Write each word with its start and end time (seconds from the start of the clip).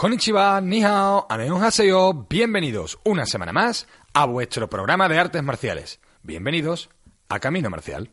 Konnichiwa, 0.00 0.62
ni 0.62 0.80
hao, 0.82 1.26
annyeonghaseyo, 1.28 2.26
bienvenidos 2.30 2.98
una 3.04 3.26
semana 3.26 3.52
más 3.52 3.86
a 4.14 4.24
vuestro 4.24 4.66
programa 4.70 5.10
de 5.10 5.18
artes 5.18 5.42
marciales. 5.42 6.00
Bienvenidos 6.22 6.88
a 7.28 7.38
Camino 7.38 7.68
Marcial. 7.68 8.10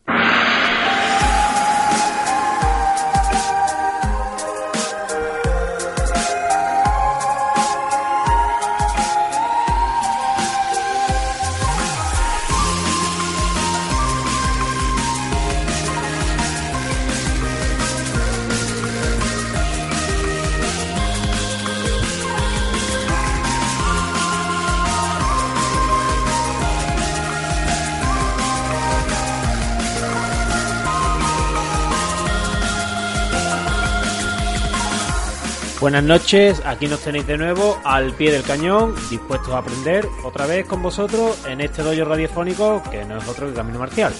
Buenas 35.88 36.04
noches, 36.04 36.60
aquí 36.66 36.86
nos 36.86 37.00
tenéis 37.00 37.26
de 37.26 37.38
nuevo 37.38 37.80
al 37.82 38.12
pie 38.12 38.30
del 38.30 38.42
cañón, 38.42 38.94
dispuestos 39.08 39.54
a 39.54 39.58
aprender 39.60 40.06
otra 40.22 40.44
vez 40.44 40.66
con 40.66 40.82
vosotros 40.82 41.46
en 41.46 41.62
este 41.62 41.82
dojo 41.82 42.04
radiofónico 42.04 42.82
que 42.90 43.06
no 43.06 43.16
es 43.16 43.26
otro 43.26 43.48
que 43.48 43.54
Camino 43.54 43.78
Marcial. 43.78 44.12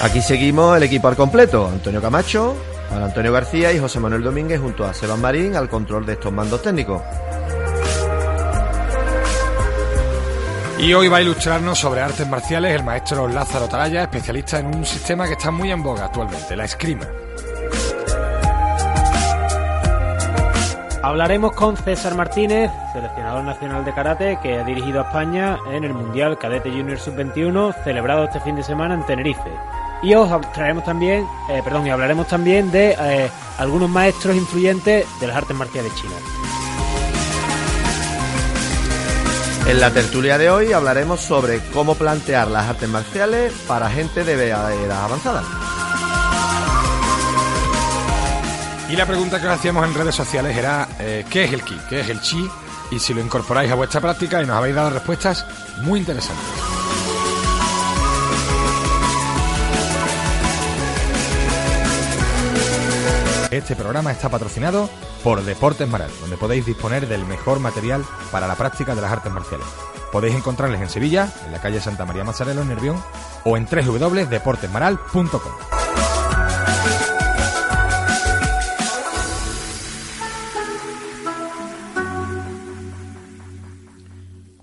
Aquí 0.00 0.22
seguimos 0.22 0.76
el 0.76 0.84
equipo 0.84 1.08
al 1.08 1.16
completo, 1.16 1.66
Antonio 1.66 2.00
Camacho, 2.00 2.54
Juan 2.88 3.02
Antonio 3.02 3.32
García 3.32 3.72
y 3.72 3.80
José 3.80 3.98
Manuel 3.98 4.22
Domínguez 4.22 4.60
junto 4.60 4.84
a 4.84 4.94
Seban 4.94 5.20
Marín 5.20 5.56
al 5.56 5.68
control 5.68 6.06
de 6.06 6.12
estos 6.12 6.32
mandos 6.32 6.62
técnicos. 6.62 7.02
Y 10.78 10.94
hoy 10.94 11.08
va 11.08 11.16
a 11.16 11.22
ilustrarnos 11.22 11.76
sobre 11.76 12.00
artes 12.00 12.28
marciales 12.28 12.76
el 12.76 12.84
maestro 12.84 13.26
Lázaro 13.26 13.66
Taraya, 13.66 14.04
especialista 14.04 14.60
en 14.60 14.66
un 14.66 14.86
sistema 14.86 15.26
que 15.26 15.32
está 15.32 15.50
muy 15.50 15.72
en 15.72 15.82
boga 15.82 16.04
actualmente, 16.04 16.54
la 16.54 16.64
esgrima. 16.64 17.08
Hablaremos 21.02 21.52
con 21.52 21.76
César 21.76 22.16
Martínez, 22.16 22.72
seleccionador 22.92 23.44
nacional 23.44 23.84
de 23.84 23.94
karate 23.94 24.38
que 24.42 24.58
ha 24.58 24.64
dirigido 24.64 25.00
a 25.00 25.04
España 25.04 25.56
en 25.70 25.84
el 25.84 25.94
Mundial 25.94 26.36
Cadete 26.38 26.70
Junior 26.70 26.98
Sub-21 26.98 27.72
celebrado 27.84 28.24
este 28.24 28.40
fin 28.40 28.56
de 28.56 28.64
semana 28.64 28.94
en 28.94 29.06
Tenerife. 29.06 29.50
Y 30.02 30.14
os 30.14 30.28
traemos 30.52 30.84
también, 30.84 31.24
eh, 31.50 31.60
perdón, 31.62 31.86
y 31.86 31.90
hablaremos 31.90 32.26
también 32.26 32.72
de 32.72 32.96
eh, 32.98 33.30
algunos 33.58 33.88
maestros 33.88 34.36
influyentes 34.36 35.06
de 35.20 35.26
las 35.26 35.36
artes 35.36 35.56
marciales 35.56 35.94
chinas. 35.94 36.20
En 39.68 39.80
la 39.80 39.90
tertulia 39.92 40.36
de 40.36 40.50
hoy 40.50 40.72
hablaremos 40.72 41.20
sobre 41.20 41.60
cómo 41.72 41.94
plantear 41.94 42.48
las 42.48 42.68
artes 42.68 42.88
marciales 42.88 43.52
para 43.68 43.88
gente 43.88 44.24
de 44.24 44.48
edad 44.48 45.04
avanzada. 45.04 45.57
Y 48.88 48.96
la 48.96 49.04
pregunta 49.04 49.40
que 49.40 49.46
os 49.46 49.52
hacíamos 49.52 49.86
en 49.86 49.94
redes 49.94 50.14
sociales 50.14 50.56
era 50.56 50.88
eh, 50.98 51.24
¿qué 51.28 51.44
es 51.44 51.52
el 51.52 51.62
ki? 51.62 51.78
¿Qué 51.88 52.00
es 52.00 52.08
el 52.08 52.20
chi? 52.22 52.48
Y 52.90 52.98
si 52.98 53.12
lo 53.12 53.20
incorporáis 53.20 53.70
a 53.70 53.74
vuestra 53.74 54.00
práctica 54.00 54.42
y 54.42 54.46
nos 54.46 54.56
habéis 54.56 54.74
dado 54.74 54.90
respuestas 54.90 55.44
muy 55.82 56.00
interesantes. 56.00 56.46
Este 63.50 63.76
programa 63.76 64.12
está 64.12 64.30
patrocinado 64.30 64.88
por 65.22 65.42
Deportes 65.42 65.88
Maral, 65.88 66.10
donde 66.20 66.36
podéis 66.36 66.64
disponer 66.64 67.08
del 67.08 67.26
mejor 67.26 67.60
material 67.60 68.04
para 68.30 68.46
la 68.46 68.56
práctica 68.56 68.94
de 68.94 69.02
las 69.02 69.12
artes 69.12 69.32
marciales. 69.32 69.66
Podéis 70.12 70.34
encontrarles 70.34 70.80
en 70.80 70.88
Sevilla, 70.88 71.28
en 71.44 71.52
la 71.52 71.60
calle 71.60 71.80
Santa 71.80 72.06
María 72.06 72.24
Mazarelo, 72.24 72.62
en 72.62 72.68
Nervión, 72.68 73.02
o 73.44 73.56
en 73.56 73.66
www.deportesmaral.com. 73.66 75.77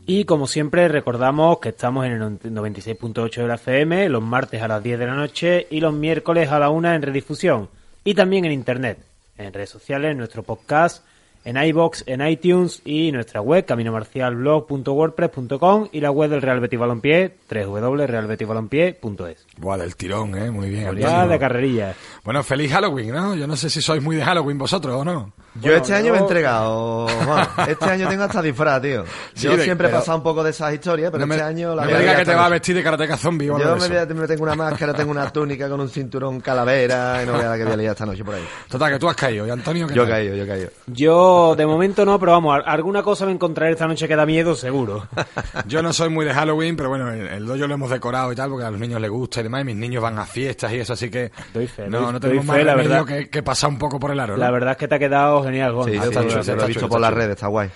Y 0.07 0.25
como 0.25 0.45
siempre 0.45 0.87
recordamos 0.87 1.57
que 1.59 1.69
estamos 1.69 2.05
en 2.05 2.11
el 2.11 2.21
96.8 2.21 3.41
de 3.41 3.47
la 3.47 3.55
FM, 3.55 4.07
los 4.09 4.21
martes 4.21 4.61
a 4.61 4.67
las 4.67 4.83
10 4.83 4.99
de 4.99 5.05
la 5.07 5.15
noche 5.15 5.65
y 5.71 5.79
los 5.79 5.93
miércoles 5.93 6.51
a 6.51 6.59
la 6.59 6.69
1 6.69 6.93
en 6.93 7.01
redifusión. 7.01 7.69
Y 8.03 8.13
también 8.13 8.45
en 8.45 8.51
internet, 8.51 8.99
en 9.37 9.51
redes 9.51 9.71
sociales, 9.71 10.11
en 10.11 10.19
nuestro 10.19 10.43
podcast, 10.43 11.03
en 11.43 11.57
iBox, 11.57 12.03
en 12.07 12.21
iTunes 12.27 12.83
y 12.85 13.11
nuestra 13.11 13.41
web 13.41 13.65
caminomarcialblog.wordpress.com 13.65 15.89
y 15.91 16.01
la 16.01 16.11
web 16.11 16.29
del 16.29 16.43
Real 16.43 16.59
Betis 16.59 16.79
Balompié, 16.79 17.37
www.realbetisbalompié.es. 17.49 19.47
Buah, 19.57 19.77
del 19.77 19.95
tirón, 19.95 20.37
¿eh? 20.37 20.51
Muy 20.51 20.69
bien. 20.69 20.85
Antonio. 20.87 21.27
de 21.27 21.39
carrerilla. 21.39 21.95
Bueno, 22.23 22.43
feliz 22.43 22.71
Halloween, 22.71 23.11
¿no? 23.11 23.35
Yo 23.35 23.47
no 23.47 23.55
sé 23.55 23.71
si 23.71 23.81
sois 23.81 24.03
muy 24.03 24.17
de 24.17 24.23
Halloween 24.23 24.59
vosotros 24.59 24.93
o 24.95 25.03
no. 25.05 25.33
Yo 25.55 25.61
Bueno, 25.61 25.77
este 25.77 25.93
año 25.93 26.05
yo- 26.07 26.11
me 26.13 26.17
he 26.19 26.21
entregado. 26.21 27.07
Este 27.67 27.85
año 27.85 28.07
tengo 28.09 28.23
hasta 28.23 28.41
disfraz, 28.41 28.81
tío. 28.81 29.05
Sí, 29.33 29.45
Yo 29.47 29.55
de- 29.57 29.63
siempre 29.63 29.87
he 29.87 29.91
pasado 29.91 30.17
un 30.17 30.23
poco 30.23 30.43
de 30.43 30.49
esas 30.51 30.73
historias, 30.73 31.11
pero 31.11 31.21
no 31.21 31.27
me, 31.27 31.35
este 31.35 31.47
año 31.47 31.73
la 31.73 31.85
no 31.85 31.91
me 31.91 31.99
digas 31.99 32.15
que 32.17 32.25
te 32.25 32.35
vas 32.35 32.45
a 32.45 32.49
vestir 32.49 32.75
de 32.75 32.83
karateca 32.83 33.17
zombie 33.17 33.47
Yo 33.47 33.57
me, 33.57 33.63
voy 33.63 33.97
a- 33.97 34.05
tengo 34.27 34.43
una 34.43 34.55
máscara, 34.55 34.93
tengo 34.93 35.11
una 35.11 35.29
túnica 35.31 35.69
con 35.69 35.79
un 35.79 35.89
cinturón 35.89 36.41
calavera 36.41 37.21
y 37.23 37.25
no 37.25 37.33
veas 37.33 37.45
la 37.45 37.57
que 37.57 37.63
voy 37.63 37.73
a 37.73 37.77
liar 37.77 37.91
esta 37.93 38.05
noche 38.05 38.23
por 38.23 38.35
ahí. 38.35 38.43
Total, 38.69 38.91
que 38.93 38.99
tú 38.99 39.07
has 39.09 39.15
caído. 39.15 39.47
¿Y 39.47 39.49
Antonio 39.49 39.87
qué 39.87 39.93
Yo 39.93 40.03
he 40.03 40.09
caído, 40.09 40.35
yo 40.35 40.43
he 40.43 40.47
caído. 40.47 40.69
Yo 40.87 41.55
de 41.55 41.65
momento 41.65 42.05
no, 42.05 42.19
pero 42.19 42.33
vamos, 42.33 42.57
a- 42.59 42.69
alguna 42.69 43.01
cosa 43.01 43.25
me 43.25 43.31
encontraré 43.31 43.71
esta 43.71 43.87
noche 43.87 44.07
que 44.07 44.15
da 44.15 44.25
miedo, 44.25 44.55
seguro. 44.55 45.07
Yo 45.67 45.81
no 45.81 45.93
soy 45.93 46.09
muy 46.09 46.25
de 46.25 46.33
Halloween, 46.33 46.75
pero 46.75 46.89
bueno, 46.89 47.11
el, 47.11 47.27
el 47.27 47.45
dojo 47.45 47.65
lo 47.67 47.73
hemos 47.73 47.89
decorado 47.89 48.31
y 48.31 48.35
tal, 48.35 48.49
porque 48.49 48.65
a 48.65 48.71
los 48.71 48.79
niños 48.79 48.99
les 49.01 49.09
gusta 49.09 49.39
y 49.39 49.43
demás, 49.43 49.61
y 49.61 49.65
mis 49.65 49.75
niños 49.77 50.01
van 50.03 50.19
a 50.19 50.25
fiestas 50.25 50.71
y 50.73 50.79
eso, 50.79 50.93
así 50.93 51.09
que 51.09 51.31
Doy 51.53 51.67
fe, 51.67 51.87
no, 51.89 52.11
no 52.11 52.19
tenemos 52.19 52.45
más 52.45 52.57
fe, 52.57 52.63
la 52.63 52.75
verdad. 52.75 53.05
que, 53.05 53.29
que 53.29 53.41
pasar 53.43 53.69
un 53.69 53.77
poco 53.77 53.99
por 53.99 54.11
el 54.11 54.19
aro, 54.19 54.33
¿no? 54.33 54.39
La 54.39 54.51
verdad 54.51 54.71
es 54.71 54.77
que 54.77 54.87
te 54.87 54.95
ha 54.95 54.99
quedado 54.99 55.44
genial, 55.45 55.73
Gon. 55.73 55.89
Sí, 55.89 55.97
Ah, 55.97 56.05
está 56.05 56.27
chulo, 56.27 56.55
lo 56.55 56.63
he 56.63 56.67
visto 56.67 56.89
por 56.89 56.99
las 56.99 57.13
redes, 57.13 57.31
está 57.31 57.47
guay. 57.47 57.69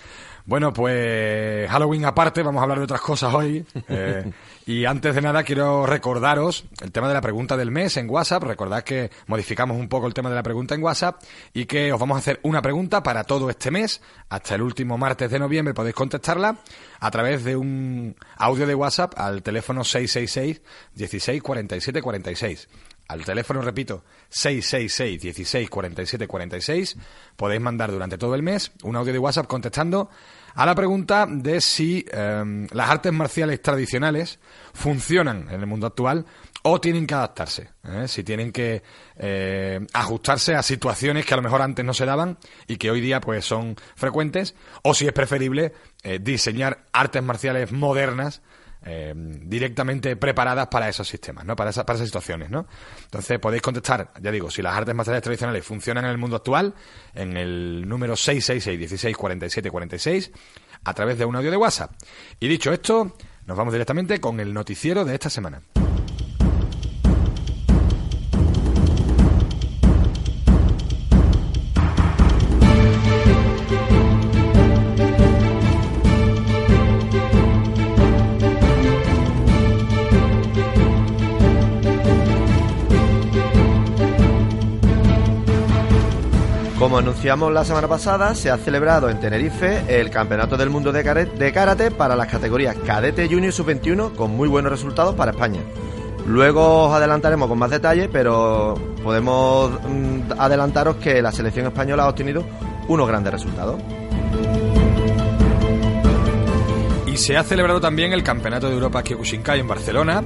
Bueno, 0.46 0.74
pues 0.74 1.70
Halloween 1.70 2.06
aparte, 2.06 2.42
vamos 2.42 2.60
a 2.60 2.64
hablar 2.64 2.80
de 2.80 2.86
otras 2.86 3.02
cosas 3.02 3.32
hoy. 3.36 3.64
eh, 3.88 4.32
y 4.66 4.86
antes 4.86 5.14
de 5.14 5.22
nada 5.22 5.44
quiero 5.44 5.86
recordaros 5.86 6.66
el 6.82 6.92
tema 6.92 7.08
de 7.08 7.14
la 7.14 7.22
pregunta 7.22 7.56
del 7.56 7.70
mes 7.70 7.98
en 7.98 8.10
WhatsApp. 8.10 8.44
Recordad 8.44 8.84
que 8.84 9.12
modificamos 9.28 9.78
un 9.78 9.88
poco 9.88 10.08
el 10.08 10.16
tema 10.16 10.30
de 10.30 10.36
la 10.36 10.42
pregunta 10.42 10.74
en 10.74 10.82
WhatsApp 10.82 11.22
y 11.54 11.66
que 11.66 11.94
os 11.94 12.00
vamos 12.00 12.16
a 12.16 12.20
hacer 12.20 12.40
una 12.42 12.64
pregunta 12.64 13.04
para 13.04 13.26
todo 13.26 13.48
este 13.52 13.70
mes. 13.70 14.02
Hasta 14.30 14.56
el 14.56 14.64
último 14.64 14.98
martes 14.98 15.30
de 15.30 15.38
noviembre 15.38 15.76
podéis 15.76 15.94
contestarla 15.96 16.58
a 17.00 17.12
través 17.12 17.44
de 17.44 17.56
un 17.56 18.16
audio 18.38 18.66
de 18.66 18.74
WhatsApp 18.74 19.14
al 19.18 19.44
teléfono 19.44 19.84
666 19.84 20.62
16 20.96 21.44
47 21.44 22.02
46. 22.02 22.70
Al 23.10 23.26
teléfono, 23.26 23.62
repito, 23.64 24.04
666 24.30 25.20
16 25.20 25.70
47 25.70 26.28
46. 26.28 26.98
Podéis 27.36 27.60
mandar 27.60 27.92
durante 27.92 28.20
todo 28.20 28.36
el 28.36 28.44
mes 28.44 28.72
un 28.84 28.96
audio 28.96 29.12
de 29.12 29.18
WhatsApp 29.18 29.48
contestando 29.48 30.12
a 30.54 30.64
la 30.64 30.76
pregunta 30.76 31.26
de 31.28 31.60
si 31.60 32.06
eh, 32.12 32.68
las 32.72 32.90
artes 32.90 33.12
marciales 33.12 33.64
tradicionales 33.64 34.40
funcionan 34.74 35.48
en 35.50 35.60
el 35.60 35.66
mundo 35.66 35.88
actual 35.88 36.26
o 36.62 36.80
tienen 36.80 37.08
que 37.08 37.16
adaptarse, 37.16 37.70
¿eh? 37.84 38.08
si 38.08 38.24
tienen 38.24 38.52
que 38.52 38.84
eh, 39.16 39.80
ajustarse 39.94 40.56
a 40.56 40.62
situaciones 40.62 41.26
que 41.26 41.34
a 41.34 41.38
lo 41.38 41.44
mejor 41.44 41.64
antes 41.64 41.84
no 41.84 41.94
se 41.94 42.06
daban 42.06 42.38
y 42.68 42.78
que 42.78 42.92
hoy 42.92 43.02
día 43.02 43.22
pues 43.22 43.44
son 43.44 43.76
frecuentes, 43.96 44.56
o 44.84 44.94
si 44.94 45.08
es 45.08 45.14
preferible 45.14 45.74
eh, 46.04 46.20
diseñar 46.22 46.86
artes 46.92 47.24
marciales 47.24 47.72
modernas 47.72 48.42
eh, 48.86 49.14
directamente 49.16 50.16
preparadas 50.16 50.68
para 50.68 50.88
esos 50.88 51.08
sistemas, 51.08 51.46
¿no? 51.46 51.56
Para, 51.56 51.70
esas 51.72 51.84
para 51.84 51.98
esas 51.98 52.08
situaciones, 52.08 52.50
¿no? 52.50 52.66
Entonces 53.04 53.38
podéis 53.40 53.62
contestar, 53.62 54.12
ya 54.22 54.32
digo, 54.32 54.50
si 54.50 54.62
las 54.62 54.76
artes 54.76 54.96
marciales 54.96 55.22
tradicionales 55.22 55.66
funcionan 55.66 56.06
en 56.06 56.12
el 56.12 56.18
mundo 56.18 56.38
actual, 56.38 56.74
en 57.14 57.36
el 57.36 57.88
número 57.88 58.16
666 58.16 58.80
16 58.80 59.18
47 59.18 59.70
46, 59.70 60.32
a 60.84 60.94
través 60.94 61.18
de 61.18 61.26
un 61.26 61.36
audio 61.36 61.52
de 61.52 61.58
WhatsApp. 61.58 61.92
Y 62.40 62.48
dicho 62.48 62.72
esto, 62.72 63.16
nos 63.46 63.58
vamos 63.58 63.74
directamente 63.74 64.22
con 64.22 64.40
el 64.40 64.54
noticiero 64.54 65.04
de 65.04 65.16
esta 65.16 65.30
semana. 65.30 65.62
Como 86.90 86.98
anunciamos 86.98 87.54
la 87.54 87.64
semana 87.64 87.88
pasada, 87.88 88.34
se 88.34 88.50
ha 88.50 88.58
celebrado 88.58 89.12
en 89.12 89.20
Tenerife 89.20 89.84
el 89.88 90.10
Campeonato 90.10 90.58
del 90.58 90.72
Mundo 90.72 90.92
de 90.92 91.04
Karate 91.54 91.92
para 91.92 92.16
las 92.16 92.28
categorías 92.28 92.76
Cadete 92.84 93.28
Junior 93.28 93.54
Sub-21 93.54 94.16
con 94.16 94.32
muy 94.32 94.50
buenos 94.50 94.72
resultados 94.72 95.14
para 95.14 95.30
España. 95.30 95.60
Luego 96.26 96.86
os 96.86 96.92
adelantaremos 96.92 97.48
con 97.48 97.60
más 97.60 97.70
detalles, 97.70 98.10
pero 98.12 98.74
podemos 99.04 99.72
mm, 99.88 100.32
adelantaros 100.40 100.96
que 100.96 101.22
la 101.22 101.32
selección 101.32 101.68
española 101.68 102.06
ha 102.06 102.10
obtenido 102.10 102.44
unos 102.88 103.08
grandes 103.08 103.34
resultados. 103.34 103.80
Y 107.06 107.18
se 107.18 107.38
ha 107.38 107.44
celebrado 107.44 107.80
también 107.80 108.14
el 108.14 108.24
Campeonato 108.24 108.68
de 108.68 108.74
Europa 108.74 109.04
Kyokushinkai 109.04 109.60
en 109.60 109.68
Barcelona, 109.68 110.24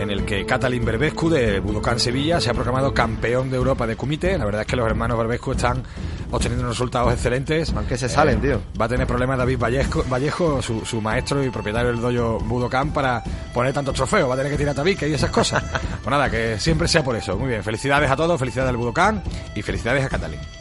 en 0.00 0.10
el 0.10 0.24
que 0.24 0.46
Catalin 0.46 0.84
Berbescu 0.84 1.28
de 1.28 1.60
Budokan 1.60 2.00
Sevilla 2.00 2.40
se 2.40 2.50
ha 2.50 2.54
proclamado 2.54 2.94
campeón 2.94 3.50
de 3.50 3.56
Europa 3.56 3.86
de 3.86 3.96
Kumite. 3.96 4.36
La 4.38 4.46
verdad 4.46 4.62
es 4.62 4.66
que 4.66 4.76
los 4.76 4.86
hermanos 4.86 5.18
Berbescu 5.18 5.52
están 5.52 5.82
obteniendo 6.30 6.64
unos 6.64 6.76
resultados 6.76 7.12
excelentes. 7.12 7.72
Aunque 7.76 7.98
se 7.98 8.08
salen, 8.08 8.38
eh, 8.38 8.42
tío. 8.42 8.62
Va 8.80 8.86
a 8.86 8.88
tener 8.88 9.06
problemas 9.06 9.36
David 9.36 9.58
Vallejo, 9.58 10.04
Vallejo 10.10 10.62
su, 10.62 11.00
maestro 11.00 11.44
y 11.44 11.50
propietario 11.50 11.90
del 11.90 12.00
dojo 12.00 12.40
Budokan, 12.40 12.92
para 12.92 13.22
poner 13.52 13.74
tantos 13.74 13.94
trofeos. 13.94 14.28
Va 14.28 14.34
a 14.34 14.36
tener 14.38 14.52
que 14.52 14.58
tirar 14.58 14.74
tabique 14.74 15.06
y 15.08 15.12
esas 15.12 15.30
cosas. 15.30 15.62
pues 16.02 16.10
nada, 16.10 16.30
que 16.30 16.58
siempre 16.58 16.88
sea 16.88 17.04
por 17.04 17.16
eso. 17.16 17.36
Muy 17.36 17.48
bien, 17.48 17.62
felicidades 17.62 18.10
a 18.10 18.16
todos, 18.16 18.38
felicidades 18.38 18.70
al 18.70 18.76
Budokan 18.76 19.22
y 19.54 19.62
felicidades 19.62 20.04
a 20.04 20.08
Catalin. 20.08 20.59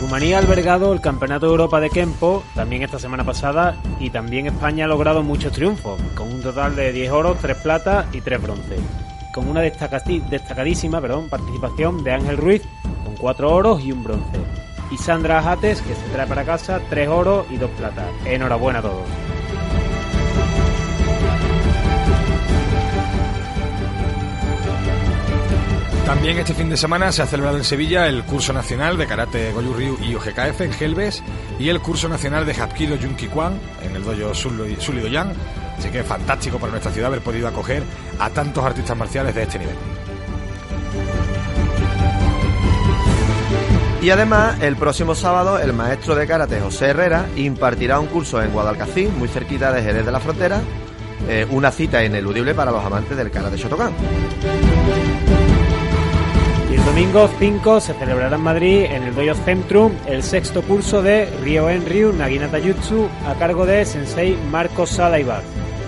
Rumanía 0.00 0.36
ha 0.36 0.40
albergado 0.40 0.92
el 0.92 1.00
Campeonato 1.00 1.46
de 1.46 1.52
Europa 1.52 1.80
de 1.80 1.90
Kempo 1.90 2.44
también 2.54 2.82
esta 2.82 3.00
semana 3.00 3.24
pasada 3.24 3.76
y 3.98 4.10
también 4.10 4.46
España 4.46 4.84
ha 4.84 4.88
logrado 4.88 5.24
muchos 5.24 5.52
triunfos, 5.52 6.00
con 6.14 6.32
un 6.32 6.40
total 6.40 6.76
de 6.76 6.92
10 6.92 7.10
oros, 7.10 7.38
3 7.40 7.56
platas 7.56 8.06
y 8.12 8.20
3 8.20 8.40
bronces, 8.40 8.78
con 9.34 9.48
una 9.48 9.60
destacadísima 9.60 11.00
participación 11.28 12.04
de 12.04 12.12
Ángel 12.12 12.36
Ruiz 12.36 12.62
con 13.04 13.16
4 13.16 13.52
oros 13.52 13.82
y 13.82 13.90
un 13.90 14.04
bronce, 14.04 14.38
y 14.92 14.96
Sandra 14.98 15.40
Ajates 15.40 15.82
que 15.82 15.96
se 15.96 16.08
trae 16.12 16.28
para 16.28 16.44
casa 16.44 16.80
3 16.90 17.08
oros 17.08 17.46
y 17.50 17.56
2 17.56 17.68
platas. 17.72 18.06
Enhorabuena 18.24 18.78
a 18.78 18.82
todos. 18.82 19.37
También 26.08 26.38
este 26.38 26.54
fin 26.54 26.70
de 26.70 26.78
semana 26.78 27.12
se 27.12 27.20
ha 27.20 27.26
celebrado 27.26 27.58
en 27.58 27.64
Sevilla 27.64 28.08
el 28.08 28.24
curso 28.24 28.54
nacional 28.54 28.96
de 28.96 29.06
karate 29.06 29.52
Goju 29.52 29.74
Ryu 29.74 29.98
y 30.02 30.14
OGKF 30.14 30.62
en 30.62 30.72
Gelbes 30.72 31.22
y 31.58 31.68
el 31.68 31.80
curso 31.82 32.08
nacional 32.08 32.46
de 32.46 32.54
Hapkido 32.54 32.96
Junki 32.96 33.26
Kwan 33.26 33.60
en 33.82 33.94
el 33.94 34.02
dojo 34.02 34.32
Sulido 34.32 35.06
Yang. 35.06 35.34
Así 35.76 35.90
que 35.90 36.02
fantástico 36.02 36.58
para 36.58 36.70
nuestra 36.70 36.92
ciudad 36.92 37.08
haber 37.08 37.20
podido 37.20 37.46
acoger 37.46 37.82
a 38.18 38.30
tantos 38.30 38.64
artistas 38.64 38.96
marciales 38.96 39.34
de 39.34 39.42
este 39.42 39.58
nivel. 39.58 39.76
Y 44.00 44.08
además, 44.08 44.56
el 44.62 44.76
próximo 44.76 45.14
sábado, 45.14 45.58
el 45.58 45.74
maestro 45.74 46.14
de 46.14 46.26
karate 46.26 46.58
José 46.58 46.86
Herrera 46.86 47.26
impartirá 47.36 48.00
un 48.00 48.06
curso 48.06 48.42
en 48.42 48.50
Guadalcacín, 48.50 49.18
muy 49.18 49.28
cerquita 49.28 49.72
de 49.72 49.82
Jerez 49.82 50.06
de 50.06 50.12
la 50.12 50.20
Frontera, 50.20 50.62
eh, 51.28 51.46
una 51.50 51.70
cita 51.70 52.02
ineludible 52.02 52.54
para 52.54 52.72
los 52.72 52.82
amantes 52.82 53.14
del 53.14 53.30
karate 53.30 53.58
Shotokan 53.58 53.92
domingo 56.88 57.28
5 57.38 57.80
se 57.80 57.92
celebrará 57.92 58.36
en 58.36 58.42
Madrid, 58.42 58.84
en 58.84 59.02
el 59.02 59.14
Dojo 59.14 59.34
Centrum, 59.44 59.92
el 60.06 60.22
sexto 60.22 60.62
curso 60.62 61.02
de 61.02 61.26
Ryoen 61.42 61.84
Ryu 61.84 62.14
Naginata 62.14 62.58
Jutsu 62.58 63.10
a 63.26 63.34
cargo 63.34 63.66
de 63.66 63.84
Sensei 63.84 64.38
Marcos 64.50 64.88
Sadaibar. 64.90 65.42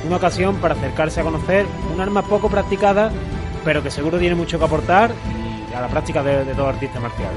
Una 0.06 0.17
ocasión 0.17 0.56
para 0.56 0.75
acercarse 0.75 1.20
a 1.20 1.25
conocer 1.25 1.64
un 1.94 2.02
arma 2.02 2.20
poco 2.20 2.50
practicada, 2.50 3.11
pero 3.64 3.82
que 3.82 3.91
seguro 3.91 4.19
tiene 4.19 4.35
mucho 4.35 4.58
que 4.58 4.64
aportar 4.67 5.11
a 5.75 5.81
la 5.81 5.88
práctica 5.88 6.23
de, 6.23 6.44
de 6.44 6.55
todo 6.55 6.69
artista 6.69 7.00
marcial. 7.00 7.32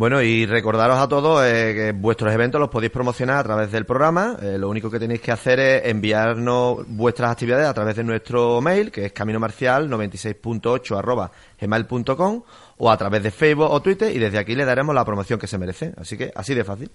Bueno, 0.00 0.22
y 0.22 0.46
recordaros 0.46 0.98
a 0.98 1.06
todos 1.06 1.44
eh, 1.44 1.74
que 1.74 1.92
vuestros 1.92 2.32
eventos 2.32 2.58
los 2.58 2.70
podéis 2.70 2.90
promocionar 2.90 3.36
a 3.36 3.44
través 3.44 3.70
del 3.70 3.84
programa. 3.84 4.34
Eh, 4.40 4.56
lo 4.56 4.70
único 4.70 4.90
que 4.90 4.98
tenéis 4.98 5.20
que 5.20 5.30
hacer 5.30 5.60
es 5.60 5.84
enviarnos 5.84 6.86
vuestras 6.88 7.30
actividades 7.30 7.66
a 7.66 7.74
través 7.74 7.96
de 7.96 8.04
nuestro 8.04 8.62
mail, 8.62 8.90
que 8.90 9.04
es 9.04 9.12
caminomarcial96.8 9.12 10.96
arroba 10.96 11.30
gmail.com 11.60 12.42
o 12.78 12.90
a 12.90 12.96
través 12.96 13.22
de 13.22 13.30
Facebook 13.30 13.70
o 13.70 13.82
Twitter 13.82 14.16
y 14.16 14.18
desde 14.18 14.38
aquí 14.38 14.54
le 14.54 14.64
daremos 14.64 14.94
la 14.94 15.04
promoción 15.04 15.38
que 15.38 15.46
se 15.46 15.58
merece. 15.58 15.92
Así 15.98 16.16
que 16.16 16.32
así 16.34 16.54
de 16.54 16.64
fácil. 16.64 16.90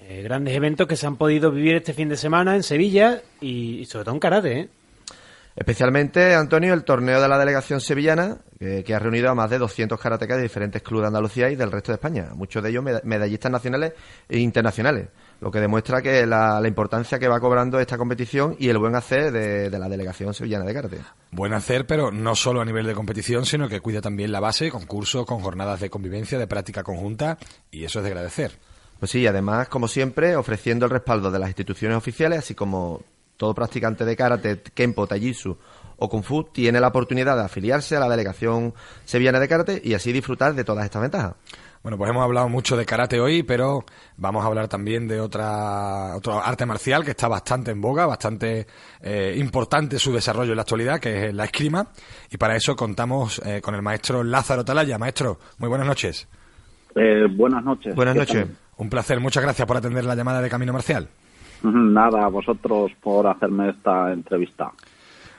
Eh, 0.00 0.22
grandes 0.22 0.56
eventos 0.56 0.88
que 0.88 0.96
se 0.96 1.06
han 1.06 1.14
podido 1.14 1.52
vivir 1.52 1.76
este 1.76 1.94
fin 1.94 2.08
de 2.08 2.16
semana 2.16 2.56
en 2.56 2.64
Sevilla 2.64 3.22
y, 3.40 3.78
y 3.78 3.84
sobre 3.84 4.06
todo 4.06 4.14
en 4.16 4.20
karate, 4.20 4.58
¿eh? 4.58 4.68
Especialmente, 5.54 6.34
Antonio, 6.34 6.72
el 6.72 6.82
torneo 6.82 7.20
de 7.20 7.28
la 7.28 7.38
delegación 7.38 7.80
sevillana, 7.80 8.38
que, 8.58 8.94
ha 8.94 8.98
reunido 8.98 9.28
a 9.28 9.34
más 9.34 9.50
de 9.50 9.58
200 9.58 10.00
karatecas 10.00 10.38
de 10.38 10.44
diferentes 10.44 10.82
clubes 10.82 11.02
de 11.02 11.06
Andalucía 11.08 11.50
y 11.50 11.56
del 11.56 11.70
resto 11.70 11.92
de 11.92 11.96
España, 11.96 12.30
muchos 12.34 12.62
de 12.62 12.70
ellos 12.70 12.84
medallistas 13.04 13.52
nacionales 13.52 13.92
e 14.28 14.38
internacionales, 14.38 15.08
lo 15.40 15.50
que 15.50 15.60
demuestra 15.60 16.00
que 16.00 16.26
la, 16.26 16.62
importancia 16.66 17.18
que 17.18 17.28
va 17.28 17.38
cobrando 17.38 17.80
esta 17.80 17.98
competición 17.98 18.56
y 18.58 18.68
el 18.68 18.78
buen 18.78 18.94
hacer 18.94 19.30
de, 19.30 19.78
la 19.78 19.88
delegación 19.88 20.32
sevillana 20.32 20.64
de 20.64 20.74
karate. 20.74 20.98
Buen 21.32 21.52
hacer, 21.52 21.86
pero 21.86 22.10
no 22.10 22.34
solo 22.34 22.62
a 22.62 22.64
nivel 22.64 22.86
de 22.86 22.94
competición, 22.94 23.44
sino 23.44 23.68
que 23.68 23.80
cuida 23.80 24.00
también 24.00 24.32
la 24.32 24.40
base, 24.40 24.70
con 24.70 24.86
cursos, 24.86 25.26
con 25.26 25.40
jornadas 25.40 25.80
de 25.80 25.90
convivencia, 25.90 26.38
de 26.38 26.46
práctica 26.46 26.82
conjunta, 26.82 27.36
y 27.70 27.84
eso 27.84 27.98
es 27.98 28.04
de 28.04 28.10
agradecer. 28.10 28.52
Pues 28.98 29.10
sí, 29.10 29.26
además, 29.26 29.68
como 29.68 29.88
siempre, 29.88 30.36
ofreciendo 30.36 30.86
el 30.86 30.92
respaldo 30.92 31.30
de 31.30 31.40
las 31.40 31.48
instituciones 31.48 31.98
oficiales, 31.98 32.38
así 32.38 32.54
como 32.54 33.02
todo 33.42 33.54
practicante 33.54 34.04
de 34.04 34.14
karate, 34.14 34.62
kempo, 34.72 35.04
taijitsu 35.04 35.58
o 35.98 36.08
kung 36.08 36.22
fu 36.22 36.44
tiene 36.44 36.78
la 36.78 36.86
oportunidad 36.94 37.34
de 37.34 37.42
afiliarse 37.42 37.96
a 37.96 37.98
la 37.98 38.08
delegación 38.08 38.72
sevillana 39.04 39.40
de 39.40 39.48
karate 39.48 39.82
y 39.82 39.94
así 39.94 40.12
disfrutar 40.12 40.54
de 40.54 40.62
todas 40.62 40.84
estas 40.84 41.02
ventajas. 41.02 41.34
Bueno, 41.82 41.98
pues 41.98 42.08
hemos 42.08 42.22
hablado 42.22 42.48
mucho 42.48 42.76
de 42.76 42.86
karate 42.86 43.18
hoy, 43.18 43.42
pero 43.42 43.84
vamos 44.16 44.44
a 44.44 44.46
hablar 44.46 44.68
también 44.68 45.08
de 45.08 45.18
otra 45.18 46.14
otro 46.14 46.40
arte 46.40 46.66
marcial 46.66 47.04
que 47.04 47.10
está 47.10 47.26
bastante 47.26 47.72
en 47.72 47.80
boga, 47.80 48.06
bastante 48.06 48.64
eh, 49.00 49.34
importante 49.36 49.98
su 49.98 50.12
desarrollo 50.12 50.52
en 50.52 50.56
la 50.56 50.62
actualidad, 50.62 51.00
que 51.00 51.26
es 51.26 51.34
la 51.34 51.46
esgrima. 51.46 51.88
Y 52.30 52.36
para 52.36 52.54
eso 52.54 52.76
contamos 52.76 53.42
eh, 53.44 53.60
con 53.60 53.74
el 53.74 53.82
maestro 53.82 54.22
Lázaro 54.22 54.64
Talaya. 54.64 54.98
Maestro, 54.98 55.40
muy 55.58 55.68
buenas 55.68 55.88
noches. 55.88 56.28
Eh, 56.94 57.26
buenas 57.28 57.64
noches. 57.64 57.92
Buenas 57.96 58.14
noches. 58.14 58.46
Un 58.76 58.88
placer, 58.88 59.18
muchas 59.18 59.42
gracias 59.42 59.66
por 59.66 59.76
atender 59.76 60.04
la 60.04 60.14
llamada 60.14 60.40
de 60.40 60.48
Camino 60.48 60.72
Marcial. 60.72 61.08
Nada, 61.62 62.24
a 62.24 62.28
vosotros 62.28 62.92
por 63.00 63.26
hacerme 63.26 63.70
esta 63.70 64.12
entrevista. 64.12 64.72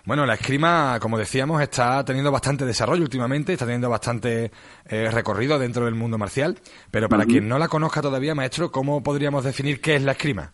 Bueno, 0.06 0.26
la 0.26 0.34
escrima, 0.34 1.00
como 1.02 1.18
decíamos, 1.18 1.62
está 1.62 2.04
teniendo 2.04 2.30
bastante 2.30 2.66
desarrollo 2.66 3.04
últimamente, 3.04 3.54
está 3.54 3.66
teniendo 3.66 3.90
bastante 3.90 4.52
eh, 4.90 5.10
recorrido 5.10 5.58
dentro 5.58 5.86
del 5.86 5.96
mundo 5.96 6.18
marcial, 6.18 6.58
pero 6.92 7.08
para 7.08 7.26
quien 7.26 7.48
no 7.48 7.58
la 7.58 7.70
conozca 7.70 8.02
todavía, 8.02 8.36
maestro, 8.36 8.70
¿cómo 8.70 9.02
podríamos 9.02 9.46
definir 9.46 9.80
qué 9.80 9.96
es 9.96 10.04
la 10.04 10.12
escrima? 10.12 10.52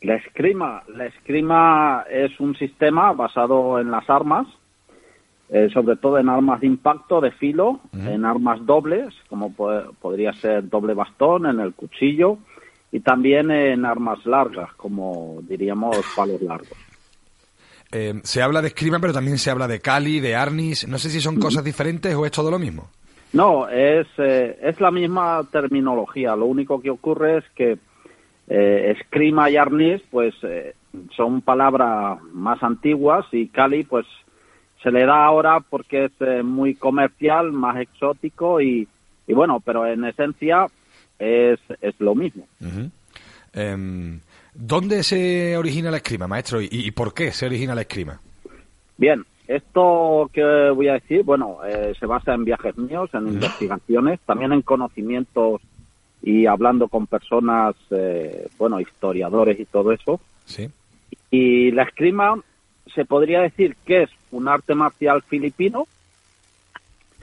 La 0.00 0.14
escrima, 0.14 0.82
la 0.88 1.06
escrima 1.06 2.04
es 2.10 2.40
un 2.40 2.56
sistema 2.56 3.12
basado 3.12 3.78
en 3.78 3.90
las 3.90 4.08
armas, 4.08 4.46
eh, 5.50 5.68
sobre 5.72 5.96
todo 5.96 6.18
en 6.18 6.30
armas 6.30 6.60
de 6.60 6.68
impacto, 6.68 7.20
de 7.20 7.32
filo, 7.32 7.80
en 7.92 8.24
armas 8.24 8.64
dobles, 8.64 9.14
como 9.28 9.52
podría 9.52 10.32
ser 10.32 10.68
doble 10.68 10.94
bastón, 10.94 11.44
en 11.44 11.60
el 11.60 11.74
cuchillo, 11.74 12.38
y 12.96 13.00
también 13.00 13.50
en 13.50 13.84
armas 13.84 14.24
largas, 14.24 14.72
como 14.72 15.40
diríamos 15.42 15.98
palos 16.16 16.40
largos. 16.40 16.78
Eh, 17.92 18.14
se 18.22 18.40
habla 18.40 18.62
de 18.62 18.68
escrima, 18.68 18.98
pero 19.00 19.12
también 19.12 19.36
se 19.36 19.50
habla 19.50 19.68
de 19.68 19.80
cali, 19.80 20.18
de 20.18 20.34
arnis. 20.34 20.88
No 20.88 20.96
sé 20.96 21.10
si 21.10 21.20
son 21.20 21.36
cosas 21.36 21.62
diferentes 21.62 22.14
o 22.14 22.24
es 22.24 22.32
todo 22.32 22.50
lo 22.50 22.58
mismo. 22.58 22.88
No, 23.34 23.68
es, 23.68 24.06
eh, 24.16 24.58
es 24.62 24.80
la 24.80 24.90
misma 24.90 25.42
terminología. 25.52 26.34
Lo 26.36 26.46
único 26.46 26.80
que 26.80 26.88
ocurre 26.88 27.36
es 27.36 27.44
que 27.54 27.76
eh, 28.48 28.94
escrima 28.98 29.50
y 29.50 29.58
arnis, 29.58 30.00
pues 30.10 30.34
son 31.14 31.42
palabras 31.42 32.18
más 32.32 32.62
antiguas 32.62 33.26
y 33.30 33.48
cali, 33.48 33.84
pues 33.84 34.06
se 34.82 34.90
le 34.90 35.04
da 35.04 35.22
ahora 35.26 35.60
porque 35.60 36.06
es 36.06 36.44
muy 36.44 36.76
comercial, 36.76 37.52
más 37.52 37.76
exótico 37.76 38.62
y, 38.62 38.88
y 39.26 39.34
bueno, 39.34 39.60
pero 39.62 39.86
en 39.86 40.06
esencia 40.06 40.66
es, 41.18 41.60
es 41.80 41.94
lo 41.98 42.14
mismo. 42.14 42.46
Em, 43.52 44.20
¿Dónde 44.54 45.02
se 45.02 45.56
origina 45.56 45.90
la 45.90 45.98
escrima, 45.98 46.26
maestro? 46.26 46.60
¿Y, 46.60 46.90
por 46.92 47.12
qué 47.12 47.32
se 47.32 47.46
origina 47.46 47.74
la 47.74 47.82
escrima? 47.82 48.20
Bien, 48.96 49.24
esto 49.46 50.30
que 50.32 50.70
voy 50.74 50.88
a 50.88 50.94
decir, 50.94 51.22
bueno, 51.22 51.58
eh, 51.66 51.94
se 51.98 52.06
basa 52.06 52.34
en 52.34 52.44
viajes 52.44 52.76
míos, 52.78 53.10
en 53.12 53.28
investigaciones, 53.28 54.20
también 54.24 54.52
en 54.52 54.62
conocimientos 54.62 55.60
y 56.22 56.46
hablando 56.46 56.88
con 56.88 57.06
personas, 57.06 57.76
eh, 57.90 58.48
bueno, 58.58 58.80
historiadores 58.80 59.60
y 59.60 59.66
todo 59.66 59.92
eso. 59.92 60.20
Sí. 60.46 60.70
Y 61.30 61.70
la 61.72 61.82
escrima 61.82 62.40
se 62.94 63.04
podría 63.04 63.42
decir 63.42 63.76
que 63.84 64.04
es 64.04 64.10
un 64.30 64.48
arte 64.48 64.74
marcial 64.74 65.22
filipino. 65.22 65.86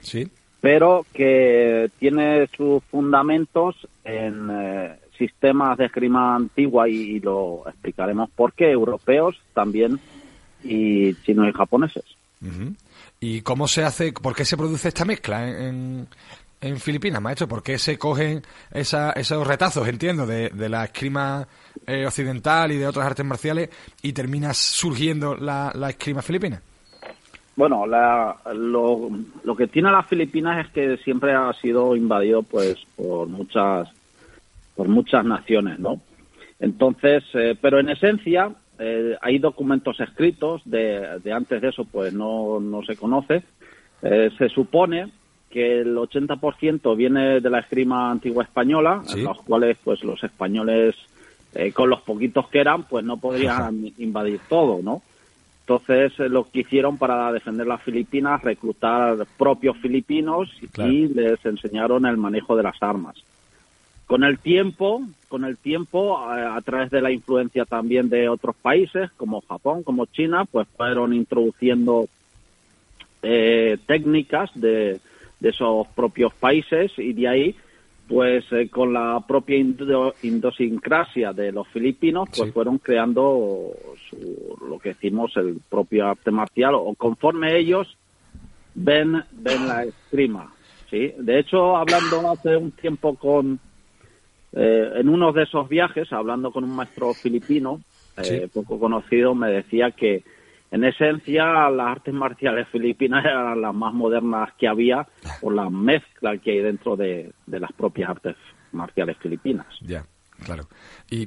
Sí 0.00 0.30
pero 0.64 1.04
que 1.12 1.90
tiene 1.98 2.48
sus 2.56 2.82
fundamentos 2.84 3.76
en, 4.02 4.48
eh, 4.50 4.96
sistemas 5.18 5.76
de 5.76 5.84
esgrima 5.84 6.34
antigua 6.34 6.88
y, 6.88 7.20
lo 7.20 7.64
explicaremos 7.68 8.30
por 8.30 8.54
qué, 8.54 8.70
europeos 8.70 9.36
también 9.52 10.00
y 10.62 11.12
chinos 11.16 11.50
y 11.50 11.52
japoneses. 11.52 12.04
¿Y 13.20 13.42
cómo 13.42 13.68
se 13.68 13.84
hace, 13.84 14.14
por 14.14 14.34
qué 14.34 14.46
se 14.46 14.56
produce 14.56 14.88
esta 14.88 15.04
mezcla 15.04 15.46
en, 15.46 16.08
en 16.62 16.76
Filipinas, 16.78 17.20
maestro? 17.20 17.46
¿Por 17.46 17.62
qué 17.62 17.78
se 17.78 17.98
cogen 17.98 18.40
esos 18.72 19.46
retazos, 19.46 19.86
entiendo, 19.86 20.24
de, 20.26 20.50
la 20.70 20.86
esgrima 20.86 21.46
eh, 21.86 22.06
occidental 22.06 22.72
y 22.72 22.78
de 22.78 22.86
otras 22.86 23.04
artes 23.04 23.26
marciales 23.26 23.68
y 24.00 24.14
termina 24.14 24.54
surgiendo 24.54 25.34
la, 25.34 25.72
la 25.74 25.90
esgrima 25.90 26.22
filipina? 26.22 26.62
Bueno, 27.56 27.86
lo, 27.86 29.10
lo, 29.44 29.56
que 29.56 29.68
tiene 29.68 29.90
las 29.90 30.06
Filipinas 30.06 30.66
es 30.66 30.72
que 30.72 30.96
siempre 30.98 31.32
ha 31.32 31.52
sido 31.54 31.94
invadido 31.94 32.42
pues 32.42 32.76
por 32.96 33.28
muchas 33.28 33.88
por 34.74 34.88
muchas 34.88 35.24
naciones, 35.24 35.78
¿no? 35.78 36.00
Entonces, 36.58 37.22
eh, 37.34 37.56
pero 37.60 37.78
en 37.78 37.90
esencia 37.90 38.50
eh, 38.78 39.16
hay 39.20 39.38
documentos 39.38 40.00
escritos 40.00 40.62
de, 40.64 41.20
de, 41.22 41.32
antes 41.32 41.62
de 41.62 41.68
eso, 41.68 41.84
pues 41.84 42.12
no, 42.12 42.58
no 42.58 42.82
se 42.82 42.96
conoce. 42.96 43.44
se 44.02 44.48
supone 44.48 45.10
que 45.54 45.82
el 45.82 45.96
80% 45.96 46.96
viene 46.96 47.40
de 47.40 47.48
la 47.48 47.60
esgrima 47.60 48.10
antigua 48.10 48.42
española, 48.42 49.04
en 49.14 49.22
los 49.22 49.40
cuales 49.42 49.78
pues 49.84 50.02
los 50.02 50.20
españoles 50.24 50.96
eh, 51.54 51.70
con 51.70 51.88
los 51.88 52.00
poquitos 52.00 52.48
que 52.48 52.58
eran 52.58 52.82
pues 52.82 53.04
no 53.04 53.18
podrían 53.18 53.92
invadir 53.98 54.40
todo, 54.48 54.80
¿no? 54.82 55.00
Entonces 55.66 56.12
eh, 56.20 56.28
lo 56.28 56.44
que 56.44 56.60
hicieron 56.60 56.98
para 56.98 57.32
defender 57.32 57.66
las 57.66 57.82
Filipinas, 57.82 58.42
reclutar 58.42 59.26
propios 59.38 59.78
filipinos 59.78 60.50
y 60.76 61.08
les 61.08 61.44
enseñaron 61.44 62.04
el 62.04 62.18
manejo 62.18 62.54
de 62.54 62.62
las 62.62 62.82
armas. 62.82 63.16
Con 64.06 64.24
el 64.24 64.38
tiempo, 64.38 65.00
con 65.28 65.46
el 65.46 65.56
tiempo, 65.56 66.18
a, 66.18 66.56
a 66.56 66.60
través 66.60 66.90
de 66.90 67.00
la 67.00 67.10
influencia 67.10 67.64
también 67.64 68.10
de 68.10 68.28
otros 68.28 68.54
países 68.56 69.10
como 69.16 69.40
Japón, 69.40 69.82
como 69.82 70.04
China, 70.04 70.44
pues 70.44 70.68
fueron 70.76 71.14
introduciendo 71.14 72.08
eh, 73.22 73.78
técnicas 73.86 74.50
de, 74.54 75.00
de 75.40 75.48
esos 75.48 75.88
propios 75.88 76.34
países 76.34 76.92
y 76.98 77.14
de 77.14 77.28
ahí 77.28 77.56
pues 78.08 78.44
eh, 78.52 78.68
con 78.68 78.92
la 78.92 79.22
propia 79.26 79.56
idiosincrasia 79.56 81.32
de 81.32 81.52
los 81.52 81.66
filipinos 81.68 82.28
pues 82.36 82.52
fueron 82.52 82.78
creando 82.78 83.70
lo 84.68 84.78
que 84.78 84.90
decimos 84.90 85.32
el 85.36 85.58
propio 85.68 86.08
arte 86.08 86.30
marcial 86.30 86.74
o 86.74 86.94
conforme 86.94 87.56
ellos 87.56 87.96
ven 88.74 89.22
ven 89.32 89.66
la 89.66 89.84
esgrima 89.84 90.52
sí 90.90 91.12
de 91.16 91.38
hecho 91.38 91.76
hablando 91.76 92.30
hace 92.30 92.56
un 92.56 92.72
tiempo 92.72 93.14
con 93.14 93.58
eh, 94.52 94.90
en 94.96 95.08
uno 95.08 95.32
de 95.32 95.44
esos 95.44 95.68
viajes 95.68 96.12
hablando 96.12 96.52
con 96.52 96.64
un 96.64 96.76
maestro 96.76 97.14
filipino 97.14 97.80
eh, 98.22 98.48
poco 98.52 98.78
conocido 98.78 99.34
me 99.34 99.50
decía 99.50 99.92
que 99.92 100.22
en 100.74 100.82
esencia, 100.82 101.70
las 101.70 101.86
artes 101.86 102.12
marciales 102.12 102.66
filipinas 102.66 103.24
eran 103.24 103.60
las 103.60 103.72
más 103.72 103.94
modernas 103.94 104.50
que 104.58 104.66
había 104.66 105.06
por 105.40 105.54
la 105.54 105.70
mezcla 105.70 106.36
que 106.38 106.50
hay 106.50 106.58
dentro 106.62 106.96
de, 106.96 107.32
las 107.46 107.72
propias 107.74 108.10
artes 108.10 108.34
marciales 108.72 109.16
filipinas. 109.18 109.68
Claro. 110.44 110.68
Y, 111.10 111.26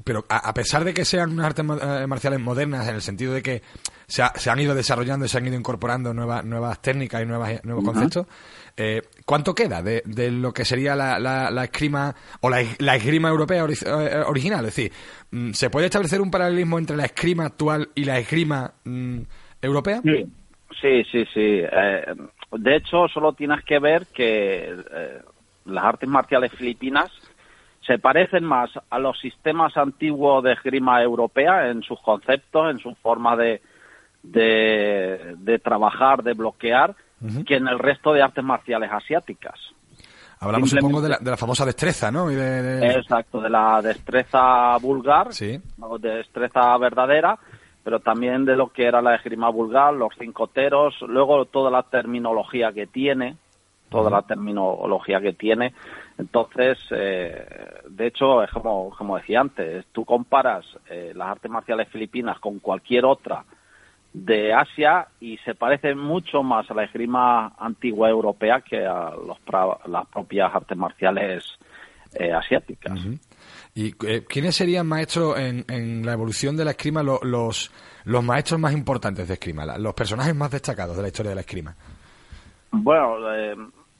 pero 0.00 0.24
a, 0.28 0.52
pesar 0.54 0.84
de 0.84 0.94
que 0.94 1.04
sean 1.04 1.32
unas 1.32 1.46
artes 1.46 1.64
eh, 1.64 2.06
marciales 2.06 2.40
modernas, 2.40 2.88
en 2.88 2.94
el 2.94 3.00
sentido 3.00 3.32
de 3.32 3.42
que 3.42 3.62
se, 4.06 4.22
han 4.22 4.60
ido 4.60 4.74
desarrollando 4.74 5.26
y 5.26 5.28
se 5.28 5.38
han 5.38 5.46
ido 5.46 5.56
incorporando 5.56 6.14
nuevas, 6.14 6.44
nuevas 6.44 6.80
técnicas 6.80 7.22
y 7.22 7.26
nuevas, 7.26 7.64
nuevos 7.64 7.84
conceptos, 7.84 8.26
eh, 8.76 9.02
¿cuánto 9.24 9.54
queda 9.54 9.82
de, 9.82 10.02
lo 10.30 10.52
que 10.52 10.64
sería 10.64 10.94
la, 10.94 11.18
la, 11.18 11.64
esgrima 11.64 12.14
o 12.40 12.50
la, 12.50 12.60
esgrima 12.60 13.28
europea 13.28 13.64
eh, 13.64 14.22
original? 14.26 14.66
Es 14.66 14.76
decir, 14.76 14.92
mm, 15.30 15.52
¿se 15.52 15.70
puede 15.70 15.86
establecer 15.86 16.20
un 16.20 16.30
paralelismo 16.30 16.78
entre 16.78 16.96
la 16.96 17.06
esgrima 17.06 17.46
actual 17.46 17.88
y 17.94 18.04
la 18.04 18.18
esgrima 18.18 18.74
mm, 18.84 19.20
europea? 19.62 20.02
Sí, 20.02 21.04
sí, 21.10 21.24
sí. 21.32 21.62
de 22.52 22.76
hecho, 22.76 23.08
solo 23.08 23.32
tienes 23.32 23.64
que 23.64 23.78
ver 23.78 24.06
que 24.14 24.76
las 25.64 25.84
artes 25.84 26.08
marciales 26.08 26.52
filipinas 26.52 27.10
se 27.86 27.98
parecen 27.98 28.44
más 28.44 28.70
a 28.90 28.98
los 28.98 29.18
sistemas 29.18 29.76
antiguos 29.76 30.42
de 30.42 30.52
esgrima 30.52 31.02
europea 31.02 31.68
en 31.70 31.82
sus 31.82 32.00
conceptos, 32.00 32.70
en 32.70 32.78
su 32.78 32.94
forma 32.96 33.36
de, 33.36 33.60
de, 34.22 35.60
trabajar, 35.62 36.22
de 36.22 36.34
bloquear, 36.34 36.94
que 37.46 37.56
en 37.56 37.68
el 37.68 37.78
resto 37.78 38.12
de 38.12 38.22
artes 38.22 38.44
marciales 38.44 38.90
asiáticas. 38.92 39.58
Hablamos 40.38 40.74
poco 40.74 41.00
de 41.00 41.08
la, 41.08 41.18
de 41.18 41.30
la, 41.30 41.36
famosa 41.36 41.64
destreza, 41.64 42.10
¿no? 42.10 42.30
Exacto, 42.30 43.40
de 43.40 43.48
la 43.48 43.80
destreza 43.80 44.76
vulgar, 44.78 45.32
sí. 45.32 45.58
de 45.98 46.10
destreza 46.16 46.76
verdadera, 46.76 47.38
pero 47.82 48.00
también 48.00 48.44
de 48.44 48.54
lo 48.54 48.68
que 48.68 48.84
era 48.84 49.00
la 49.00 49.14
esgrima 49.14 49.48
vulgar, 49.48 49.94
los 49.94 50.12
cinco 50.18 50.48
teros, 50.48 50.94
luego 51.08 51.46
toda 51.46 51.70
la 51.70 51.84
terminología 51.84 52.70
que 52.72 52.86
tiene, 52.86 53.36
toda 53.88 54.10
la 54.10 54.22
terminología 54.22 55.20
que 55.20 55.32
tiene, 55.32 55.72
entonces, 56.18 56.78
eh, 56.90 57.46
de 57.88 58.06
hecho, 58.06 58.42
es 58.42 58.50
como, 58.50 58.90
como 58.96 59.18
decía 59.18 59.40
antes, 59.40 59.84
tú 59.92 60.04
comparas 60.04 60.64
eh, 60.88 61.12
las 61.14 61.28
artes 61.28 61.50
marciales 61.50 61.88
filipinas 61.88 62.38
con 62.40 62.58
cualquier 62.58 63.04
otra 63.04 63.44
de 64.14 64.54
Asia 64.54 65.08
y 65.20 65.36
se 65.38 65.54
parece 65.54 65.94
mucho 65.94 66.42
más 66.42 66.70
a 66.70 66.74
la 66.74 66.84
esgrima 66.84 67.52
antigua 67.58 68.08
europea 68.08 68.62
que 68.62 68.86
a 68.86 69.10
los, 69.10 69.38
las 69.86 70.06
propias 70.06 70.54
artes 70.54 70.78
marciales 70.78 71.44
eh, 72.14 72.32
asiáticas. 72.32 72.98
¿Y 73.74 73.92
quiénes 73.92 74.56
serían 74.56 74.86
maestros 74.86 75.38
en, 75.38 75.66
en, 75.68 76.06
la 76.06 76.14
evolución 76.14 76.56
de 76.56 76.64
la 76.64 76.70
esgrima 76.70 77.02
los, 77.02 77.70
los 78.04 78.24
maestros 78.24 78.58
más 78.58 78.72
importantes 78.72 79.28
de 79.28 79.34
esgrima, 79.34 79.76
los 79.76 79.92
personajes 79.92 80.34
más 80.34 80.50
destacados 80.50 80.96
de 80.96 81.02
la 81.02 81.08
historia 81.08 81.30
de 81.30 81.34
la 81.34 81.42
esgrima? 81.42 81.76
Bueno, 82.82 83.16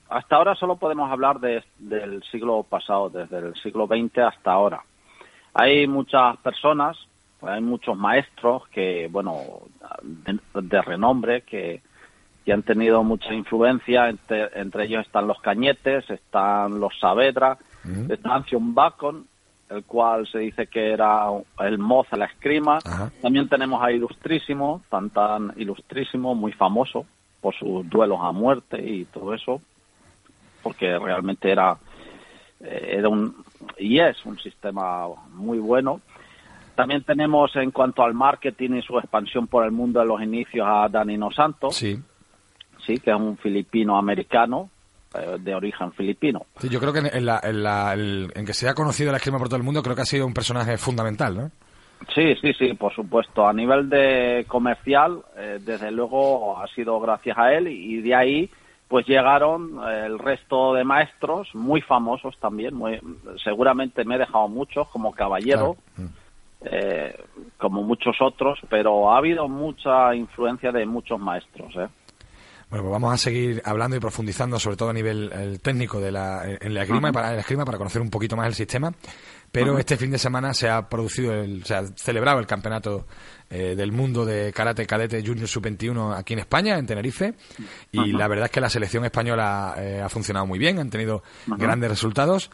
hasta 0.09 0.37
ahora 0.37 0.54
solo 0.54 0.76
podemos 0.76 1.11
hablar 1.11 1.40
del 1.40 2.23
siglo 2.30 2.62
pasado, 2.62 3.11
desde 3.11 3.38
el 3.38 3.54
siglo 3.56 3.87
XX 3.87 4.18
hasta 4.18 4.52
ahora. 4.52 4.83
Hay 5.54 5.87
muchas 5.87 6.37
personas, 6.38 6.97
hay 7.42 7.61
muchos 7.61 7.97
maestros 7.97 8.68
que, 8.68 9.09
bueno, 9.11 9.40
de, 10.02 10.83
renombre, 10.83 11.42
que, 11.42 11.83
han 12.52 12.62
tenido 12.62 13.02
mucha 13.02 13.35
influencia. 13.35 14.09
Entre, 14.09 14.85
ellos 14.85 15.04
están 15.04 15.26
los 15.26 15.40
Cañetes, 15.40 16.09
están 16.11 16.78
los 16.78 16.97
Saavedra, 17.00 17.59
está 18.09 18.42
Bacon, 18.61 19.26
el 19.71 19.83
cual 19.85 20.28
se 20.28 20.38
dice 20.38 20.68
que 20.68 20.92
era 20.92 21.26
el 21.59 21.78
moz 21.78 22.06
a 22.12 22.16
la 22.16 22.26
escrima. 22.26 22.78
También 23.21 23.49
tenemos 23.49 23.83
a 23.83 23.90
Ilustrísimo, 23.90 24.83
tan 24.88 25.11
tan 25.11 25.52
ilustrísimo, 25.56 26.37
muy 26.37 26.52
famoso 26.52 27.06
por 27.47 27.55
sus 27.55 27.88
duelos 27.88 28.19
a 28.21 28.33
muerte 28.33 28.83
y 28.83 29.05
todo 29.05 29.33
eso 29.33 29.61
porque 30.67 30.99
realmente 30.99 31.49
era, 31.49 31.76
eh, 32.59 32.95
era 32.99 33.09
un, 33.09 33.37
y 33.79 34.00
es 34.00 34.17
un 34.25 34.37
sistema 34.37 35.07
muy 35.31 35.61
bueno. 35.61 36.00
También 36.75 37.05
tenemos 37.05 37.55
en 37.55 37.71
cuanto 37.71 38.03
al 38.03 38.15
marketing 38.15 38.71
y 38.73 38.83
su 38.83 38.99
expansión 38.99 39.47
por 39.47 39.65
el 39.65 39.71
mundo 39.71 40.00
de 40.00 40.07
los 40.07 40.21
inicios 40.21 40.67
a 40.69 40.88
Danilo 40.88 41.31
Santos. 41.31 41.76
Sí. 41.76 41.97
Sí, 42.85 42.99
que 42.99 43.11
es 43.11 43.17
un 43.17 43.37
filipino 43.37 43.97
americano 43.97 44.69
eh, 45.15 45.37
de 45.38 45.55
origen 45.55 45.93
filipino. 45.93 46.47
Sí, 46.59 46.69
yo 46.69 46.81
creo 46.81 46.93
que 46.93 46.99
en, 46.99 47.25
la, 47.25 47.38
en, 47.45 47.62
la, 47.62 47.95
en 47.95 48.45
que 48.45 48.53
se 48.53 48.69
ha 48.69 48.75
conocido 48.75 49.12
la 49.12 49.19
esgrima 49.19 49.38
por 49.38 49.47
todo 49.49 49.59
el 49.59 49.62
mundo, 49.62 49.85
creo 49.85 49.95
que 49.95 50.03
ha 50.03 50.07
sido 50.07 50.26
un 50.26 50.35
personaje 50.35 50.76
fundamental, 50.79 51.37
¿no? 51.37 51.50
Sí, 52.15 52.35
sí, 52.41 52.53
sí, 52.55 52.75
por 52.75 52.95
supuesto. 52.95 53.47
A 53.47 53.53
nivel 53.53 53.88
de 53.88 54.45
comercial, 54.49 55.23
eh, 55.37 55.59
desde 55.61 55.91
luego 55.91 56.59
ha 56.59 56.67
sido 56.69 57.00
gracias 57.00 57.37
a 57.38 57.53
él 57.53 57.69
y 57.69 58.00
de 58.00 58.15
ahí 58.15 58.50
pues 58.88 59.07
llegaron 59.07 59.81
eh, 59.88 60.07
el 60.07 60.19
resto 60.19 60.75
de 60.75 60.85
maestros 60.85 61.53
muy 61.55 61.81
famosos 61.81 62.38
también 62.38 62.75
muy 62.75 63.00
seguramente 63.43 64.05
me 64.05 64.15
he 64.15 64.19
dejado 64.19 64.49
muchos 64.49 64.88
como 64.88 65.12
caballero 65.12 65.76
mm. 65.97 66.07
eh, 66.62 67.19
como 67.59 67.83
muchos 67.83 68.17
otros 68.21 68.61
pero 68.69 69.11
ha 69.11 69.19
habido 69.19 69.49
mucha 69.49 70.15
influencia 70.15 70.71
de 70.71 70.87
muchos 70.87 71.19
maestros 71.19 71.75
¿eh? 71.76 71.88
Bueno, 72.68 72.82
pues 72.82 72.92
vamos 72.92 73.14
a 73.14 73.16
seguir 73.16 73.62
hablando 73.64 73.96
y 73.96 74.00
profundizando, 74.00 74.58
sobre 74.58 74.76
todo 74.76 74.90
a 74.90 74.92
nivel 74.92 75.61
técnico 75.62 76.00
de 76.00 76.11
la, 76.11 76.42
en 76.44 76.75
la 76.75 76.82
esgrima, 76.82 77.12
para, 77.12 77.32
la 77.32 77.40
esgrima, 77.40 77.64
para 77.64 77.78
conocer 77.78 78.02
un 78.02 78.11
poquito 78.11 78.37
más 78.37 78.49
el 78.49 78.54
sistema. 78.54 78.92
Pero 79.52 79.78
este 79.78 79.96
fin 79.96 80.11
de 80.11 80.18
semana 80.18 80.52
se 80.52 80.68
ha 80.68 80.88
producido, 80.88 81.32
el, 81.32 81.64
se 81.64 81.75
ha 81.75 81.87
celebrado 81.87 82.40
el 82.40 82.46
campeonato 82.46 83.06
eh, 83.49 83.75
del 83.76 83.92
mundo 83.92 84.26
de 84.26 84.52
karate 84.52 84.85
cadete 84.85 85.23
junior 85.25 85.46
sub-21 85.46 86.14
aquí 86.16 86.32
en 86.32 86.40
España, 86.40 86.76
en 86.76 86.87
Tenerife. 86.87 87.35
Y 87.92 88.12
la 88.12 88.26
verdad 88.26 88.46
es 88.46 88.50
que 88.50 88.61
la 88.61 88.68
selección 88.68 89.04
española 89.04 89.75
eh, 89.78 90.02
ha 90.04 90.08
funcionado 90.08 90.44
muy 90.44 90.58
bien, 90.58 90.80
han 90.80 90.90
tenido 90.90 91.23
grandes 91.46 91.88
resultados. 91.88 92.50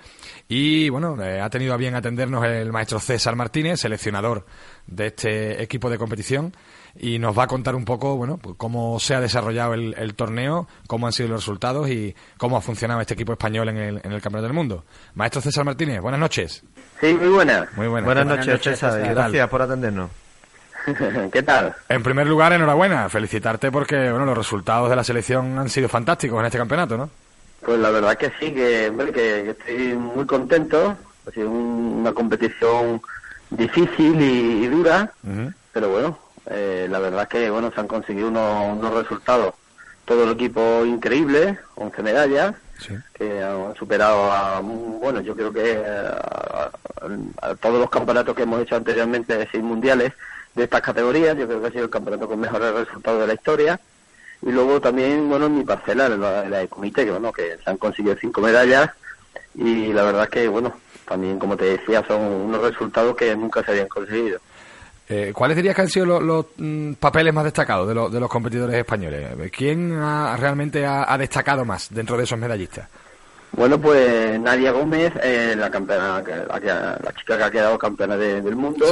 Y 0.47 0.91
bueno, 0.91 1.21
eh, 1.23 1.41
ha 1.41 1.49
tenido 1.49 1.73
a 1.73 1.79
bien 1.79 1.95
atendernos 1.95 2.45
el 2.45 2.71
maestro 2.71 3.01
César 3.01 3.35
Martínez, 3.35 3.81
seleccionador 3.81 4.45
de 4.87 5.07
este 5.07 5.63
equipo 5.63 5.89
de 5.89 5.97
competición 5.99 6.53
y 6.97 7.19
nos 7.19 7.37
va 7.39 7.45
a 7.45 7.47
contar 7.47 7.75
un 7.75 7.85
poco, 7.85 8.17
bueno, 8.17 8.39
pues 8.39 8.57
cómo 8.57 8.99
se 9.01 9.15
ha 9.15 9.21
desarrollado 9.21 9.75
el, 9.75 10.15
torneo, 10.15 10.69
cómo 10.87 11.07
han 11.07 11.13
sido 11.13 11.31
los 11.31 11.41
resultados 11.41 11.89
y 11.89 12.15
cómo 12.37 12.57
ha 12.57 12.61
funcionado 12.61 13.01
este 13.01 13.15
equipo 13.15 13.33
español 13.33 13.69
en 13.71 13.77
el, 13.77 14.01
en 14.03 14.13
el 14.13 14.21
Campeonato 14.21 14.49
del 14.49 14.53
Mundo. 14.53 14.85
Maestro 15.15 15.41
César 15.41 15.65
Martínez, 15.65 16.01
buenas 16.01 16.21
noches. 16.21 16.63
Sí, 17.01 17.15
muy 17.15 17.29
buenas. 17.29 17.69
Muy 17.77 17.89
buenas. 17.89 18.07
Buenas, 18.07 18.27
noches, 18.27 18.61
César. 18.63 19.01
Gracias 19.01 19.49
por 19.49 19.63
atendernos. 19.63 20.11
¿Qué 21.33 21.43
tal? 21.43 21.75
En 21.89 22.03
primer 22.03 22.27
lugar, 22.27 22.53
enhorabuena, 22.53 23.09
felicitarte 23.09 23.71
porque 23.71 24.11
bueno, 24.11 24.25
los 24.25 24.37
resultados 24.37 24.91
de 24.91 24.97
la 24.97 25.05
selección 25.05 25.59
han 25.59 25.69
sido 25.69 25.89
fantásticos 25.89 26.41
en 26.41 26.47
este 26.47 26.59
campeonato, 26.59 26.97
¿no? 26.97 27.11
Pues 27.65 27.79
la 27.79 27.91
verdad 27.91 28.17
que 28.17 28.33
sí, 28.41 28.53
que, 28.53 28.93
que, 29.15 29.51
estoy 29.51 29.95
muy 29.95 30.27
contento. 30.27 30.97
Ha 31.27 31.31
sido 31.31 31.51
una 31.51 32.13
competición 32.13 33.01
difícil 33.51 34.21
y, 34.21 34.67
dura, 34.67 35.13
pero 35.73 35.91
bueno, 35.91 36.19
eh, 36.53 36.87
la 36.91 36.99
verdad 36.99 37.29
que 37.29 37.51
bueno 37.51 37.71
se 37.73 37.81
han 37.81 37.89
conseguido 37.89 38.29
unos, 38.29 38.95
resultados. 38.95 39.55
Todo 40.05 40.25
el 40.25 40.33
equipo 40.33 40.85
increíble, 40.85 41.59
11 41.77 42.03
medallas, 42.03 42.55
que 43.15 43.43
han 43.43 43.75
superado 43.77 44.33
a, 44.33 44.61
bueno, 44.61 45.21
yo 45.21 45.37
creo 45.37 45.53
que 45.53 45.81
a, 45.87 47.55
todos 47.61 47.81
los 47.81 47.89
campeonatos 47.89 48.35
que 48.35 48.43
hemos 48.43 48.61
hecho 48.61 48.75
anteriormente, 48.75 49.49
seis 49.51 49.63
mundiales 49.63 50.13
de 50.55 50.65
estas 50.65 50.83
categorías, 50.83 51.37
yo 51.37 51.47
creo 51.47 51.61
que 51.61 51.69
ha 51.69 51.71
sido 51.71 51.85
el 51.85 51.91
campeonato 51.91 52.29
con 52.29 52.41
mejores 52.41 52.75
resultados 52.75 53.21
de 53.21 53.27
la 53.29 53.35
historia. 53.35 53.81
Y 54.43 54.51
luego 54.51 54.81
también, 54.81 55.29
bueno, 55.29 55.47
en 55.47 55.59
mi 55.59 55.65
parcela, 55.65 56.09
la, 56.09 56.49
la 56.49 56.59
de 56.59 56.69
comité, 56.69 57.05
que 57.05 57.13
bueno, 57.13 57.33
que 57.33 57.59
se 57.63 57.71
han 57.71 57.77
conseguido 57.77 58.17
cinco 58.21 58.41
medallas 58.41 58.91
y 59.55 59.93
la 59.93 60.03
verdad 60.03 60.29
que, 60.29 60.49
bueno, 60.49 60.75
también, 61.07 61.39
como 61.39 61.57
te 61.57 61.65
decía, 61.65 62.05
son 62.07 62.23
unos 62.23 62.63
resultados 62.63 63.17
que 63.17 63.37
nunca 63.37 63.63
se 63.63 63.71
habían 63.71 63.89
conseguido. 63.89 64.41
Eh, 65.13 65.33
¿Cuáles 65.35 65.57
dirías 65.59 65.77
que 65.77 65.83
han 65.83 65.91
sido 65.91 66.21
los, 66.21 66.47
mm, 66.57 66.95
papeles 66.95 67.35
más 67.35 67.45
destacados 67.45 67.87
de, 67.87 67.93
de, 67.93 68.21
los 68.21 68.31
competidores 68.31 68.75
españoles? 68.77 69.29
¿Quién 69.55 69.91
realmente 69.91 70.87
ha, 70.87 71.19
destacado 71.19 71.67
más 71.67 71.93
dentro 71.93 72.17
de 72.17 72.25
esos 72.25 72.39
medallistas? 72.39 72.89
Bueno, 73.53 73.79
pues 73.79 74.41
Nadia 74.41 74.73
Gómez, 74.73 75.13
eh, 75.23 75.55
la 75.55 75.71
campeona, 75.71 76.23
la, 76.23 77.13
chica 77.15 77.37
que 77.37 77.45
ha 77.45 77.51
quedado 77.51 77.79
campeona 77.79 78.17
del 78.17 78.57
mundo, 78.57 78.87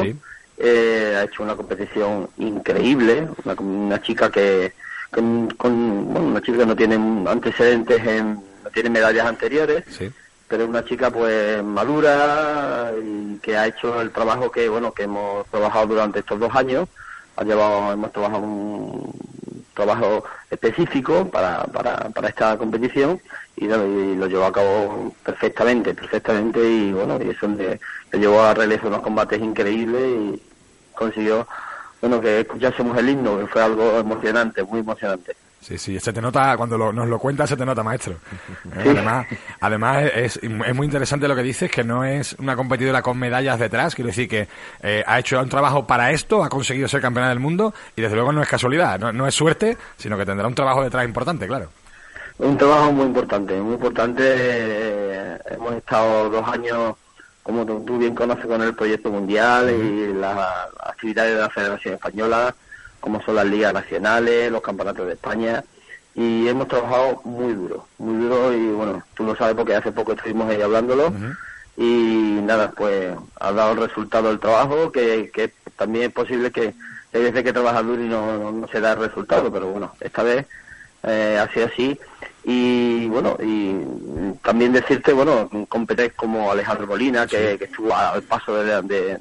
eh, 0.59 1.15
ha 1.17 1.25
hecho 1.25 1.43
una 1.43 1.57
competición 1.57 2.29
increíble, 2.37 3.27
una, 3.43 4.03
chica 4.03 4.31
que, 4.31 4.75
con, 5.11 5.49
bueno, 5.57 6.27
una 6.27 6.43
chica 6.43 6.59
que 6.59 6.67
no 6.67 6.77
tiene 6.77 6.97
antecedentes, 7.31 8.07
en, 8.07 8.35
no 8.35 8.71
tiene 8.71 8.91
medallas 8.91 9.25
anteriores, 9.25 9.85
sí 9.89 10.13
pero 10.51 10.65
es 10.65 10.69
una 10.69 10.85
chica 10.85 11.13
pues 11.13 11.63
madura 11.63 12.91
y 13.01 13.37
que 13.39 13.57
ha 13.57 13.69
hecho 13.69 14.01
el 14.01 14.11
trabajo 14.11 14.51
que 14.51 14.69
bueno 14.69 14.93
que 14.93 15.05
hemos 15.05 15.47
trabajado 15.47 15.87
durante 15.87 16.19
estos 16.19 16.41
dos 16.41 16.53
años. 16.57 16.89
Ha 17.37 17.45
llevado 17.45 17.93
hemos 17.93 18.13
trabajado 18.13 18.43
un 18.43 19.15
trabajo 19.75 20.25
específico 20.51 21.31
para, 21.31 21.63
para, 21.67 22.11
para 22.11 22.29
esta 22.29 22.59
competición 22.59 23.21
y, 23.57 23.67
lo 23.69 24.27
llevó 24.27 24.45
a 24.47 24.53
cabo 24.53 25.15
perfectamente 25.25 25.95
perfectamente 25.95 26.59
y 26.69 26.93
bueno 26.93 27.19
y 27.23 27.31
eso 27.31 27.47
le, 27.47 27.79
llevó 28.19 28.43
a 28.43 28.53
realizar 28.53 28.89
unos 28.89 29.03
combates 29.03 29.41
increíbles 29.41 30.03
y 30.03 30.43
consiguió 30.95 31.47
bueno 32.01 32.21
que 32.21 32.41
escuchásemos 32.41 32.99
el 32.99 33.11
himno 33.11 33.39
que 33.39 33.47
fue 33.47 33.63
algo 33.63 33.99
emocionante 33.99 34.65
muy 34.65 34.81
emocionante 34.81 35.37
Sí, 35.61 35.77
sí, 35.77 36.01
se 36.01 36.13
te 36.13 36.23
nota, 36.23 36.57
cuando 36.57 36.91
nos 36.91 37.07
lo 37.07 37.19
cuentas, 37.19 37.51
se 37.51 37.57
te 37.57 37.67
nota, 37.67 37.83
maestro. 37.83 38.15
Eh, 38.77 38.91
además, 38.91 39.27
además 39.61 40.05
es, 40.15 40.37
es, 40.43 40.75
muy 40.75 40.87
interesante 40.87 41.27
lo 41.27 41.35
que 41.35 41.43
dices, 41.43 41.71
que 41.71 41.83
no 41.83 42.05
es 42.05 42.35
una 42.35 42.55
competidora 42.55 43.03
con 43.03 43.19
medallas 43.19 43.59
detrás, 43.59 43.95
quiero 43.95 44.09
decir 44.09 44.29
que 44.29 44.49
eh, 44.83 45.03
ha 45.07 45.19
hecho 45.19 45.41
un 45.41 45.49
trabajo 45.49 45.87
para 45.87 46.13
esto, 46.13 46.45
ha 46.45 46.49
conseguido 46.49 46.87
ser 46.87 47.01
campeona 47.01 47.29
del 47.29 47.41
mundo, 47.41 47.75
y 47.97 48.03
desde 48.03 48.15
luego 48.15 48.33
no 48.33 48.43
es 48.43 48.49
casualidad, 48.49 48.99
no, 49.13 49.27
es 49.27 49.35
suerte, 49.35 49.77
sino 49.97 50.17
que 50.17 50.25
tendrá 50.25 50.47
un 50.47 50.55
trabajo 50.55 50.83
detrás 50.83 51.05
importante, 51.05 51.47
claro. 51.47 51.69
Un 52.39 52.57
trabajo 52.57 52.93
muy 52.93 53.07
importante, 53.07 53.61
muy 53.61 53.75
importante. 53.75 54.23
Eh, 54.25 55.39
hemos 55.51 55.75
estado 55.75 56.31
dos 56.31 56.49
años, 56.49 56.95
como 57.43 57.67
tú, 57.67 57.99
bien 57.99 58.15
conoces, 58.15 58.47
con 58.47 58.63
el 58.63 58.75
proyecto 58.75 59.11
mundial 59.11 59.69
y 59.71 60.15
las 60.15 60.39
actividades 60.81 61.35
de 61.35 61.41
la 61.41 61.51
Federación 61.51 61.95
Española 61.95 62.55
como 63.01 63.23
son 63.23 63.37
las 63.37 63.47
ligas 63.47 63.73
nacionales, 63.73 64.53
los 64.53 64.63
campeonatos 64.63 65.07
de 65.07 65.15
España, 65.15 65.65
y 66.15 66.49
hemos 66.49 66.69
trabajado 66.69 67.21
muy 67.25 67.55
duro, 67.55 67.87
muy 67.99 68.17
duro, 68.23 68.53
y 68.53 68.67
bueno, 68.69 69.03
tú 69.15 69.25
lo 69.25 69.37
sabes 69.37 69.55
porque 69.55 69.75
hace 69.75 69.93
poco 69.93 70.13
estuvimos 70.13 70.51
ahí 70.51 70.61
hablándolo, 70.61 71.13
y 71.77 72.41
nada, 72.43 72.73
pues 72.77 73.15
ha 73.39 73.53
dado 73.53 73.73
el 73.73 73.89
resultado 73.89 74.29
del 74.29 74.41
trabajo, 74.41 74.93
que, 74.93 75.31
que 75.33 75.53
también 75.77 76.07
es 76.07 76.13
posible 76.13 76.51
que 76.51 76.75
hay 77.13 77.23
veces 77.23 77.43
que 77.43 77.53
trabajas 77.53 77.85
duro 77.85 78.03
y 78.03 78.09
no, 78.09 78.53
no, 78.53 78.69
se 78.69 78.81
da 78.81 78.93
el 78.93 79.01
resultado, 79.01 79.51
pero 79.51 79.69
bueno, 79.69 79.93
esta 80.01 80.23
vez 80.23 80.47
eh, 81.05 81.39
ha 81.41 81.53
sido 81.53 81.67
así, 81.67 81.99
y 82.45 83.07
bueno, 83.09 83.37
y 83.43 83.75
también 84.43 84.73
decirte, 84.73 85.13
bueno, 85.13 85.49
competéis 85.69 86.13
como 86.15 86.51
Alejandro 86.51 86.87
Molina, 86.87 87.27
que, 87.27 87.57
que 87.59 87.65
estuvo 87.65 87.95
al 87.95 88.23
paso 88.23 88.63
de, 88.63 89.19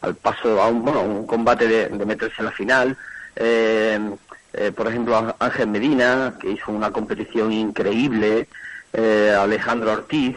al 0.00 0.14
paso 0.14 0.60
a 0.60 0.68
un, 0.68 0.84
bueno, 0.84 1.02
un 1.02 1.26
combate 1.26 1.66
de, 1.66 2.04
meterse 2.04 2.36
en 2.38 2.44
la 2.46 2.52
final. 2.52 2.96
Eh, 3.36 3.98
eh, 4.52 4.72
por 4.72 4.88
ejemplo, 4.88 5.34
Ángel 5.38 5.68
Medina, 5.68 6.34
que 6.40 6.50
hizo 6.50 6.72
una 6.72 6.90
competición 6.90 7.52
increíble, 7.52 8.48
eh, 8.92 9.36
Alejandro 9.38 9.92
Ortiz, 9.92 10.36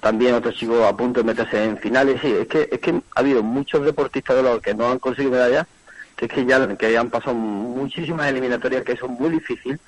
también 0.00 0.34
otro 0.34 0.50
chico 0.52 0.84
a 0.84 0.96
punto 0.96 1.20
de 1.20 1.26
meterse 1.26 1.62
en 1.62 1.78
finales. 1.78 2.20
Sí, 2.20 2.34
es 2.40 2.48
que, 2.48 2.68
es 2.70 2.80
que 2.80 2.90
ha 2.90 3.20
habido 3.20 3.42
muchos 3.42 3.84
deportistas 3.84 4.36
de 4.36 4.42
los 4.42 4.60
que 4.60 4.74
no 4.74 4.90
han 4.90 4.98
conseguido 4.98 5.32
medallas, 5.32 5.66
que 6.16 6.24
es 6.24 6.32
que 6.32 6.44
ya, 6.46 6.76
que 6.76 6.96
han 6.96 7.10
pasado 7.10 7.34
muchísimas 7.34 8.28
eliminatorias 8.28 8.82
que 8.82 8.96
son 8.96 9.12
muy 9.12 9.30
difíciles, 9.30 9.78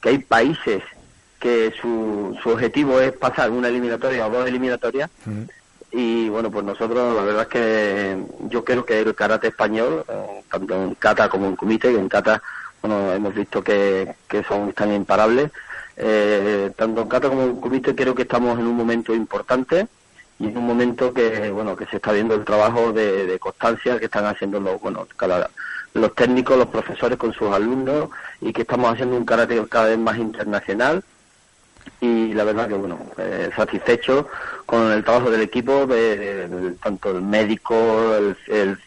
que 0.00 0.10
hay 0.10 0.18
países 0.18 0.82
que 1.40 1.72
su, 1.80 2.38
su 2.42 2.50
objetivo 2.50 3.00
es 3.00 3.12
pasar 3.12 3.50
una 3.50 3.68
eliminatoria 3.68 4.26
o 4.26 4.30
dos 4.30 4.46
eliminatorias 4.46 5.10
y 5.92 6.28
bueno, 6.28 6.50
pues 6.50 6.64
nosotros 6.64 7.16
la 7.16 7.22
verdad 7.22 7.42
es 7.42 7.48
que 7.48 8.24
yo 8.48 8.64
creo 8.64 8.84
que 8.84 9.00
el 9.00 9.14
karate 9.14 9.48
español, 9.48 10.04
eh, 10.08 10.42
tanto 10.50 10.74
en 10.74 10.94
kata 10.94 11.28
como 11.28 11.46
en 11.46 11.56
kumite, 11.56 11.92
que 11.92 11.98
en 11.98 12.08
kata 12.08 12.42
bueno, 12.82 13.12
hemos 13.12 13.34
visto 13.34 13.62
que, 13.62 14.14
que 14.28 14.42
son 14.44 14.68
están 14.68 14.92
imparables, 14.92 15.50
eh, 15.96 16.70
tanto 16.76 17.02
en 17.02 17.08
kata 17.08 17.28
como 17.28 17.42
en 17.42 17.56
kumite 17.56 17.94
creo 17.94 18.14
que 18.14 18.22
estamos 18.22 18.58
en 18.58 18.66
un 18.66 18.76
momento 18.76 19.14
importante 19.14 19.88
y 20.38 20.46
en 20.46 20.56
un 20.56 20.66
momento 20.66 21.12
que 21.12 21.50
bueno 21.50 21.76
que 21.76 21.86
se 21.86 21.96
está 21.96 22.12
viendo 22.12 22.34
el 22.34 22.44
trabajo 22.44 22.92
de, 22.92 23.38
constancia 23.40 23.98
que 23.98 24.06
están 24.06 24.26
haciendo 24.26 24.60
los 24.60 24.80
bueno 24.80 25.06
cada, 25.16 25.50
los 25.94 26.14
técnicos, 26.14 26.56
los 26.56 26.68
profesores 26.68 27.18
con 27.18 27.32
sus 27.32 27.52
alumnos 27.52 28.10
y 28.40 28.52
que 28.52 28.62
estamos 28.62 28.92
haciendo 28.92 29.16
un 29.16 29.24
karate 29.24 29.62
cada 29.68 29.86
vez 29.86 29.98
más 29.98 30.18
internacional 30.18 31.02
y 32.00 32.32
la 32.32 32.44
verdad 32.44 32.68
que 32.68 32.74
bueno 32.74 32.98
eh, 33.18 33.50
satisfecho 33.54 34.28
con 34.66 34.90
el 34.92 35.04
trabajo 35.04 35.30
del 35.30 35.42
equipo 35.42 35.86
de, 35.86 36.74
tanto 36.82 37.10
el 37.10 37.22
médico 37.22 37.74
el, 38.16 38.36
el, 38.48 38.78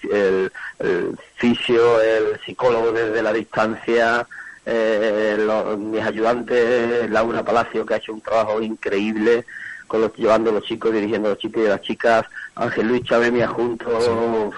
el, 0.79 1.17
fisio 1.35 2.01
el 2.01 2.39
psicólogo 2.45 2.91
desde 2.91 3.21
la 3.21 3.33
distancia 3.33 4.25
eh, 4.65 5.37
mis 5.77 6.01
ayudantes 6.01 7.09
Laura 7.09 7.43
Palacio 7.43 7.85
que 7.85 7.93
ha 7.93 7.97
hecho 7.97 8.13
un 8.13 8.21
trabajo 8.21 8.61
increíble 8.61 9.45
con 9.87 10.01
los 10.01 10.15
llevando 10.15 10.49
a 10.49 10.53
los 10.53 10.63
chicos 10.63 10.93
dirigiendo 10.93 11.27
a 11.27 11.31
los 11.31 11.39
chicos 11.39 11.63
y 11.63 11.67
a 11.67 11.71
las 11.71 11.81
chicas 11.81 12.25
Ángel 12.55 12.87
Luis 12.87 13.03
Chávez 13.03 13.31
me 13.31 13.45
junto 13.45 14.51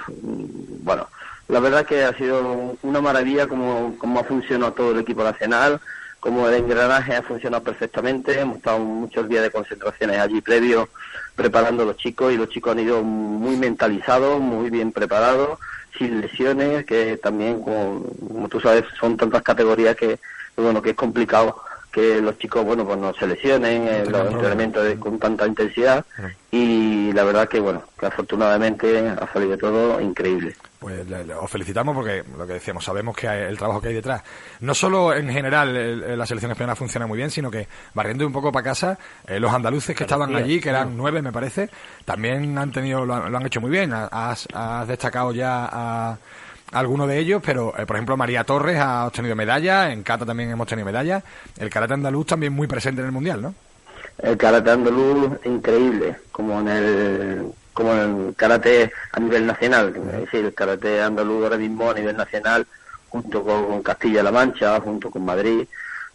bueno 0.83 1.07
la 1.47 1.59
verdad 1.59 1.85
que 1.85 2.03
ha 2.03 2.13
sido 2.17 2.77
una 2.81 3.01
maravilla 3.01 3.47
como, 3.47 3.95
como 3.97 4.19
ha 4.19 4.23
funcionado 4.23 4.73
todo 4.73 4.91
el 4.91 4.99
equipo 4.99 5.23
nacional 5.23 5.79
como 6.25 6.49
el 6.49 6.55
engranaje 6.55 7.15
ha 7.15 7.21
funcionado 7.21 7.61
perfectamente, 7.61 8.39
hemos 8.39 8.57
estado 8.57 8.79
muchos 8.79 9.29
días 9.29 9.43
de 9.43 9.51
concentraciones 9.51 10.17
allí 10.17 10.41
previo 10.41 10.89
preparando 11.35 11.83
a 11.83 11.85
los 11.85 11.97
chicos 11.97 12.33
y 12.33 12.35
los 12.35 12.49
chicos 12.49 12.71
han 12.71 12.79
ido 12.79 13.03
muy 13.03 13.55
mentalizados, 13.57 14.39
muy 14.39 14.71
bien 14.71 14.91
preparados, 14.91 15.59
sin 15.95 16.21
lesiones, 16.21 16.83
que 16.87 17.17
también, 17.17 17.61
como, 17.61 18.49
tú 18.49 18.59
sabes, 18.59 18.85
son 18.99 19.15
tantas 19.17 19.43
categorías 19.43 19.95
que, 19.95 20.17
bueno, 20.57 20.81
que 20.81 20.89
es 20.89 20.95
complicado 20.95 21.61
que 21.91 22.19
los 22.19 22.39
chicos, 22.39 22.65
bueno, 22.65 22.87
pues 22.87 22.97
no 22.97 23.13
se 23.13 23.27
lesionen 23.27 23.87
en 23.87 24.11
los 24.11 24.31
entrenamientos 24.31 24.97
con 24.97 25.19
tanta 25.19 25.45
intensidad. 25.45 26.03
Y 26.49 27.13
la 27.13 27.23
verdad 27.23 27.47
que, 27.47 27.59
bueno, 27.59 27.83
que 27.99 28.07
afortunadamente 28.07 29.09
ha 29.09 29.31
salido 29.31 29.59
todo 29.59 30.01
increíble. 30.01 30.55
Pues 30.85 31.03
os 31.41 31.49
felicitamos 31.49 31.95
porque 31.95 32.23
lo 32.37 32.45
que 32.45 32.53
decíamos, 32.53 32.85
sabemos 32.85 33.17
que 33.17 33.25
el 33.25 33.57
trabajo 33.57 33.81
que 33.81 33.87
hay 33.87 33.95
detrás. 33.95 34.21
No 34.59 34.75
solo 34.75 35.15
en 35.15 35.27
general 35.31 36.15
la 36.15 36.27
selección 36.27 36.51
española 36.51 36.75
funciona 36.75 37.07
muy 37.07 37.17
bien, 37.17 37.31
sino 37.31 37.49
que 37.49 37.67
barriendo 37.95 38.27
un 38.27 38.31
poco 38.31 38.51
para 38.51 38.65
casa, 38.65 38.99
eh, 39.25 39.39
los 39.39 39.51
andaluces 39.51 39.95
que 39.95 40.03
estaban 40.03 40.35
allí, 40.35 40.61
que 40.61 40.69
eran 40.69 40.95
nueve 40.95 41.23
me 41.23 41.31
parece, 41.31 41.71
también 42.05 42.55
han 42.59 42.71
tenido, 42.71 43.03
lo 43.03 43.15
han, 43.15 43.45
hecho 43.47 43.59
muy 43.61 43.71
bien. 43.71 43.93
Has, 43.93 44.47
destacado 44.87 45.31
ya 45.31 45.67
a 45.71 46.19
alguno 46.71 47.07
de 47.07 47.17
ellos, 47.17 47.41
pero 47.43 47.73
eh, 47.75 47.87
por 47.87 47.95
ejemplo 47.95 48.15
María 48.15 48.43
Torres 48.43 48.77
ha 48.77 49.07
obtenido 49.07 49.35
medalla, 49.35 49.91
en 49.91 50.03
Cata 50.03 50.23
también 50.23 50.51
hemos 50.51 50.67
tenido 50.67 50.85
medalla, 50.85 51.23
el 51.57 51.71
karate 51.71 51.95
andaluz 51.95 52.27
también 52.27 52.53
muy 52.53 52.67
presente 52.67 53.01
en 53.01 53.07
el 53.07 53.11
mundial, 53.11 53.41
¿no? 53.41 53.55
El 54.19 54.37
karate 54.37 54.69
andaluz 54.69 55.39
increíble, 55.45 56.17
como 56.31 56.59
en 56.59 56.67
el 56.67 57.53
como 57.75 57.93
el 57.93 58.33
karate 58.35 58.91
a 59.11 59.19
nivel 59.19 59.45
nacional, 59.45 59.93
es 59.95 60.21
decir, 60.21 60.45
el 60.45 60.53
karate 60.53 61.01
andaluz 61.01 61.43
ahora 61.43 61.57
mismo 61.57 61.91
a 61.91 61.93
nivel 61.93 62.15
nacional, 62.15 62.65
junto 63.09 63.43
con 63.43 63.83
Castilla-La 63.83 64.31
Mancha, 64.31 64.79
junto 64.79 65.11
con 65.11 65.25
Madrid, 65.25 65.67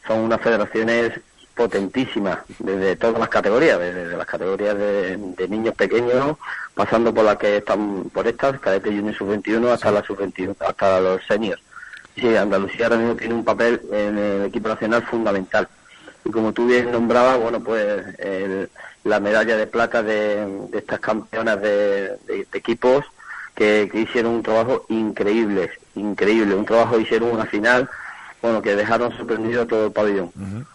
son 0.06 0.20
unas 0.20 0.40
federaciones 0.40 1.20
potentísimas 1.54 2.38
desde 2.58 2.96
todas 2.96 3.20
las 3.20 3.28
categorías, 3.28 3.78
desde 3.78 4.16
las 4.16 4.26
categorías 4.26 4.76
de, 4.78 5.46
niños 5.50 5.74
pequeños, 5.74 6.38
pasando 6.74 7.12
por 7.12 7.26
las 7.26 7.36
que 7.36 7.58
están 7.58 8.04
por 8.04 8.26
estas, 8.26 8.58
cadete 8.58 8.88
junior 8.88 9.14
sub-21 9.14 9.68
hasta 9.68 9.90
la 9.90 10.02
sub-21, 10.02 10.56
hasta 10.60 10.98
los 10.98 11.20
seniors. 11.26 11.60
Sí, 12.16 12.34
Andalucía 12.34 12.86
ahora 12.86 12.96
mismo 12.96 13.16
tiene 13.16 13.34
un 13.34 13.44
papel 13.44 13.82
en 13.92 14.16
el 14.16 14.44
equipo 14.46 14.70
nacional 14.70 15.02
fundamental. 15.02 15.68
Y 16.24 16.30
como 16.30 16.54
tú 16.54 16.66
bien 16.66 16.90
nombrabas, 16.90 17.38
bueno, 17.38 17.60
pues 17.60 18.02
la 19.04 19.20
medalla 19.20 19.56
de 19.56 19.66
plata 19.66 20.02
de, 20.02 20.46
estas 20.72 21.00
campeonas 21.00 21.60
de, 21.60 22.18
equipos 22.52 23.04
que, 23.54 23.90
hicieron 23.92 24.34
un 24.34 24.42
trabajo 24.42 24.84
increíble, 24.88 25.70
increíble, 25.94 26.54
un 26.54 26.64
trabajo, 26.64 26.98
hicieron 26.98 27.30
una 27.30 27.46
final, 27.46 27.88
bueno, 28.42 28.62
que 28.62 28.76
dejaron 28.76 29.16
sorprendido 29.16 29.62
a 29.62 29.66
todo 29.66 29.86
el 29.86 29.92
pabellón. 29.92 30.32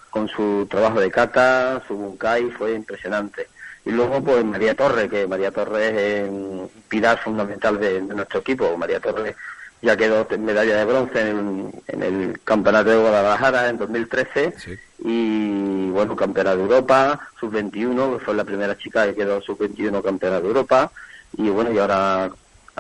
Con 0.09 0.27
su 0.29 0.65
trabajo 0.69 1.01
de 1.01 1.11
kata, 1.11 1.81
su 1.87 1.95
bunkai, 1.95 2.49
fue 2.51 2.73
impresionante. 2.73 3.47
Y 3.83 3.91
luego, 3.91 4.23
pues 4.23 4.43
María 4.43 4.75
Torres, 4.75 5.09
que 5.09 5.27
María 5.27 5.51
Torres 5.51 5.93
es 5.93 6.29
un 6.29 6.69
pilar 6.87 7.19
fundamental 7.19 7.79
de, 7.79 8.01
de 8.01 8.15
nuestro 8.15 8.39
equipo. 8.39 8.75
María 8.77 8.99
Torres 8.99 9.35
ya 9.81 9.95
quedó 9.97 10.27
medalla 10.39 10.77
de 10.77 10.85
bronce 10.85 11.29
en, 11.29 11.71
el 12.01 12.39
Campeonato 12.43 12.89
de 12.89 12.97
Guadalajara 12.97 13.69
en 13.69 13.77
2013 13.77 14.53
y 14.99 15.89
bueno, 15.89 16.15
Campeonato 16.15 16.57
de 16.57 16.63
Europa, 16.63 17.19
sub-21, 17.39 18.19
fue 18.21 18.33
la 18.33 18.43
primera 18.43 18.77
chica 18.77 19.05
que 19.05 19.15
quedó 19.15 19.41
sub-21 19.41 20.01
Campeonato 20.01 20.43
de 20.43 20.47
Europa 20.47 20.91
y 21.37 21.49
bueno, 21.49 21.71
y 21.71 21.77
ahora 21.77 22.31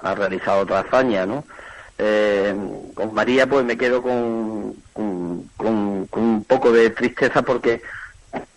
ha 0.01 0.15
realizado 0.15 0.61
otra 0.61 0.79
hazaña, 0.79 1.25
¿no? 1.25 1.43
Eh, 1.97 2.53
con 2.93 3.13
María 3.13 3.47
pues 3.47 3.63
me 3.63 3.77
quedo 3.77 4.01
con, 4.01 4.75
con, 4.91 5.49
un 6.11 6.45
poco 6.45 6.71
de 6.71 6.89
tristeza 6.89 7.41
porque 7.41 7.81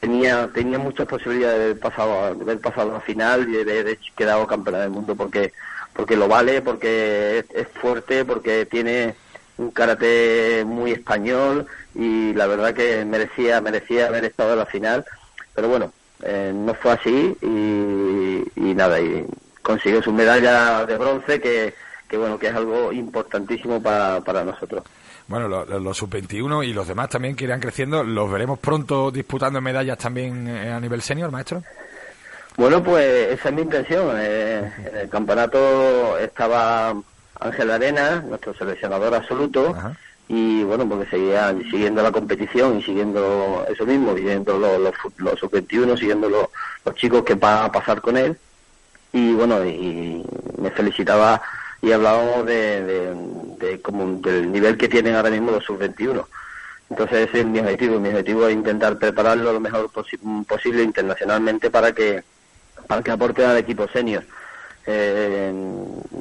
tenía 0.01 0.49
tenía 0.53 0.79
muchas 0.79 1.07
posibilidades 1.07 1.59
de 1.59 1.65
haber 1.65 1.79
pasado, 1.79 2.35
de 2.35 2.43
haber 2.43 2.61
pasado 2.61 2.91
a 2.91 2.95
la 2.95 3.01
final 3.01 3.49
y 3.49 3.65
de 3.65 3.81
haber 3.81 3.99
quedado 4.17 4.47
campeona 4.47 4.81
del 4.81 4.91
mundo 4.91 5.15
porque 5.15 5.53
porque 5.99 6.15
lo 6.15 6.29
vale, 6.29 6.63
porque 6.63 7.45
es, 7.53 7.69
fuerte, 7.75 8.25
porque 8.25 8.67
tiene 8.67 9.17
un 9.57 9.73
karate 9.73 10.63
muy 10.65 10.93
español 10.93 11.67
y 11.93 12.33
la 12.35 12.47
verdad 12.47 12.73
que 12.73 13.05
merecía 13.05 13.61
merecía 13.61 14.07
haber 14.07 14.25
estado 14.25 14.53
en 14.53 14.61
la 14.61 14.67
final, 14.67 15.05
pero 15.57 15.69
bueno, 15.69 15.93
eh, 16.23 16.53
no 16.55 16.73
fue 16.75 16.93
así 16.93 17.37
y, 17.43 18.75
nada, 18.77 19.01
y 19.01 19.27
consiguió 19.61 20.01
su 20.01 20.13
medalla 20.13 20.87
de 20.87 20.97
bronce 20.97 21.41
que, 21.41 21.75
que 22.09 22.17
bueno, 22.17 22.39
que 22.39 22.47
es 22.47 22.55
algo 22.55 22.93
importantísimo 22.93 23.83
para, 23.83 24.45
nosotros. 24.45 24.85
Bueno, 25.27 25.49
los, 25.49 25.97
sub-21 25.97 26.65
y 26.65 26.73
los 26.73 26.87
demás 26.87 27.09
también 27.09 27.35
que 27.35 27.43
irán 27.43 27.59
creciendo, 27.59 28.05
¿los 28.05 28.31
veremos 28.31 28.61
pronto 28.61 29.11
disputando 29.11 29.61
medallas 29.61 29.99
también 29.99 30.47
eh, 30.47 30.71
a 30.71 30.79
nivel 30.79 31.03
senior, 31.03 31.33
maestro? 31.33 31.65
Bueno, 32.59 32.83
pues 32.83 33.39
esa 33.39 33.51
es 33.51 33.55
mi 33.55 33.63
intención. 33.63 34.17
Eh, 34.19 34.73
en 34.91 34.97
el 34.97 35.09
campeonato 35.09 36.19
estaba 36.19 36.93
Ángel 37.39 37.71
Arena, 37.71 38.21
nuestro 38.29 38.53
seleccionador 38.53 39.15
absoluto, 39.15 39.77
y 40.27 40.65
bueno, 40.65 40.87
porque 40.89 41.09
seguían 41.09 41.63
siguiendo 41.71 42.03
la 42.03 42.11
competición 42.11 42.81
y 42.81 42.83
siguiendo 42.83 43.65
eso 43.71 43.87
mismo, 43.87 44.17
siguiendo 44.17 44.59
los, 44.59 44.93
los, 45.19 45.39
sub-21, 45.39 45.97
siguiendo 45.97 46.29
los, 46.29 46.97
chicos 46.97 47.23
que 47.23 47.35
van 47.35 47.67
a 47.67 47.71
pasar 47.71 48.01
con 48.01 48.17
él. 48.17 48.37
Y 49.13 49.35
bueno, 49.35 49.65
y 49.65 50.25
me 50.61 50.73
felicitaba 50.73 51.41
y 51.81 51.93
hablábamos 51.93 52.45
de, 52.45 53.15
de, 53.61 53.81
como 53.81 54.15
del 54.21 54.51
nivel 54.51 54.77
que 54.77 54.89
tienen 54.89 55.15
ahora 55.15 55.31
mismo 55.31 55.53
los 55.53 55.63
sub-21. 55.63 56.27
Entonces 56.91 57.29
ese 57.29 57.41
es 57.41 57.47
mi 57.47 57.61
objetivo. 57.61 58.01
Mi 58.01 58.09
objetivo 58.09 58.49
es 58.49 58.55
intentar 58.55 58.99
prepararlo 58.99 59.53
lo 59.53 59.61
mejor 59.61 59.93
posible 59.93 60.83
internacionalmente 60.83 61.71
para 61.71 61.93
que 61.93 62.25
para 62.87 63.03
que 63.03 63.11
aporte 63.11 63.45
al 63.45 63.57
equipo 63.57 63.89
senior. 63.89 64.25
Eh, 64.87 65.53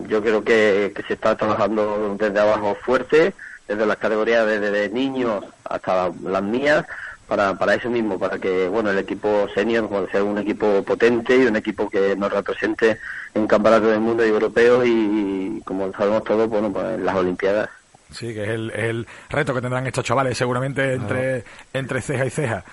yo 0.07 0.21
creo 0.21 0.43
que, 0.43 0.93
se 1.07 1.13
está 1.13 1.35
trabajando 1.37 2.15
desde 2.19 2.39
abajo 2.39 2.75
fuerte, 2.75 3.33
desde 3.67 3.85
las 3.85 3.97
categorías 3.97 4.45
desde 4.45 4.89
niños 4.89 5.45
hasta 5.63 6.11
las 6.23 6.43
mías, 6.43 6.85
para, 7.27 7.55
para 7.55 7.75
eso 7.75 7.89
mismo, 7.89 8.17
para 8.17 8.39
que 8.39 8.67
bueno 8.67 8.89
el 8.89 8.97
equipo 8.97 9.47
senior 9.53 9.89
sea 10.11 10.23
un 10.23 10.37
equipo 10.37 10.81
potente 10.83 11.35
y 11.35 11.45
un 11.45 11.57
equipo 11.57 11.89
que 11.89 12.15
nos 12.15 12.31
represente 12.31 12.99
en 13.33 13.47
campeonatos 13.47 13.91
del 13.91 13.99
mundo 13.99 14.25
y 14.25 14.29
europeos 14.29 14.85
y, 14.85 15.61
como 15.65 15.91
sabemos 15.93 16.23
todos, 16.23 16.49
bueno, 16.49 16.71
pues 16.71 16.85
en 16.95 17.05
las 17.05 17.15
Olimpiadas. 17.15 17.69
Sí, 18.11 18.33
que 18.33 18.43
es 18.43 18.49
el, 18.49 19.05
reto 19.29 19.53
que 19.53 19.61
tendrán 19.61 19.85
estos 19.85 20.05
chavales 20.05 20.37
seguramente 20.37 20.93
entre, 20.93 21.43
entre 21.73 22.01
ceja 22.01 22.25
y 22.25 22.29
ceja. 22.29 22.63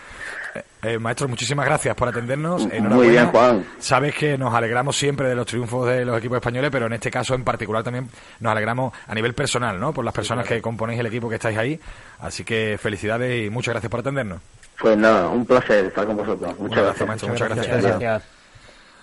Eh, 0.54 0.62
eh, 0.82 0.98
maestro, 0.98 1.28
muchísimas 1.28 1.66
gracias 1.66 1.94
por 1.96 2.08
atendernos. 2.08 2.66
Muy 2.80 3.08
bien, 3.08 3.26
Juan. 3.28 3.66
Sabes 3.78 4.14
que 4.14 4.38
nos 4.38 4.54
alegramos 4.54 4.96
siempre 4.96 5.28
de 5.28 5.34
los 5.34 5.46
triunfos 5.46 5.88
de 5.88 6.04
los 6.04 6.18
equipos 6.18 6.36
españoles, 6.36 6.70
pero 6.70 6.86
en 6.86 6.92
este 6.92 7.10
caso 7.10 7.34
en 7.34 7.44
particular 7.44 7.82
también 7.82 8.08
nos 8.40 8.52
alegramos 8.52 8.92
a 9.06 9.14
nivel 9.14 9.34
personal, 9.34 9.80
¿no? 9.80 9.92
Por 9.92 10.04
las 10.04 10.14
personas 10.14 10.46
que 10.46 10.62
componéis 10.62 11.00
el 11.00 11.06
equipo 11.06 11.28
que 11.28 11.36
estáis 11.36 11.58
ahí. 11.58 11.80
Así 12.20 12.44
que 12.44 12.78
felicidades 12.80 13.46
y 13.46 13.50
muchas 13.50 13.74
gracias 13.74 13.90
por 13.90 14.00
atendernos. 14.00 14.40
Pues 14.80 14.96
nada, 14.96 15.28
un 15.28 15.44
placer 15.44 15.86
estar 15.86 16.06
con 16.06 16.16
vosotros. 16.16 16.58
Muchas, 16.58 16.82
gracias. 16.84 17.08
Maestro, 17.08 17.28
muchas, 17.28 17.48
gracias. 17.48 18.22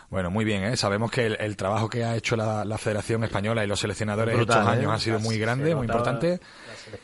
Bueno, 0.10 0.30
muy 0.30 0.44
bien, 0.44 0.66
¿eh? 0.66 0.76
sabemos 0.76 1.10
que 1.10 1.26
el, 1.26 1.56
trabajo 1.56 1.90
que 1.90 2.04
ha 2.04 2.18
hecho 2.18 2.36
la, 2.36 2.78
Federación 2.78 3.24
Española 3.24 3.64
y 3.64 3.68
los 3.68 3.80
seleccionadores 3.80 4.38
estos 4.38 4.58
años 4.58 4.92
ha 4.92 5.00
sido 5.00 5.20
muy 5.20 5.40
grande, 5.40 5.74
muy 5.74 5.88
importante 5.88 6.42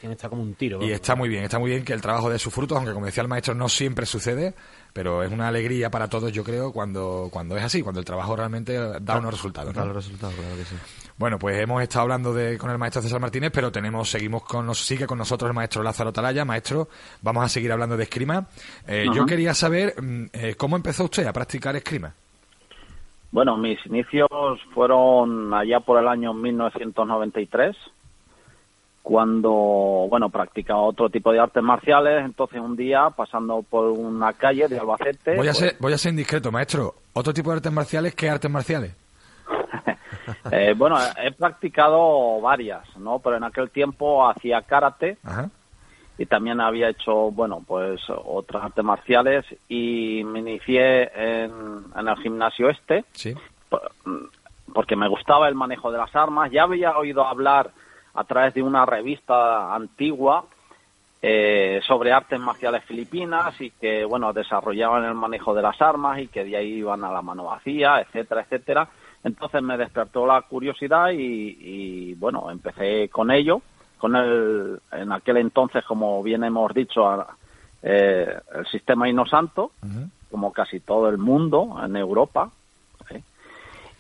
está 0.04 0.30
como 0.30 0.42
un 0.42 0.54
tiro. 0.56 0.84
Y 0.84 0.92
está 0.92 1.16
muy 1.16 1.30
bien, 1.30 1.44
está 1.44 1.60
muy 1.60 1.72
bien 1.72 1.84
que 1.84 1.94
el 1.94 2.02
trabajo 2.02 2.30
dé 2.30 2.40
sus 2.40 2.54
frutos, 2.54 2.78
aunque 2.78 2.94
como 2.94 3.06
decía 3.06 3.24
el 3.24 3.30
maestro, 3.30 3.54
no 3.54 3.70
siempre 3.70 4.06
sucede, 4.06 4.54
pero 4.94 5.24
es 5.24 5.32
una 5.32 5.48
alegría 5.48 5.90
para 5.90 6.08
todos, 6.08 6.32
yo 6.32 6.44
creo, 6.44 6.72
cuando, 6.72 7.30
cuando 7.32 7.56
es 7.58 7.64
así, 7.64 7.82
cuando 7.82 8.00
el 8.00 8.06
trabajo 8.06 8.36
realmente 8.36 8.78
da 9.02 9.18
unos 9.18 9.32
resultados. 9.32 9.74
Da 9.74 9.86
los 9.86 9.96
resultados, 9.96 10.36
claro 10.36 10.56
que 10.56 10.64
sí. 10.64 10.76
Bueno, 11.18 11.40
pues 11.40 11.60
hemos 11.60 11.82
estado 11.82 12.04
hablando 12.04 12.32
de, 12.32 12.58
con 12.60 12.70
el 12.70 12.78
maestro 12.78 13.02
César 13.02 13.20
Martínez, 13.20 13.52
pero 13.52 13.72
tenemos, 13.72 14.08
seguimos 14.08 14.44
con, 14.44 14.74
sigue 14.76 15.08
con 15.08 15.18
nosotros 15.18 15.50
el 15.50 15.56
maestro 15.56 15.82
Lázaro 15.82 16.14
Talaya. 16.14 16.46
Maestro, 16.46 16.90
vamos 17.22 17.44
a 17.44 17.50
seguir 17.50 17.72
hablando 17.72 17.98
de 17.98 18.04
escrima. 18.04 18.48
Eh, 18.88 19.08
yo 19.14 19.26
quería 19.26 19.56
saber 19.56 19.96
mm, 20.00 20.26
eh, 20.32 20.56
cómo 20.56 20.76
empezó 20.76 21.06
usted 21.06 21.26
a 21.26 21.34
practicar 21.34 21.76
escrima. 21.76 22.14
Bueno, 23.32 23.58
mis 23.58 23.84
inicios 23.86 24.30
fueron 24.74 25.54
allá 25.54 25.80
por 25.80 26.00
el 26.00 26.08
año 26.08 26.34
1993 26.34 27.76
cuando, 29.08 29.50
bueno, 30.10 30.30
practicaba 30.30 30.82
otro 30.82 31.10
tipo 31.10 31.32
de 31.32 31.40
artes 31.40 31.64
marciales, 31.64 32.26
entonces 32.26 32.60
un 32.60 32.76
día 32.76 33.10
pasando 33.10 33.62
por 33.62 33.86
una 33.86 34.34
calle 34.34 34.68
de 34.68 34.78
Albacete... 34.78 35.38
Voy 35.38 35.48
a, 35.48 35.52
pues 35.52 35.58
ser, 35.58 35.76
voy 35.80 35.94
a 35.94 35.98
ser 35.98 36.10
indiscreto, 36.10 36.52
maestro. 36.52 36.94
¿Otro 37.14 37.34
tipo 37.34 37.50
de 37.52 37.56
artes 37.56 37.72
marciales? 37.72 38.14
¿Qué 38.16 38.30
artes 38.30 38.52
marciales? 38.52 38.94
eh, 40.52 40.74
bueno, 40.76 40.98
he 41.24 41.32
practicado 41.32 42.42
varias, 42.42 42.84
¿no? 42.98 43.20
Pero 43.20 43.38
en 43.38 43.46
aquel 43.46 43.70
tiempo 43.70 44.30
hacía 44.30 44.62
karate 44.64 45.18
y 46.18 46.26
también 46.26 46.60
había 46.60 46.90
hecho, 46.90 47.32
bueno, 47.32 47.64
pues 47.66 48.02
otras 48.10 48.66
artes 48.66 48.84
marciales 48.84 49.46
y 49.70 50.22
me 50.26 50.40
inicié 50.40 51.04
en, 51.16 51.54
en 51.98 52.08
el 52.10 52.18
gimnasio 52.18 52.70
este. 52.70 53.06
Sí. 53.14 53.34
Porque 54.74 54.98
me 54.98 55.08
gustaba 55.08 55.48
el 55.48 55.56
manejo 55.56 55.94
de 55.94 55.98
las 55.98 56.14
armas. 56.14 56.52
Ya 56.52 56.64
había 56.64 56.98
oído 56.98 57.26
hablar 57.26 57.72
a 58.18 58.24
través 58.24 58.56
de 58.56 58.64
una 58.64 58.84
revista 58.86 59.76
antigua 59.76 60.44
eh, 61.22 61.82
sobre 61.88 62.12
artes 62.12 62.40
marciales 62.40 62.84
filipinas 62.84 63.60
y 63.62 63.70
que, 63.70 64.06
bueno, 64.06 64.34
desarrollaban 64.34 65.06
el 65.06 65.14
manejo 65.14 65.54
de 65.54 65.62
las 65.62 65.80
armas 65.82 66.20
y 66.20 66.28
que 66.28 66.44
de 66.44 66.58
ahí 66.58 66.74
iban 66.80 67.04
a 67.04 67.12
la 67.12 67.22
mano 67.22 67.44
vacía, 67.46 68.02
etcétera, 68.02 68.42
etcétera. 68.42 68.90
Entonces 69.24 69.62
me 69.62 69.78
despertó 69.78 70.26
la 70.26 70.42
curiosidad 70.42 71.12
y, 71.14 72.16
bueno, 72.16 72.50
empecé 72.50 73.08
con 73.10 73.30
ello, 73.30 73.62
con 74.00 74.16
el, 74.16 74.80
en 74.92 75.12
aquel 75.12 75.38
entonces, 75.38 75.84
como 75.86 76.24
bien 76.24 76.44
hemos 76.44 76.74
dicho, 76.74 77.24
eh, 77.84 78.36
el 78.56 78.66
sistema 78.68 79.08
Inosanto, 79.08 79.72
como 80.32 80.52
casi 80.52 80.80
todo 80.80 81.08
el 81.10 81.20
mundo 81.20 81.80
en 81.84 81.96
Europa, 81.96 82.52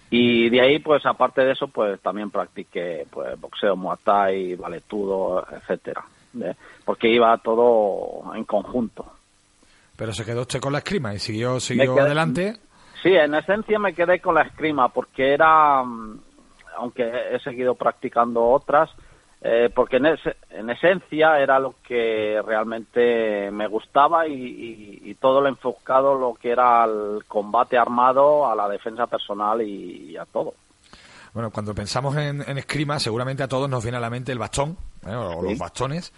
y 0.10 0.50
de 0.50 0.62
ahí, 0.62 0.80
pues 0.80 1.06
aparte 1.06 1.41
de 1.41 1.52
eso, 1.52 1.67
pues 1.67 2.00
también 2.02 2.32
practiqué 2.32 3.06
pues 3.12 3.39
boxeo, 3.39 3.76
muay 3.76 3.98
thai, 4.04 4.56
valetudo, 4.56 5.46
etcétera, 5.52 6.04
porque 6.86 7.10
iba 7.10 7.38
todo 7.39 8.34
en 8.34 8.46
conjunto. 8.46 9.06
Pero 9.98 10.13
se 10.13 10.24
quedó 10.24 10.41
usted 10.41 10.60
con 10.60 10.72
la 10.72 10.80
escrima 10.80 11.13
y 11.13 11.20
siguió, 11.20 11.60
siguió 11.60 12.00
adelante. 12.00 12.58
Sí, 13.02 13.13
en 13.13 13.34
esencia 13.34 13.80
me 13.80 13.93
quedé 13.93 14.20
con 14.20 14.36
la 14.36 14.43
escrima 14.43 14.89
porque 14.89 15.34
era, 15.34 15.84
mm, 15.84 16.20
aunque 16.78 17.12
he 17.32 17.39
seguido 17.39 17.76
practicando 17.76 18.43
otras, 18.43 18.89
eh, 19.41 19.69
porque 19.73 19.97
en, 19.97 20.08
en, 20.50 20.69
esencia 20.71 21.39
era 21.39 21.60
lo 21.60 21.76
que 21.88 22.41
realmente 22.43 23.52
me 23.52 23.67
gustaba 23.67 24.28
y, 24.28 25.15
todo 25.19 25.41
lo 25.41 25.47
enfocado 25.47 26.17
lo 26.17 26.34
que 26.34 26.52
era 26.52 26.84
al 26.84 27.23
combate 27.28 27.78
armado, 27.78 28.50
a 28.50 28.56
la 28.56 28.67
defensa 28.67 29.08
personal 29.08 29.62
y, 29.62 30.17
a 30.17 30.26
todo. 30.26 30.54
Bueno, 31.34 31.52
cuando 31.52 31.76
pensamos 31.76 32.15
en, 32.17 32.41
escrima, 32.58 33.00
seguramente 33.00 33.43
a 33.43 33.47
todos 33.47 33.69
nos 33.69 33.84
viene 33.84 33.97
a 33.97 34.02
la 34.02 34.10
mente 34.10 34.32
el 34.32 34.39
bastón, 34.39 34.76
¿eh? 35.06 35.13
o 35.13 35.41
los 35.41 35.58
bastones, 35.58 36.12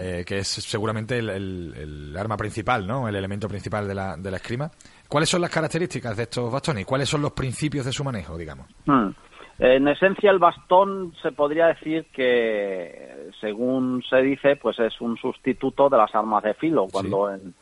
eh, 0.00 0.24
que 0.26 0.38
es 0.38 0.48
seguramente 0.48 1.18
el, 1.18 2.14
arma 2.18 2.36
principal, 2.36 2.86
¿no? 2.86 3.08
El 3.08 3.14
elemento 3.14 3.48
principal 3.48 3.86
de 3.86 3.94
la, 3.94 4.16
de 4.16 4.30
la 4.30 4.36
escrima. 4.38 4.70
¿Cuáles 5.06 5.28
son 5.28 5.40
las 5.40 5.50
características 5.50 6.16
de 6.16 6.24
estos 6.24 6.52
bastones? 6.52 6.84
¿Cuáles 6.84 7.08
son 7.08 7.22
los 7.22 7.32
principios 7.32 7.86
de 7.86 7.92
su 7.92 8.02
manejo, 8.02 8.36
digamos? 8.36 8.66
Hmm. 8.84 9.10
En 9.58 9.88
esencia, 9.88 10.30
el 10.30 10.38
bastón 10.38 11.14
se 11.20 11.32
podría 11.32 11.66
decir 11.66 12.06
que, 12.12 13.30
según 13.40 14.04
se 14.08 14.22
dice, 14.22 14.54
pues 14.54 14.78
es 14.78 15.00
un 15.00 15.16
sustituto 15.16 15.88
de 15.88 15.96
las 15.96 16.14
armas 16.14 16.44
de 16.44 16.54
filo, 16.54 16.86
cuando 16.90 17.30
en, 17.30 17.54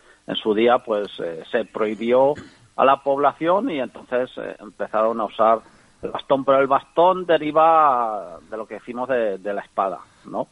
su 0.43 0.55
día 0.55 0.79
pues 0.79 1.09
eh, 1.21 1.43
se 1.51 1.65
prohibió 1.65 2.35
a 2.75 2.85
la 2.85 3.03
población 3.03 3.71
y 3.71 3.81
entonces 3.81 4.31
eh, 4.37 4.57
empezaron 4.61 5.21
a 5.21 5.25
usar 5.25 5.61
el 6.03 6.11
bastón, 6.11 6.45
pero 6.45 6.59
el 6.59 6.67
bastón 6.67 7.25
deriva 7.25 8.39
de 8.51 8.57
lo 8.57 8.67
que 8.67 8.75
decimos 8.75 9.09
de, 9.09 9.39
la 9.39 9.63
espada, 9.63 10.01
¿no? 10.27 10.49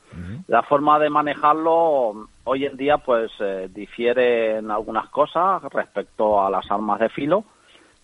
La 0.46 0.62
forma 0.62 0.98
de 0.98 1.10
manejarlo 1.10 2.28
hoy 2.44 2.64
en 2.64 2.76
día 2.76 2.98
pues 2.98 3.30
eh, 3.40 3.68
difiere 3.70 4.58
en 4.58 4.70
algunas 4.70 5.10
cosas 5.10 5.62
respecto 5.64 6.42
a 6.42 6.48
las 6.48 6.70
armas 6.70 7.00
de 7.00 7.10
filo, 7.10 7.44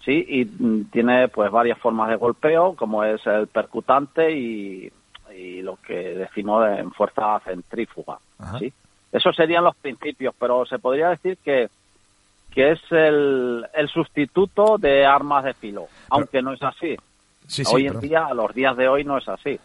Sí, 0.04 0.24
y 0.28 0.44
mm, 0.44 0.90
tiene 0.90 1.28
pues 1.28 1.50
varias 1.50 1.78
formas 1.78 2.08
de 2.08 2.16
golpeo, 2.16 2.74
como 2.74 3.04
es 3.04 3.24
el 3.26 3.46
percutante 3.48 4.30
y, 4.32 4.92
lo 5.62 5.76
que 5.76 5.94
decimos 5.94 6.66
en 6.68 6.90
fuerza 6.92 7.40
centrífuga. 7.40 8.18
¿sí? 8.58 8.70
Esos 9.10 9.34
serían 9.34 9.64
los 9.64 9.74
principios, 9.76 10.34
pero 10.38 10.66
se 10.66 10.78
podría 10.78 11.08
decir 11.10 11.38
que, 11.42 11.70
que 12.50 12.72
es 12.72 12.80
el, 12.90 13.64
el 13.72 13.88
sustituto 13.88 14.76
de 14.76 15.06
armas 15.06 15.44
de 15.44 15.54
filo, 15.54 15.86
aunque 16.10 16.42
no 16.42 16.52
es 16.52 16.62
así. 16.62 16.94
hoy 17.72 17.86
en 17.86 18.00
día, 18.00 18.26
a 18.26 18.34
los 18.34 18.52
días 18.54 18.76
de 18.76 18.88
hoy, 18.88 19.04
no 19.04 19.16
es 19.16 19.28
así. 19.28 19.58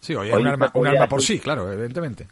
Sí, 0.00 0.14
hoy 0.14 0.28
es 0.28 0.36
un 0.36 0.46
arma, 0.46 0.70
un 0.74 0.86
arma 0.86 1.06
por 1.06 1.22
sí, 1.22 1.38
claro, 1.38 1.72
evidentemente. 1.72 2.26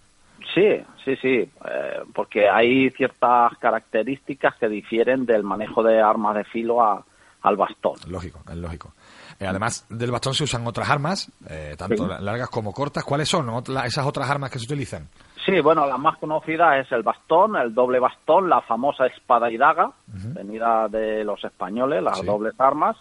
Sí, 0.52 0.82
sí, 1.04 1.16
sí, 1.16 1.28
eh, 1.38 2.00
porque 2.12 2.48
hay 2.48 2.90
ciertas 2.90 3.56
características 3.58 4.56
que 4.56 4.68
difieren 4.68 5.24
del 5.24 5.44
manejo 5.44 5.82
de 5.82 6.00
armas 6.00 6.34
de 6.34 6.44
filo 6.44 6.82
a, 6.82 7.04
al 7.42 7.56
bastón. 7.56 7.94
Lógico, 8.08 8.40
es 8.48 8.56
lógico. 8.56 8.92
Eh, 9.38 9.46
además 9.46 9.86
del 9.88 10.10
bastón 10.10 10.34
se 10.34 10.44
usan 10.44 10.66
otras 10.66 10.90
armas, 10.90 11.32
eh, 11.48 11.74
tanto 11.78 12.06
largas 12.06 12.50
como 12.50 12.72
cortas. 12.72 13.04
¿Cuáles 13.04 13.28
son 13.28 13.48
esas 13.84 14.06
otras 14.06 14.28
armas 14.28 14.50
que 14.50 14.58
se 14.58 14.66
utilizan? 14.66 15.08
Sí, 15.46 15.60
bueno, 15.60 15.86
la 15.86 15.96
más 15.96 16.18
conocida 16.18 16.78
es 16.78 16.92
el 16.92 17.02
bastón, 17.02 17.56
el 17.56 17.74
doble 17.74 17.98
bastón, 17.98 18.50
la 18.50 18.60
famosa 18.60 19.06
espada 19.06 19.50
y 19.50 19.56
daga, 19.56 19.90
venida 20.06 20.88
de 20.88 21.24
los 21.24 21.42
españoles, 21.42 22.02
las 22.02 22.22
dobles 22.24 22.54
armas. 22.58 22.96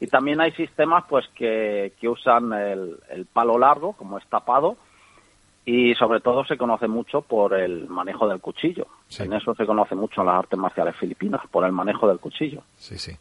Y 0.00 0.06
también 0.06 0.40
hay 0.40 0.52
sistemas 0.52 1.04
pues 1.08 1.26
que, 1.34 1.92
que 2.00 2.08
usan 2.08 2.52
el, 2.52 3.26
palo 3.32 3.58
largo, 3.58 3.92
como 3.92 4.18
es 4.18 4.26
tapado, 4.26 4.76
y 5.66 5.94
sobre 5.94 6.20
todo 6.20 6.44
se 6.44 6.56
conoce 6.56 6.88
mucho 6.88 7.20
por 7.20 7.54
el 7.54 7.88
manejo 7.88 8.26
del 8.26 8.40
cuchillo. 8.40 8.86
En 9.18 9.34
eso 9.34 9.54
se 9.54 9.66
conoce 9.66 9.94
mucho 9.94 10.22
en 10.22 10.28
las 10.28 10.36
artes 10.36 10.58
marciales 10.58 10.96
filipinas, 10.96 11.42
por 11.50 11.64
el 11.64 11.72
manejo 11.72 12.08
del 12.08 12.18
cuchillo. 12.18 12.62
Sí, 12.76 12.98
sí. 12.98 13.12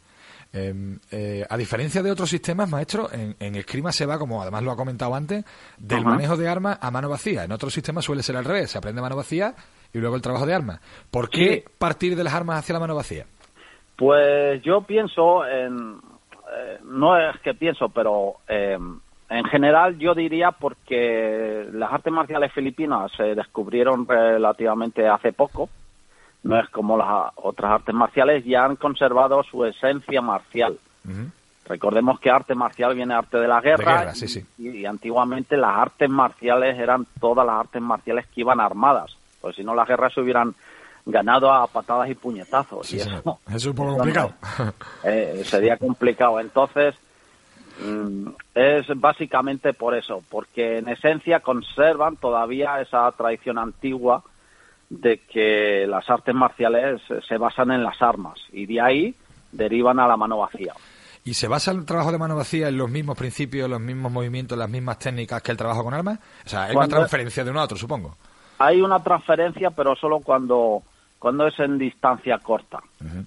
Em, 0.56 1.00
eh, 1.12 1.44
a 1.50 1.58
diferencia 1.58 2.04
de 2.04 2.12
otros 2.12 2.30
sistemas, 2.30 2.70
maestro, 2.70 3.12
en, 3.12 3.36
en, 3.39 3.56
escrima 3.56 3.92
se 3.92 4.06
va, 4.06 4.20
como 4.20 4.39
además 4.39 4.62
lo 4.62 4.72
ha 4.72 4.76
comentado 4.76 5.16
antes, 5.16 5.44
del 5.80 6.06
manejo 6.06 6.38
de 6.38 6.48
armas 6.48 6.78
a 6.80 6.92
mano 6.92 7.10
vacía. 7.10 7.44
En 7.44 7.52
otros 7.52 7.74
sistemas 7.74 8.06
suele 8.06 8.22
ser 8.22 8.38
al 8.38 8.46
revés, 8.46 8.70
se 8.70 8.78
aprende 8.78 9.02
mano 9.02 9.16
vacía 9.16 9.56
y 9.92 9.98
luego 9.98 10.16
el 10.16 10.22
trabajo 10.22 10.46
de 10.46 10.54
armas. 10.54 10.80
¿Por 11.10 11.32
qué 11.32 11.66
partir 11.80 12.16
de 12.16 12.24
las 12.24 12.36
armas 12.36 12.60
hacia 12.60 12.74
la 12.74 12.80
mano 12.80 12.94
vacía? 12.94 13.26
Pues 13.96 14.62
yo 14.62 14.82
pienso 14.82 15.44
en... 15.44 15.98
Eh, 16.56 16.78
no 16.84 17.18
es 17.18 17.36
que 17.39 17.56
pienso, 17.56 17.89
pero 17.89 18.36
em, 18.48 19.00
en 19.30 19.46
general 19.46 19.98
yo 19.98 20.13
diría 20.13 20.52
porque 20.52 21.68
las 21.74 21.92
artes 21.92 22.13
marciales 22.13 22.54
filipinas 22.54 23.12
se 23.18 23.34
descubrieron 23.34 24.08
relativamente 24.08 25.08
hace 25.08 25.34
poco, 25.34 25.70
no 26.43 26.60
es 26.60 26.69
como 26.69 26.97
las 26.97 27.32
otras 27.36 27.71
artes 27.71 27.95
marciales, 27.95 28.43
ya 28.45 28.65
han 28.65 28.75
conservado 28.75 29.43
su 29.43 29.65
esencia 29.65 30.21
marcial. 30.21 30.77
Recordemos 31.65 32.19
que 32.19 32.29
arte 32.29 32.56
marcial 32.56 32.93
viene 32.93 33.13
arte 33.13 33.38
de 33.38 33.47
la 33.47 33.62
guerra, 33.62 34.13
Y, 34.58 34.86
antiguamente 34.86 35.56
las 35.56 35.77
artes 35.77 36.10
marciales 36.10 36.77
eran 36.77 37.08
todas 37.19 37.45
las 37.45 37.56
artes 37.62 37.82
marciales 37.82 38.27
que 38.27 38.41
iban 38.41 38.60
armadas, 38.60 39.15
pues 39.39 39.56
si 39.56 39.63
no 39.63 39.73
las 39.73 39.88
guerras 39.88 40.13
se 40.13 40.21
hubieran 40.21 40.53
ganado 41.06 41.51
a 41.51 41.67
patadas 41.67 42.10
y 42.10 42.15
puñetazos. 42.15 42.91
y 42.93 42.97
eso, 42.97 43.39
es 43.53 43.65
un 43.65 43.75
poco 43.75 43.93
complicado. 43.93 44.34
Eh, 45.03 45.43
sería 45.45 45.77
complicado. 45.77 46.39
Entonces, 46.39 46.95
mm, 47.86 48.27
es 48.56 48.86
básicamente 48.95 49.73
por 49.73 49.95
eso, 49.95 50.21
porque 50.29 50.77
en 50.77 50.89
esencia 50.89 51.39
conservan 51.41 52.17
todavía 52.17 52.79
esa 52.82 53.10
tradición 53.13 53.58
antigua 53.58 54.23
de 54.99 55.17
que 55.17 55.88
las 55.88 56.08
artes 56.10 56.36
marciales 56.36 57.01
se 57.27 57.38
basan 57.38 57.71
en 57.71 57.84
las 57.84 58.01
armas 58.01 58.39
y 58.51 58.65
de 58.65 58.82
ahí 58.82 59.15
derivan 59.51 59.99
a 59.99 60.08
la 60.08 60.17
mano 60.17 60.38
vacía. 60.38 60.73
¿Y 61.25 61.34
se 61.34 61.47
basa 61.47 61.71
el 61.71 61.86
trabajo 61.86 62.12
de 62.12 62.17
mano 62.17 62.36
vacía 62.36 62.67
en 62.67 62.77
los 62.77 62.89
mismos 62.89 63.17
principios, 63.17 63.69
los 63.69 63.79
mismos 63.79 64.12
movimientos, 64.12 64.58
las 64.58 64.69
mismas 64.69 64.99
técnicas 64.99 65.41
que 65.41 65.51
el 65.51 65.58
trabajo 65.58 65.84
con 65.84 65.93
armas? 65.93 66.19
O 66.45 66.49
sea, 66.49 66.65
hay 66.65 66.75
una 66.75 66.88
transferencia 66.88 67.43
de 67.43 67.51
uno 67.51 67.62
a 67.62 67.63
otro, 67.63 67.77
supongo. 67.77 68.17
Hay 68.60 68.82
una 68.82 69.01
transferencia, 69.01 69.71
pero 69.71 69.95
solo 69.95 70.19
cuando, 70.19 70.84
cuando 71.17 71.47
es 71.47 71.58
en 71.60 71.77
distancia 71.77 72.38
corta. 72.39 72.82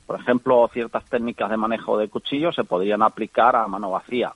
Por 0.06 0.20
ejemplo, 0.20 0.68
ciertas 0.72 1.04
técnicas 1.06 1.50
de 1.50 1.56
manejo 1.56 1.98
de 1.98 2.08
cuchillos 2.08 2.54
se 2.54 2.64
podrían 2.64 3.02
aplicar 3.02 3.56
a 3.56 3.66
mano 3.66 3.90
vacía. 3.90 4.32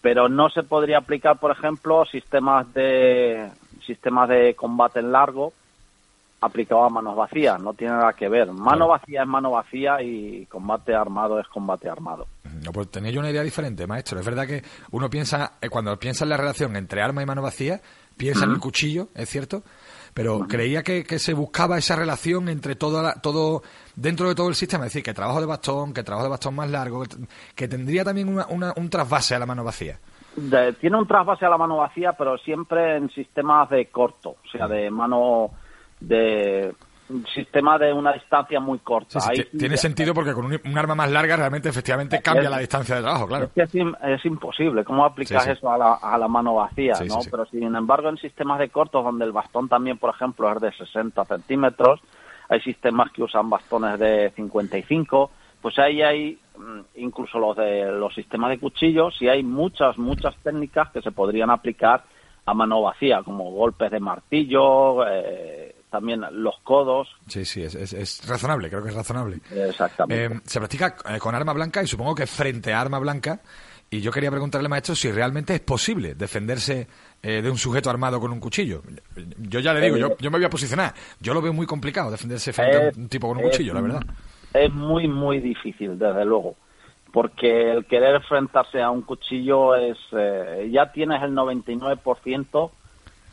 Pero 0.00 0.28
no 0.28 0.48
se 0.48 0.62
podría 0.62 0.98
aplicar, 0.98 1.38
por 1.38 1.50
ejemplo, 1.50 2.04
sistemas 2.06 2.72
de, 2.72 3.50
sistemas 3.84 4.28
de 4.28 4.54
combate 4.54 5.00
en 5.00 5.12
largo, 5.12 5.52
aplicado 6.40 6.84
a 6.84 6.88
manos 6.88 7.16
vacías, 7.16 7.60
no 7.60 7.74
tiene 7.74 7.94
nada 7.94 8.12
que 8.12 8.28
ver. 8.28 8.52
Mano 8.52 8.88
vacía 8.88 9.22
es 9.22 9.28
mano 9.28 9.50
vacía 9.50 10.00
y 10.02 10.46
combate 10.46 10.94
armado 10.94 11.40
es 11.40 11.48
combate 11.48 11.88
armado. 11.88 12.26
No, 12.64 12.72
pues 12.72 12.90
tenía 12.90 13.10
yo 13.10 13.20
una 13.20 13.30
idea 13.30 13.42
diferente, 13.42 13.86
maestro. 13.86 14.20
Es 14.20 14.26
verdad 14.26 14.46
que 14.46 14.62
uno 14.92 15.10
piensa, 15.10 15.54
eh, 15.60 15.68
cuando 15.68 15.98
piensa 15.98 16.24
en 16.24 16.30
la 16.30 16.36
relación 16.36 16.76
entre 16.76 17.02
arma 17.02 17.22
y 17.22 17.26
mano 17.26 17.42
vacía, 17.42 17.80
piensa 18.16 18.44
en 18.44 18.52
el 18.52 18.58
cuchillo, 18.58 19.08
es 19.14 19.28
cierto, 19.28 19.62
pero 20.14 20.40
creía 20.48 20.82
que, 20.82 21.04
se 21.18 21.34
buscaba 21.34 21.78
esa 21.78 21.94
relación 21.94 22.48
entre 22.48 22.74
todo, 22.74 23.12
todo, 23.22 23.62
dentro 23.94 24.28
de 24.28 24.34
todo 24.34 24.48
el 24.48 24.54
sistema, 24.54 24.84
es 24.84 24.92
decir, 24.92 25.04
que 25.04 25.14
trabajo 25.14 25.40
de 25.40 25.46
bastón, 25.46 25.94
que 25.94 26.02
trabajo 26.02 26.24
de 26.24 26.30
bastón 26.30 26.56
más 26.56 26.70
largo, 26.70 27.04
que, 27.54 27.68
tendría 27.68 28.04
también 28.04 28.28
un 28.28 28.90
trasvase 28.90 29.34
a 29.34 29.38
la 29.38 29.46
mano 29.46 29.62
vacía. 29.62 29.98
tiene 30.80 30.96
un 30.96 31.06
trasvase 31.06 31.46
a 31.46 31.50
la 31.50 31.58
mano 31.58 31.76
vacía, 31.76 32.12
pero 32.14 32.36
siempre 32.38 32.96
en 32.96 33.08
sistemas 33.10 33.70
de 33.70 33.86
corto, 33.86 34.30
o 34.30 34.48
sea, 34.50 34.66
de 34.66 34.90
mano 34.90 35.52
de 36.00 36.74
un 37.10 37.26
sistema 37.26 37.78
de 37.78 37.92
una 37.92 38.12
distancia 38.12 38.60
muy 38.60 38.78
corta. 38.80 39.18
tiene 39.58 39.76
sentido 39.76 40.12
porque 40.12 40.34
con 40.34 40.46
un, 40.46 40.78
arma 40.78 40.94
más 40.94 41.10
larga 41.10 41.36
realmente 41.36 41.68
efectivamente 41.68 42.20
cambia 42.20 42.50
la 42.50 42.58
distancia 42.58 42.96
de 42.96 43.02
trabajo, 43.02 43.26
claro. 43.26 43.50
Es, 43.54 44.24
imposible. 44.24 44.84
¿Cómo 44.84 45.04
aplicas 45.04 45.46
eso 45.46 45.70
a 45.70 45.78
la, 45.78 45.94
a 45.94 46.18
la, 46.18 46.28
mano 46.28 46.54
vacía? 46.54 46.94
¿no? 47.06 47.20
Pero 47.30 47.46
sin 47.46 47.74
embargo 47.74 48.08
en 48.08 48.18
sistemas 48.18 48.58
de 48.58 48.68
cortos 48.68 49.04
donde 49.04 49.24
el 49.24 49.32
bastón 49.32 49.68
también, 49.68 49.98
por 49.98 50.14
ejemplo, 50.14 50.52
es 50.52 50.60
de 50.60 50.72
60 50.72 51.24
centímetros, 51.24 52.00
hay 52.48 52.60
sistemas 52.60 53.10
que 53.12 53.22
usan 53.22 53.48
bastones 53.48 53.98
de 53.98 54.30
55, 54.36 55.30
pues 55.60 55.78
ahí 55.78 56.02
hay 56.02 56.38
mm, 56.56 56.80
incluso 56.96 57.38
los 57.38 57.56
de 57.56 57.90
los 57.92 58.14
sistemas 58.14 58.50
de 58.50 58.58
cuchillos 58.58 59.20
y 59.20 59.28
hay 59.28 59.42
muchas, 59.42 59.98
muchas 59.98 60.36
técnicas 60.42 60.90
que 60.90 61.02
se 61.02 61.10
podrían 61.10 61.50
aplicar 61.50 62.04
a 62.46 62.54
mano 62.54 62.80
vacía, 62.80 63.22
como 63.22 63.50
golpes 63.50 63.90
de 63.90 64.00
martillo, 64.00 65.06
eh, 65.06 65.67
también 65.90 66.22
los 66.32 66.58
codos. 66.62 67.08
Sí, 67.26 67.44
sí, 67.44 67.62
es, 67.62 67.74
es, 67.74 68.26
razonable, 68.26 68.68
creo 68.68 68.82
que 68.82 68.90
es 68.90 68.94
razonable. 68.94 69.40
Exactamente. 69.50 70.36
Eh, 70.36 70.40
se 70.44 70.58
practica 70.58 70.96
eh, 71.08 71.18
con 71.18 71.34
arma 71.34 71.52
blanca 71.52 71.82
y 71.82 71.86
supongo 71.86 72.14
que 72.14 72.26
frente 72.26 72.72
a 72.72 72.80
arma 72.80 72.98
blanca. 72.98 73.40
Y 73.90 74.00
yo 74.00 74.12
quería 74.12 74.30
preguntarle, 74.30 74.68
maestro, 74.68 74.94
si 74.94 75.10
realmente 75.10 75.54
es 75.54 75.60
posible 75.60 76.14
defenderse 76.14 76.86
eh, 77.22 77.40
de 77.40 77.50
un 77.50 77.56
sujeto 77.56 77.88
armado 77.88 78.20
con 78.20 78.30
un 78.30 78.38
cuchillo. 78.38 78.82
Yo 79.38 79.60
ya 79.60 79.72
le 79.72 79.80
digo, 79.80 79.96
yo, 79.96 80.16
yo 80.18 80.30
me 80.30 80.36
voy 80.36 80.44
a 80.44 80.50
posicionar. 80.50 80.92
Yo 81.20 81.32
lo 81.32 81.40
veo 81.40 81.54
muy 81.54 81.64
complicado 81.64 82.10
defenderse 82.10 82.52
frente 82.52 82.76
a 82.76 82.90
un 82.94 83.08
tipo 83.08 83.28
con 83.28 83.38
un 83.38 83.44
cuchillo, 83.44 83.72
la 83.72 83.80
verdad. 83.80 84.02
Es 84.52 84.72
muy, 84.72 85.08
muy 85.08 85.40
difícil, 85.40 85.98
desde 85.98 86.24
luego. 86.26 86.56
Porque 87.12 87.70
el 87.72 87.86
querer 87.86 88.16
enfrentarse 88.16 88.82
a 88.82 88.90
un 88.90 89.00
cuchillo 89.00 89.74
es. 89.74 89.96
ya 90.70 90.92
tienes 90.92 91.22
el 91.22 91.32
99% 91.32 92.70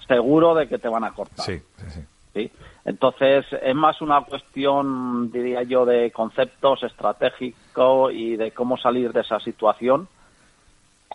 seguro 0.07 0.55
de 0.55 0.67
que 0.67 0.77
te 0.77 0.87
van 0.87 1.03
a 1.03 1.11
cortar. 1.11 1.45
Sí, 1.45 1.61
sí, 1.89 2.01
sí. 2.35 2.51
Entonces, 2.83 3.45
es 3.63 3.75
más 3.75 3.99
una 4.01 4.21
cuestión, 4.21 5.31
diría 5.31 5.63
yo, 5.63 5.85
de 5.85 6.11
conceptos 6.11 6.83
estratégicos 6.83 8.13
y 8.13 8.35
de 8.35 8.51
cómo 8.51 8.77
salir 8.77 9.11
de 9.11 9.21
esa 9.21 9.39
situación 9.39 10.07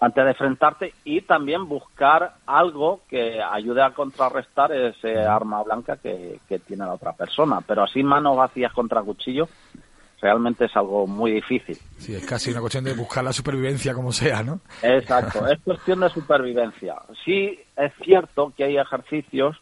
antes 0.00 0.24
de 0.24 0.30
enfrentarte 0.30 0.94
y 1.04 1.20
también 1.20 1.68
buscar 1.68 2.36
algo 2.46 3.02
que 3.08 3.40
ayude 3.42 3.82
a 3.82 3.90
contrarrestar 3.90 4.72
ese 4.72 5.18
arma 5.18 5.62
blanca 5.62 5.98
que, 5.98 6.40
que 6.48 6.58
tiene 6.58 6.86
la 6.86 6.94
otra 6.94 7.12
persona. 7.12 7.60
Pero 7.60 7.84
así 7.84 8.02
manos 8.02 8.36
vacías 8.36 8.72
contra 8.72 9.02
cuchillo 9.02 9.46
realmente 10.20 10.66
es 10.66 10.76
algo 10.76 11.06
muy 11.06 11.32
difícil. 11.32 11.78
Sí, 11.98 12.14
es 12.14 12.26
casi 12.26 12.50
una 12.50 12.60
cuestión 12.60 12.84
de 12.84 12.94
buscar 12.94 13.24
la 13.24 13.32
supervivencia 13.32 13.94
como 13.94 14.12
sea, 14.12 14.42
¿no? 14.42 14.60
Exacto, 14.82 15.46
es 15.46 15.58
cuestión 15.60 16.00
de 16.00 16.10
supervivencia. 16.10 16.96
Sí, 17.24 17.58
es 17.76 17.92
cierto 18.02 18.52
que 18.56 18.64
hay 18.64 18.76
ejercicios 18.78 19.56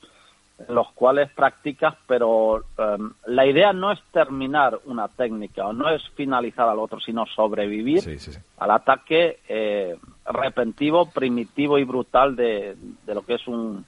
los 0.69 0.91
cuales 0.93 1.31
practicas, 1.33 1.95
pero 2.07 2.65
em, 2.77 3.13
la 3.27 3.47
idea 3.47 3.73
no 3.73 3.93
es 3.93 4.01
terminar 4.13 4.81
una 4.87 5.07
técnica 5.07 5.67
o 5.67 5.73
no 5.73 5.89
es 5.89 6.03
finalizar 6.17 6.69
al 6.69 6.81
otro, 6.81 6.99
sino 6.99 7.25
sobrevivir 7.27 8.01
Sí, 8.01 8.19
sí, 8.19 8.33
sí. 8.33 8.39
al 8.59 8.73
ataque 8.73 9.39
eh, 9.49 9.97
repentino, 10.27 11.07
primitivo 11.07 11.79
y 11.79 11.85
brutal 11.85 12.35
de, 12.35 12.77
de 13.07 13.15
lo 13.15 13.23
que 13.23 13.35
es 13.35 13.47
un, 13.47 13.85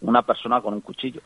una 0.00 0.22
persona 0.22 0.60
con 0.60 0.74
un 0.74 0.80
cuchillo. 0.80 1.20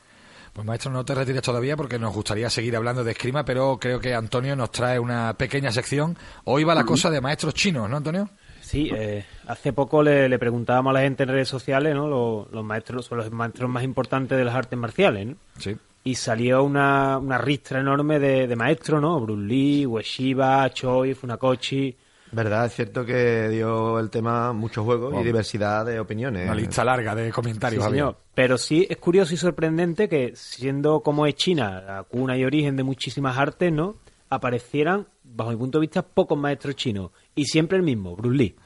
Pues 0.52 0.66
maestro, 0.66 0.90
no 0.90 1.04
te 1.04 1.14
retires 1.14 1.42
todavía 1.42 1.76
porque 1.76 1.98
nos 1.98 2.14
gustaría 2.14 2.48
seguir 2.48 2.76
hablando 2.76 3.04
de 3.04 3.12
esgrima, 3.12 3.44
pero 3.44 3.78
creo 3.78 4.00
que 4.00 4.14
Antonio 4.14 4.56
nos 4.56 4.70
trae 4.70 4.98
una 4.98 5.34
pequeña 5.34 5.70
sección. 5.70 6.16
Hoy 6.44 6.64
va 6.64 6.74
la 6.74 6.84
cosa 6.84 7.10
de 7.10 7.20
maestros 7.20 7.52
chinos, 7.52 7.90
¿no, 7.90 7.96
Antonio? 7.98 8.28
Sí, 8.66 8.90
eh, 8.92 9.24
hace 9.46 9.72
poco 9.72 10.02
le, 10.02 10.28
le 10.28 10.38
preguntábamos 10.40 10.90
a 10.90 10.94
la 10.94 11.00
gente 11.02 11.22
en 11.22 11.28
redes 11.28 11.48
sociales, 11.48 11.94
¿no? 11.94 12.08
Los, 12.08 12.50
los 12.52 12.64
maestros, 12.64 13.08
los 13.12 13.30
maestros 13.30 13.70
más 13.70 13.84
importantes 13.84 14.36
de 14.36 14.44
las 14.44 14.56
artes 14.56 14.76
marciales, 14.76 15.26
¿no? 15.28 15.34
Sí. 15.58 15.76
Y 16.02 16.16
salió 16.16 16.64
una, 16.64 17.16
una 17.18 17.38
ristra 17.38 17.78
enorme 17.80 18.18
de, 18.18 18.46
de 18.48 18.56
maestros, 18.56 19.00
¿no? 19.00 19.20
Bruce 19.20 19.42
Lee, 19.42 19.86
Ueshiba, 19.86 20.68
Choi, 20.70 21.14
Funakoshi. 21.14 21.96
Verdad, 22.32 22.66
es 22.66 22.74
cierto 22.74 23.04
que 23.04 23.48
dio 23.50 24.00
el 24.00 24.10
tema 24.10 24.52
mucho 24.52 24.82
juego 24.84 25.06
Bueno. 25.10 25.20
y 25.22 25.24
diversidad 25.24 25.86
de 25.86 26.00
opiniones. 26.00 26.44
Una 26.46 26.54
lista 26.56 26.84
larga 26.84 27.14
de 27.14 27.26
Sí, 27.26 27.32
comentarios. 27.32 27.84
señor. 27.84 28.16
Pero 28.34 28.58
sí 28.58 28.84
es 28.90 28.96
curioso 28.96 29.32
y 29.32 29.36
sorprendente 29.36 30.08
que, 30.08 30.32
siendo 30.34 31.00
como 31.00 31.24
es 31.26 31.36
China 31.36 31.80
la 31.86 32.02
cuna 32.02 32.36
y 32.36 32.44
origen 32.44 32.74
de 32.76 32.82
muchísimas 32.82 33.38
artes, 33.38 33.72
¿no? 33.72 33.94
Aparecieran, 34.28 35.06
bajo 35.22 35.50
mi 35.50 35.56
punto 35.56 35.78
de 35.78 35.82
vista, 35.82 36.02
pocos 36.02 36.38
maestros 36.38 36.76
chinos. 36.76 37.10
Y 37.34 37.44
siempre 37.46 37.76
el 37.76 37.82
mismo, 37.82 38.16
Bruce 38.16 38.36
Lee. 38.36 38.56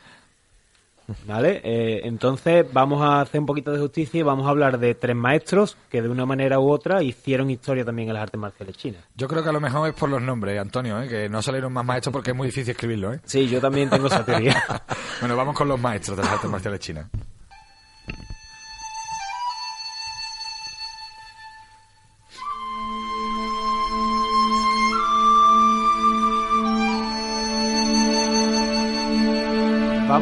¿Vale? 1.27 1.61
Eh, 1.65 2.01
entonces 2.05 2.67
vamos 2.73 3.03
a 3.03 3.21
hacer 3.21 3.41
un 3.41 3.47
poquito 3.47 3.73
de 3.73 3.79
justicia 3.79 4.21
y 4.21 4.23
vamos 4.23 4.47
a 4.47 4.51
hablar 4.51 4.79
de 4.79 4.95
tres 4.95 5.17
maestros 5.17 5.77
que 5.89 6.03
de 6.03 6.09
una 6.09 6.27
manera 6.27 6.61
u 6.61 6.71
otra 6.71 7.03
hicieron 7.03 7.51
historia 7.51 7.85
también 7.85 8.09
en 8.09 8.15
las 8.15 8.23
artes 8.23 8.41
marciales 8.41 8.77
chinas. 8.77 9.03
Yo 9.17 9.29
creo 9.29 9.43
que 9.43 9.49
a 9.49 9.53
lo 9.53 9.61
mejor 9.61 9.89
es 9.89 9.95
por 9.95 10.09
los 10.09 10.23
nombres, 10.23 10.61
Antonio, 10.61 11.03
¿eh? 11.03 11.09
que 11.09 11.29
no 11.29 11.43
salieron 11.43 11.73
más 11.73 11.85
maestros 11.85 12.13
porque 12.13 12.31
es 12.31 12.37
muy 12.37 12.49
difícil 12.49 12.71
escribirlo. 12.71 13.13
¿eh? 13.13 13.21
Sí, 13.25 13.49
yo 13.49 13.61
también 13.61 13.91
tengo 13.91 14.07
esa 14.07 14.25
teoría. 14.25 14.63
Bueno, 15.21 15.37
vamos 15.37 15.55
con 15.55 15.69
los 15.69 15.79
maestros 15.79 16.17
de 16.17 16.23
las 16.23 16.33
artes 16.33 16.51
marciales 16.51 16.81
chinas. 16.81 17.07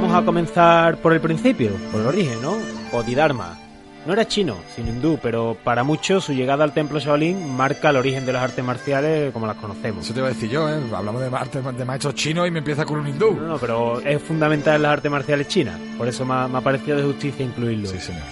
Vamos 0.01 0.15
a 0.15 0.25
comenzar 0.25 0.99
por 0.99 1.13
el 1.13 1.21
principio, 1.21 1.73
por 1.91 2.01
el 2.01 2.07
origen, 2.07 2.41
¿no? 2.41 2.57
Bodhidharma. 2.93 3.59
No 4.07 4.13
era 4.13 4.29
chino, 4.29 4.55
sino 4.77 4.91
hindú, 4.91 5.19
pero 5.21 5.57
para 5.65 5.83
muchos 5.83 6.23
su 6.23 6.33
llegada 6.33 6.63
al 6.63 6.73
templo 6.73 7.01
Shaolin 7.01 7.57
marca 7.57 7.91
el 7.91 7.97
origen 7.97 8.25
de 8.25 8.33
las 8.33 8.45
artes 8.45 8.65
marciales 8.65 9.33
como 9.33 9.49
las 9.49 9.57
conocemos. 9.57 10.05
Eso 10.05 10.15
te 10.15 10.21
iba 10.21 10.29
a 10.29 10.33
decir 10.33 10.51
yo, 10.51 10.69
¿eh? 10.69 10.81
hablamos 10.95 11.21
de, 11.21 11.37
artes, 11.37 11.65
de 11.77 11.85
maestros 11.85 12.15
chinos 12.15 12.47
y 12.47 12.53
me 12.53 12.61
empieza 12.61 12.85
con 12.85 13.01
un 13.01 13.09
hindú. 13.09 13.35
No, 13.35 13.49
no, 13.49 13.59
pero 13.59 14.01
es 14.01 14.23
fundamental 14.23 14.77
en 14.77 14.83
las 14.83 14.93
artes 14.93 15.11
marciales 15.11 15.49
chinas, 15.49 15.77
por 15.99 16.07
eso 16.07 16.25
me 16.25 16.35
ha, 16.35 16.47
me 16.47 16.59
ha 16.59 16.61
parecido 16.61 16.97
de 16.97 17.03
justicia 17.03 17.45
incluirlo. 17.45 17.89
Sí, 17.89 17.99
señor. 17.99 18.23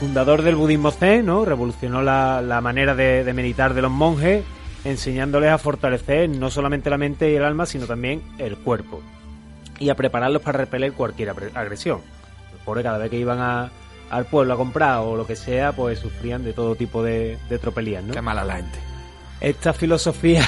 Fundador 0.00 0.42
del 0.42 0.56
budismo 0.56 0.90
zen, 0.90 1.26
¿no? 1.26 1.44
Revolucionó 1.44 2.02
la, 2.02 2.42
la 2.42 2.60
manera 2.60 2.96
de, 2.96 3.22
de 3.22 3.32
meditar 3.32 3.74
de 3.74 3.82
los 3.82 3.92
monjes, 3.92 4.42
enseñándoles 4.84 5.52
a 5.52 5.58
fortalecer 5.58 6.28
no 6.28 6.50
solamente 6.50 6.90
la 6.90 6.98
mente 6.98 7.30
y 7.30 7.36
el 7.36 7.44
alma, 7.44 7.64
sino 7.64 7.86
también 7.86 8.22
el 8.38 8.56
cuerpo. 8.56 9.00
Y 9.82 9.90
a 9.90 9.94
prepararlos 9.96 10.42
para 10.42 10.58
repeler 10.58 10.92
cualquier 10.92 11.30
agresión. 11.54 12.00
Pobres 12.64 12.84
cada 12.84 12.98
vez 12.98 13.10
que 13.10 13.18
iban 13.18 13.40
a- 13.40 13.70
al 14.10 14.26
pueblo 14.26 14.54
a 14.54 14.56
comprar 14.56 14.98
o 15.00 15.16
lo 15.16 15.26
que 15.26 15.34
sea, 15.36 15.72
pues 15.72 15.98
sufrían 15.98 16.44
de 16.44 16.52
todo 16.52 16.74
tipo 16.76 17.02
de, 17.02 17.38
de 17.48 17.58
tropelías, 17.58 18.04
¿no? 18.04 18.12
Qué 18.12 18.20
mala 18.22 18.44
la 18.44 18.56
gente. 18.56 18.78
Esta 19.40 19.72
filosofía, 19.72 20.46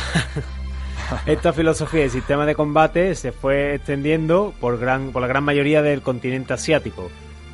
esta 1.27 1.53
filosofía 1.53 2.05
y 2.05 2.11
sistema 2.11 2.47
de 2.47 2.55
combate 2.55 3.15
se 3.15 3.33
fue 3.33 3.75
extendiendo 3.75 4.55
por 4.61 4.79
gran, 4.79 5.11
por 5.13 5.23
la 5.23 5.29
gran 5.29 5.43
mayoría 5.45 5.83
del 5.83 6.03
continente 6.03 6.53
asiático, 6.53 7.11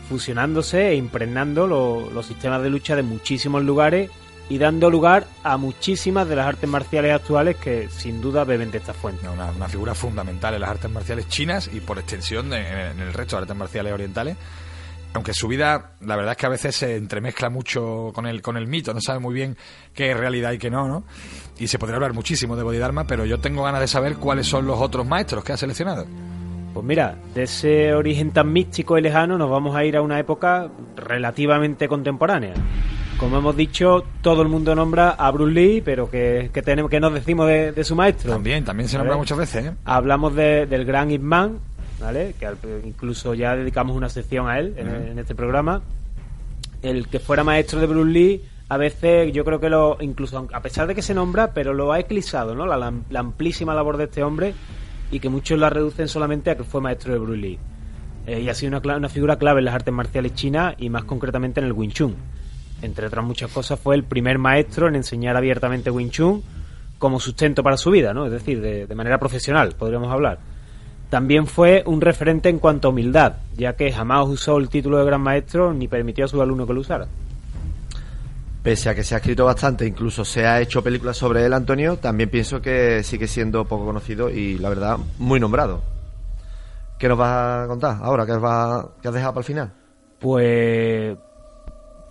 fusionándose 0.08 0.88
e 0.90 0.94
impregnando 0.96 1.66
lo- 1.66 2.10
los 2.10 2.26
sistemas 2.26 2.62
de 2.62 2.70
lucha 2.70 2.96
de 2.96 3.02
muchísimos 3.02 3.62
lugares 3.64 4.10
y 4.50 4.58
dando 4.58 4.90
lugar 4.90 5.26
a 5.44 5.56
muchísimas 5.56 6.28
de 6.28 6.34
las 6.34 6.46
artes 6.46 6.68
marciales 6.68 7.12
actuales 7.12 7.56
que 7.56 7.88
sin 7.88 8.20
duda 8.20 8.42
beben 8.44 8.72
de 8.72 8.78
esta 8.78 8.92
fuente. 8.92 9.28
Una, 9.28 9.46
una 9.46 9.68
figura 9.68 9.94
fundamental 9.94 10.52
en 10.54 10.60
las 10.60 10.70
artes 10.70 10.90
marciales 10.90 11.28
chinas 11.28 11.70
y 11.72 11.80
por 11.80 11.98
extensión 11.98 12.52
en 12.52 12.98
el 13.00 13.12
resto 13.12 13.36
de 13.36 13.42
artes 13.42 13.56
marciales 13.56 13.92
orientales. 13.92 14.36
Aunque 15.12 15.34
su 15.34 15.46
vida, 15.46 15.92
la 16.00 16.16
verdad 16.16 16.32
es 16.32 16.36
que 16.36 16.46
a 16.46 16.50
veces 16.50 16.74
se 16.74 16.96
entremezcla 16.96 17.48
mucho 17.48 18.10
con 18.12 18.26
el, 18.26 18.42
con 18.42 18.56
el 18.56 18.66
mito, 18.66 18.92
no 18.92 19.00
sabe 19.00 19.20
muy 19.20 19.34
bien 19.34 19.56
qué 19.94 20.10
es 20.10 20.16
realidad 20.16 20.52
y 20.52 20.58
qué 20.58 20.70
no, 20.70 20.88
¿no? 20.88 21.04
Y 21.58 21.68
se 21.68 21.78
podría 21.78 21.96
hablar 21.96 22.12
muchísimo 22.12 22.56
de 22.56 22.64
Bodhidharma, 22.64 23.06
pero 23.06 23.24
yo 23.24 23.38
tengo 23.38 23.62
ganas 23.62 23.80
de 23.80 23.88
saber 23.88 24.16
cuáles 24.16 24.46
son 24.46 24.66
los 24.66 24.80
otros 24.80 25.06
maestros 25.06 25.44
que 25.44 25.52
ha 25.52 25.56
seleccionado. 25.56 26.06
Pues 26.74 26.86
mira, 26.86 27.16
de 27.34 27.44
ese 27.44 27.94
origen 27.94 28.30
tan 28.30 28.52
místico 28.52 28.98
y 28.98 29.02
lejano 29.02 29.36
nos 29.36 29.50
vamos 29.50 29.74
a 29.74 29.84
ir 29.84 29.96
a 29.96 30.02
una 30.02 30.18
época 30.18 30.70
relativamente 30.96 31.88
contemporánea. 31.88 32.54
Como 33.20 33.36
hemos 33.36 33.54
dicho, 33.54 34.02
todo 34.22 34.40
el 34.40 34.48
mundo 34.48 34.74
nombra 34.74 35.10
a 35.10 35.30
Bruce 35.30 35.52
Lee, 35.52 35.82
pero 35.84 36.10
que, 36.10 36.50
que 36.54 36.62
tenemos 36.62 36.90
que 36.90 36.98
nos 37.00 37.12
decimos 37.12 37.46
de, 37.46 37.70
de 37.72 37.84
su 37.84 37.94
maestro. 37.94 38.32
También, 38.32 38.64
también 38.64 38.88
se 38.88 38.96
nombra 38.96 39.16
muchas 39.18 39.36
veces, 39.36 39.66
¿eh? 39.66 39.72
Hablamos 39.84 40.34
de- 40.34 40.64
del 40.66 40.86
gran 40.86 41.10
Ip 41.10 41.20
Man, 41.20 41.58
¿vale? 42.00 42.34
Que 42.40 42.46
al- 42.46 42.56
incluso 42.84 43.34
ya 43.34 43.54
dedicamos 43.56 43.94
una 43.94 44.08
sección 44.08 44.48
a 44.48 44.58
él 44.58 44.72
en, 44.78 44.88
en 44.88 45.18
este 45.18 45.34
programa. 45.34 45.82
El 46.80 47.08
que 47.08 47.20
fuera 47.20 47.44
maestro 47.44 47.78
de 47.78 47.86
Bruce 47.86 48.10
Lee, 48.10 48.42
a 48.70 48.78
veces 48.78 49.30
yo 49.34 49.44
creo 49.44 49.60
que 49.60 49.68
lo, 49.68 49.98
incluso 50.00 50.48
a 50.54 50.60
pesar 50.62 50.86
de 50.86 50.94
que 50.94 51.02
se 51.02 51.12
nombra, 51.12 51.52
pero 51.52 51.74
lo 51.74 51.92
ha 51.92 52.00
eclipsado, 52.00 52.54
¿no? 52.54 52.64
La, 52.64 52.78
la- 52.78 52.94
la 53.10 53.20
amplísima 53.20 53.74
labor 53.74 53.98
de 53.98 54.04
este 54.04 54.22
hombre 54.22 54.54
y 55.10 55.20
que 55.20 55.28
muchos 55.28 55.58
la 55.58 55.68
reducen 55.68 56.08
solamente 56.08 56.50
a 56.50 56.56
que 56.56 56.64
fue 56.64 56.80
maestro 56.80 57.12
de 57.12 57.18
Bruce 57.18 57.38
Lee. 57.38 57.58
Eh, 58.26 58.40
y 58.40 58.48
ha 58.48 58.54
sido 58.54 58.78
una, 58.78 58.96
una 58.96 59.08
figura 59.10 59.36
clave 59.36 59.58
en 59.58 59.66
las 59.66 59.74
artes 59.74 59.92
marciales 59.92 60.34
chinas 60.34 60.74
y 60.78 60.88
más 60.88 61.04
concretamente 61.04 61.60
en 61.60 61.66
el 61.66 61.72
Wing 61.72 61.90
Chun. 61.90 62.14
Entre 62.82 63.06
otras 63.06 63.24
muchas 63.24 63.50
cosas 63.50 63.78
fue 63.78 63.94
el 63.94 64.04
primer 64.04 64.38
maestro 64.38 64.88
en 64.88 64.96
enseñar 64.96 65.36
abiertamente 65.36 65.90
Wing 65.90 66.10
Chun 66.10 66.42
como 66.98 67.18
sustento 67.20 67.62
para 67.62 67.76
su 67.76 67.90
vida, 67.90 68.12
¿no? 68.12 68.26
Es 68.26 68.32
decir, 68.32 68.60
de, 68.60 68.86
de 68.86 68.94
manera 68.94 69.18
profesional, 69.18 69.74
podríamos 69.78 70.12
hablar. 70.12 70.38
También 71.08 71.46
fue 71.46 71.82
un 71.86 72.00
referente 72.00 72.48
en 72.48 72.58
cuanto 72.58 72.88
a 72.88 72.90
humildad, 72.90 73.34
ya 73.56 73.74
que 73.74 73.90
jamás 73.90 74.28
usó 74.28 74.58
el 74.58 74.68
título 74.68 74.98
de 74.98 75.04
gran 75.04 75.20
maestro 75.20 75.72
ni 75.72 75.88
permitió 75.88 76.24
a 76.24 76.28
su 76.28 76.40
alumno 76.40 76.66
que 76.66 76.74
lo 76.74 76.80
usara. 76.80 77.08
Pese 78.62 78.90
a 78.90 78.94
que 78.94 79.02
se 79.02 79.14
ha 79.14 79.18
escrito 79.18 79.46
bastante, 79.46 79.86
incluso 79.86 80.24
se 80.24 80.46
ha 80.46 80.60
hecho 80.60 80.84
películas 80.84 81.16
sobre 81.16 81.44
él, 81.46 81.52
Antonio, 81.54 81.96
también 81.96 82.28
pienso 82.28 82.60
que 82.60 83.02
sigue 83.02 83.26
siendo 83.26 83.64
poco 83.64 83.86
conocido 83.86 84.28
y, 84.28 84.58
la 84.58 84.68
verdad, 84.68 84.98
muy 85.18 85.40
nombrado. 85.40 85.82
¿Qué 86.98 87.08
nos 87.08 87.16
vas 87.16 87.64
a 87.64 87.66
contar 87.66 87.96
ahora? 88.02 88.26
¿Qué, 88.26 88.32
vas, 88.32 88.84
qué 89.00 89.08
has 89.08 89.14
dejado 89.14 89.32
para 89.32 89.40
el 89.40 89.46
final? 89.46 89.72
Pues 90.18 91.16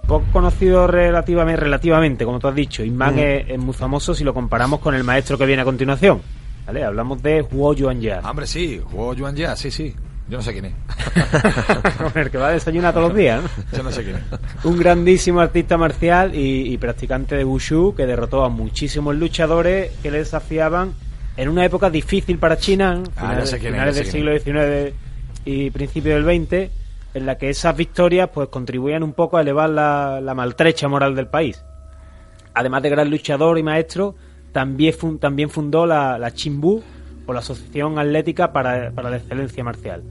poco 0.10 0.26
conocido 0.34 0.88
relativamente, 0.88 1.62
relativamente 1.62 2.26
como 2.26 2.39
tú 2.39 2.48
has 2.48 2.56
dicho. 2.56 2.84
Inman 2.84 3.19
es, 3.19 3.48
es 3.48 3.60
muy 3.60 3.74
famoso 3.74 4.15
si 4.15 4.24
lo 4.24 4.34
comparamos 4.34 4.80
con 4.80 4.95
el 4.95 5.04
maestro 5.04 5.38
que 5.38 5.45
viene 5.45 5.62
a 5.62 5.65
continuación. 5.65 6.19
¿Vale? 6.65 6.84
Hablamos 6.84 7.22
de 7.22 7.41
Huo 7.43 7.74
Ah, 8.22 8.30
Hombre, 8.32 8.48
sí, 8.48 8.82
jugó 8.84 9.13
Yuan 9.13 9.36
Ya, 9.36 9.56
sí, 9.56 9.72
sí. 9.72 9.95
Yo 10.28 10.38
no 10.38 10.43
sé 10.43 10.52
quién 10.52 10.65
es. 10.65 10.74
el 12.15 12.30
que 12.30 12.38
va 12.38 12.50
a 12.50 12.52
desayunar 12.52 12.93
todos 12.93 13.10
los 13.10 13.17
días. 13.17 13.41
¿no? 13.41 13.50
Yo 13.78 13.84
no 13.84 13.91
sé 13.91 14.04
quién 14.04 14.17
es. 14.17 14.24
Un 14.65 14.78
grandísimo 14.78 15.39
artista 15.41 15.78
marcial 15.78 16.36
y, 16.36 16.74
y 16.74 16.78
practicante 16.78 17.36
de 17.36 17.45
Wushu 17.45 17.95
que 17.95 18.06
derrotó 18.06 18.43
a 18.43 18.50
muchísimos 18.50 19.15
luchadores 19.15 19.91
que 20.04 20.12
le 20.12 20.19
desafiaban 20.19 20.93
en 21.38 21.50
una 21.50 21.65
época 21.65 21.89
difícil 21.89 22.38
para 22.38 22.58
China, 22.58 22.95
¿no? 22.95 23.04
Ah, 23.15 23.36
ya 23.39 23.45
sé 23.45 23.60
quién 23.60 23.74
es, 23.74 23.80
finales 23.80 23.95
del 23.95 24.06
siglo 24.06 24.39
XIX 24.39 24.95
y 25.45 25.70
principios 25.72 26.24
del 26.24 26.45
XX, 26.45 26.72
en 27.14 27.26
la 27.26 27.38
que 27.38 27.49
esas 27.49 27.76
victorias 27.76 28.30
pues 28.34 28.49
contribuían 28.49 29.03
un 29.03 29.14
poco 29.14 29.38
a 29.38 29.41
elevar 29.41 29.70
la, 29.70 30.22
la 30.22 30.34
maltrecha 30.34 30.88
moral 30.88 31.16
del 31.16 31.28
país. 31.28 31.64
Además 32.53 32.84
de 32.84 32.89
gran 32.89 33.10
luchador 33.10 33.57
y 33.57 33.64
maestro, 33.64 34.16
también, 34.51 34.93
fun- 34.93 35.20
también 35.20 35.49
fundó 35.49 35.86
la, 35.86 36.18
la 36.18 36.32
Chimbu, 36.34 36.82
o 37.26 37.34
la 37.34 37.39
Asociación 37.39 37.99
Atlética 37.99 38.51
para, 38.51 38.89
para 38.91 39.12
la 39.12 39.18
Excelencia 39.18 39.64
Marcial, 39.64 40.01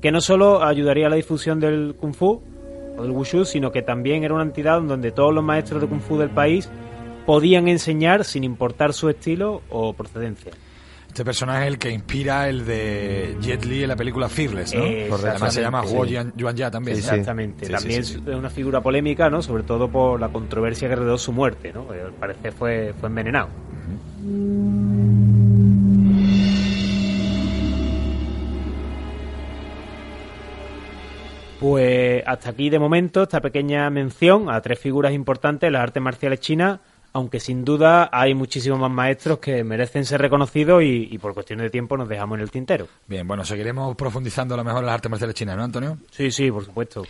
que 0.00 0.12
no 0.12 0.20
solo 0.20 0.62
ayudaría 0.62 1.08
a 1.08 1.10
la 1.10 1.16
difusión 1.16 1.58
del 1.58 1.96
Kung 1.98 2.14
Fu 2.14 2.40
o 2.96 3.02
del 3.02 3.10
Wushu, 3.10 3.44
sino 3.44 3.72
que 3.72 3.82
también 3.82 4.22
era 4.22 4.34
una 4.34 4.44
entidad 4.44 4.80
donde 4.80 5.10
todos 5.10 5.34
los 5.34 5.42
maestros 5.42 5.80
de 5.80 5.88
Kung 5.88 6.00
Fu 6.00 6.18
del 6.18 6.30
país 6.30 6.70
podían 7.26 7.66
enseñar 7.66 8.24
sin 8.24 8.44
importar 8.44 8.92
su 8.92 9.08
estilo 9.08 9.62
o 9.70 9.92
procedencia. 9.92 10.52
Este 11.18 11.24
personaje 11.24 11.62
es 11.62 11.68
el 11.72 11.78
que 11.80 11.90
inspira 11.90 12.48
el 12.48 12.64
de 12.64 13.36
Jet 13.40 13.64
Li 13.64 13.82
en 13.82 13.88
la 13.88 13.96
película 13.96 14.28
Fearless, 14.28 14.72
¿no? 14.72 14.84
Además 15.16 15.52
se 15.52 15.62
llama 15.62 15.82
Huo 15.82 16.04
sí. 16.06 16.16
Yuan, 16.36 16.54
Ya 16.54 16.70
también. 16.70 16.96
Sí, 16.96 17.02
¿no? 17.02 17.08
sí. 17.08 17.14
Exactamente. 17.16 17.66
Sí, 17.66 17.72
También 17.72 18.04
sí, 18.04 18.14
sí. 18.14 18.22
es 18.24 18.36
una 18.36 18.50
figura 18.50 18.80
polémica, 18.80 19.28
¿no? 19.28 19.42
Sobre 19.42 19.64
todo 19.64 19.88
por 19.88 20.20
la 20.20 20.28
controversia 20.28 20.88
que 20.88 20.94
rodeó 20.94 21.18
su 21.18 21.32
muerte, 21.32 21.72
¿no? 21.72 21.86
Al 21.90 22.12
parecer 22.12 22.52
fue, 22.52 22.94
fue 23.00 23.08
envenenado. 23.08 23.48
Pues 31.58 32.22
hasta 32.26 32.50
aquí 32.50 32.70
de 32.70 32.78
momento 32.78 33.24
esta 33.24 33.40
pequeña 33.40 33.90
mención 33.90 34.48
a 34.48 34.60
tres 34.60 34.78
figuras 34.78 35.12
importantes 35.12 35.66
de 35.66 35.72
las 35.72 35.82
artes 35.82 36.00
marciales 36.00 36.38
chinas, 36.38 36.78
aunque 37.12 37.40
sin 37.40 37.64
duda 37.64 38.08
hay 38.12 38.34
muchísimos 38.34 38.78
más 38.78 38.90
maestros 38.90 39.38
que 39.38 39.64
merecen 39.64 40.04
ser 40.04 40.20
reconocidos 40.20 40.82
y, 40.82 41.08
y 41.10 41.18
por 41.18 41.34
cuestión 41.34 41.58
de 41.60 41.70
tiempo 41.70 41.96
nos 41.96 42.08
dejamos 42.08 42.36
en 42.38 42.42
el 42.42 42.50
tintero. 42.50 42.86
Bien, 43.06 43.26
bueno, 43.26 43.44
seguiremos 43.44 43.96
profundizando 43.96 44.54
a 44.54 44.56
lo 44.58 44.64
mejor 44.64 44.80
en 44.80 44.86
las 44.86 44.94
artes 44.94 45.10
marciales 45.10 45.34
chinas, 45.34 45.56
¿no, 45.56 45.64
Antonio? 45.64 45.98
Sí, 46.10 46.30
sí, 46.30 46.50
por 46.50 46.64
supuesto. 46.64 47.04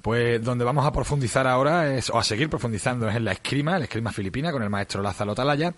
Pues 0.00 0.42
donde 0.42 0.64
vamos 0.64 0.84
a 0.86 0.92
profundizar 0.92 1.46
ahora 1.46 1.94
es, 1.94 2.10
o 2.10 2.18
a 2.18 2.24
seguir 2.24 2.48
profundizando 2.50 3.08
es 3.08 3.14
en 3.16 3.24
la 3.24 3.32
esgrima, 3.32 3.78
la 3.78 3.84
esgrima 3.84 4.10
filipina 4.12 4.50
con 4.52 4.62
el 4.62 4.70
maestro 4.70 5.00
Lázaro 5.02 5.34
Talaya. 5.34 5.72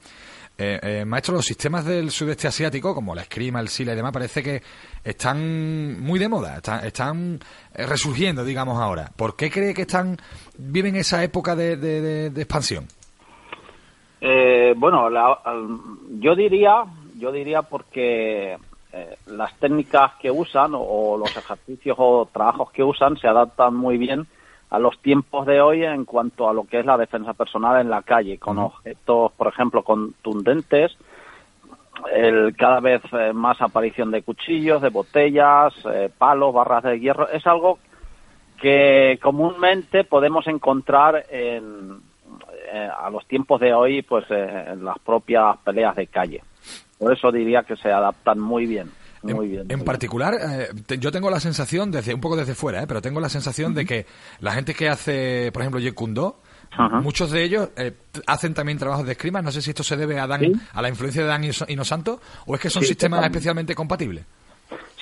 Eh, 0.57 0.79
eh, 0.83 1.05
maestro, 1.05 1.35
los 1.35 1.45
sistemas 1.45 1.85
del 1.85 2.13
sudeste 2.13 2.47
asiático, 2.47 2.95
como 2.95 3.13
la 3.15 3.23
esgrima, 3.23 3.59
el 3.59 3.69
sila 3.69 3.93
y 3.93 3.97
demás, 3.97 4.13
parece 4.13 4.41
que 4.41 4.63
están 5.03 6.01
muy 6.01 6.19
de 6.21 6.29
moda, 6.29 6.57
están, 6.57 6.85
están 6.87 7.41
eh, 7.75 7.85
resurgiendo, 7.87 8.45
digamos 8.45 8.81
ahora. 8.81 9.11
¿Por 9.17 9.35
qué 9.37 9.51
cree 9.51 9.75
que 9.75 9.83
están 9.83 10.17
viven 10.57 10.95
esa 10.97 11.23
época 11.25 11.57
de, 11.57 11.77
de- 11.77 12.01
de- 12.01 12.31
de 12.31 12.43
expansión? 12.43 12.87
Eh, 14.27 14.73
bueno, 14.79 15.11
la- 15.11 15.39
yo 16.19 16.35
diría, 16.35 16.85
yo 17.19 17.31
diría 17.31 17.61
porque 17.61 18.57
eh, 18.91 19.17
las 19.27 19.55
técnicas 19.59 20.13
que 20.19 20.31
usan 20.31 20.75
o, 20.75 20.81
o 20.81 21.19
los 21.19 21.37
ejercicios 21.37 21.95
o 21.99 22.27
trabajos 22.33 22.71
que 22.71 22.83
usan 22.83 23.19
se 23.19 23.29
adaptan 23.29 23.75
muy 23.75 23.99
bien 23.99 24.27
a 24.71 24.79
los 24.79 24.99
tiempos 25.03 25.45
de 25.45 25.61
hoy 25.61 25.85
en 25.85 26.07
cuanto 26.07 26.49
a 26.49 26.55
lo 26.55 26.65
que 26.65 26.81
es 26.81 26.87
la 26.87 26.97
defensa 26.97 27.35
personal 27.35 27.79
en 27.83 27.91
la 27.91 28.01
calle, 28.01 28.39
con 28.39 28.59
objetos, 28.59 29.33
por 29.33 29.49
ejemplo, 29.49 29.83
contundentes, 29.83 30.97
el 32.11 32.57
cada 32.57 32.81
vez 32.81 33.03
eh, 33.13 33.35
más 33.35 33.61
aparición 33.61 34.11
de 34.11 34.23
cuchillos, 34.23 34.81
de 34.81 34.89
botellas, 34.89 35.75
eh, 35.93 36.09
palos, 36.17 36.55
barras 36.55 36.83
de 36.85 36.99
hierro. 36.99 37.29
Es 37.29 37.47
algo 37.47 37.79
que 38.59 39.19
comúnmente 39.23 40.05
podemos 40.05 40.47
encontrar 40.47 41.27
en, 41.29 42.01
eh, 42.75 42.89
a 42.99 43.09
los 43.11 43.27
tiempos 43.29 43.61
de 43.61 43.73
hoy 43.73 44.03
pues 44.03 44.25
eh, 44.31 44.65
en 44.73 44.85
las 44.85 44.99
propias 44.99 45.57
peleas 45.65 45.95
de 45.97 46.07
calle. 46.09 46.43
Por 46.99 47.13
eso 47.17 47.31
diría 47.31 47.63
que 47.63 47.77
se 47.77 47.91
adaptan 47.91 48.39
muy 48.41 48.67
bien. 48.67 48.91
Muy 49.23 49.47
en, 49.47 49.51
bien. 49.53 49.67
en 49.71 49.79
muy 49.79 49.87
particular, 49.87 50.35
eh, 50.35 50.69
te- 50.87 50.99
yo 50.99 51.11
tengo 51.11 51.31
la 51.31 51.41
sensación, 51.41 51.91
desde 51.91 52.13
un 52.13 52.21
poco 52.21 52.37
desde 52.37 52.55
fuera, 52.55 52.83
eh, 52.83 52.87
pero 52.87 53.01
tengo 53.01 53.21
la 53.21 53.31
sensación 53.31 53.73
de 53.73 53.87
que 53.87 54.07
la 54.41 54.53
gente 54.53 54.75
que 54.75 54.89
hace, 54.91 55.51
por 55.53 55.63
ejemplo, 55.63 55.81
Jeet 55.81 55.95
Kune 55.95 56.33
muchos 57.03 57.31
de 57.31 57.45
ellos 57.45 57.69
eh, 57.77 57.93
hacen 58.27 58.53
también 58.53 58.79
trabajos 58.79 59.07
de 59.07 59.13
esgrima. 59.13 59.41
No 59.41 59.51
sé 59.53 59.63
si 59.63 59.71
esto 59.71 59.83
se 59.85 59.97
debe 59.97 60.19
a, 60.19 60.27
Dan, 60.27 60.41
Sí. 60.41 60.53
a 60.73 60.83
la 60.83 60.89
influencia 60.89 61.23
de 61.23 61.29
Dan 61.29 61.45
Ino- 61.45 61.67
Inosanto 61.69 62.21
o 62.47 62.55
es 62.55 62.61
que 62.61 62.69
son 62.69 62.83
Sí, 62.83 62.89
sistemas 62.89 63.25
especialmente 63.25 63.75
compatibles. 63.75 64.25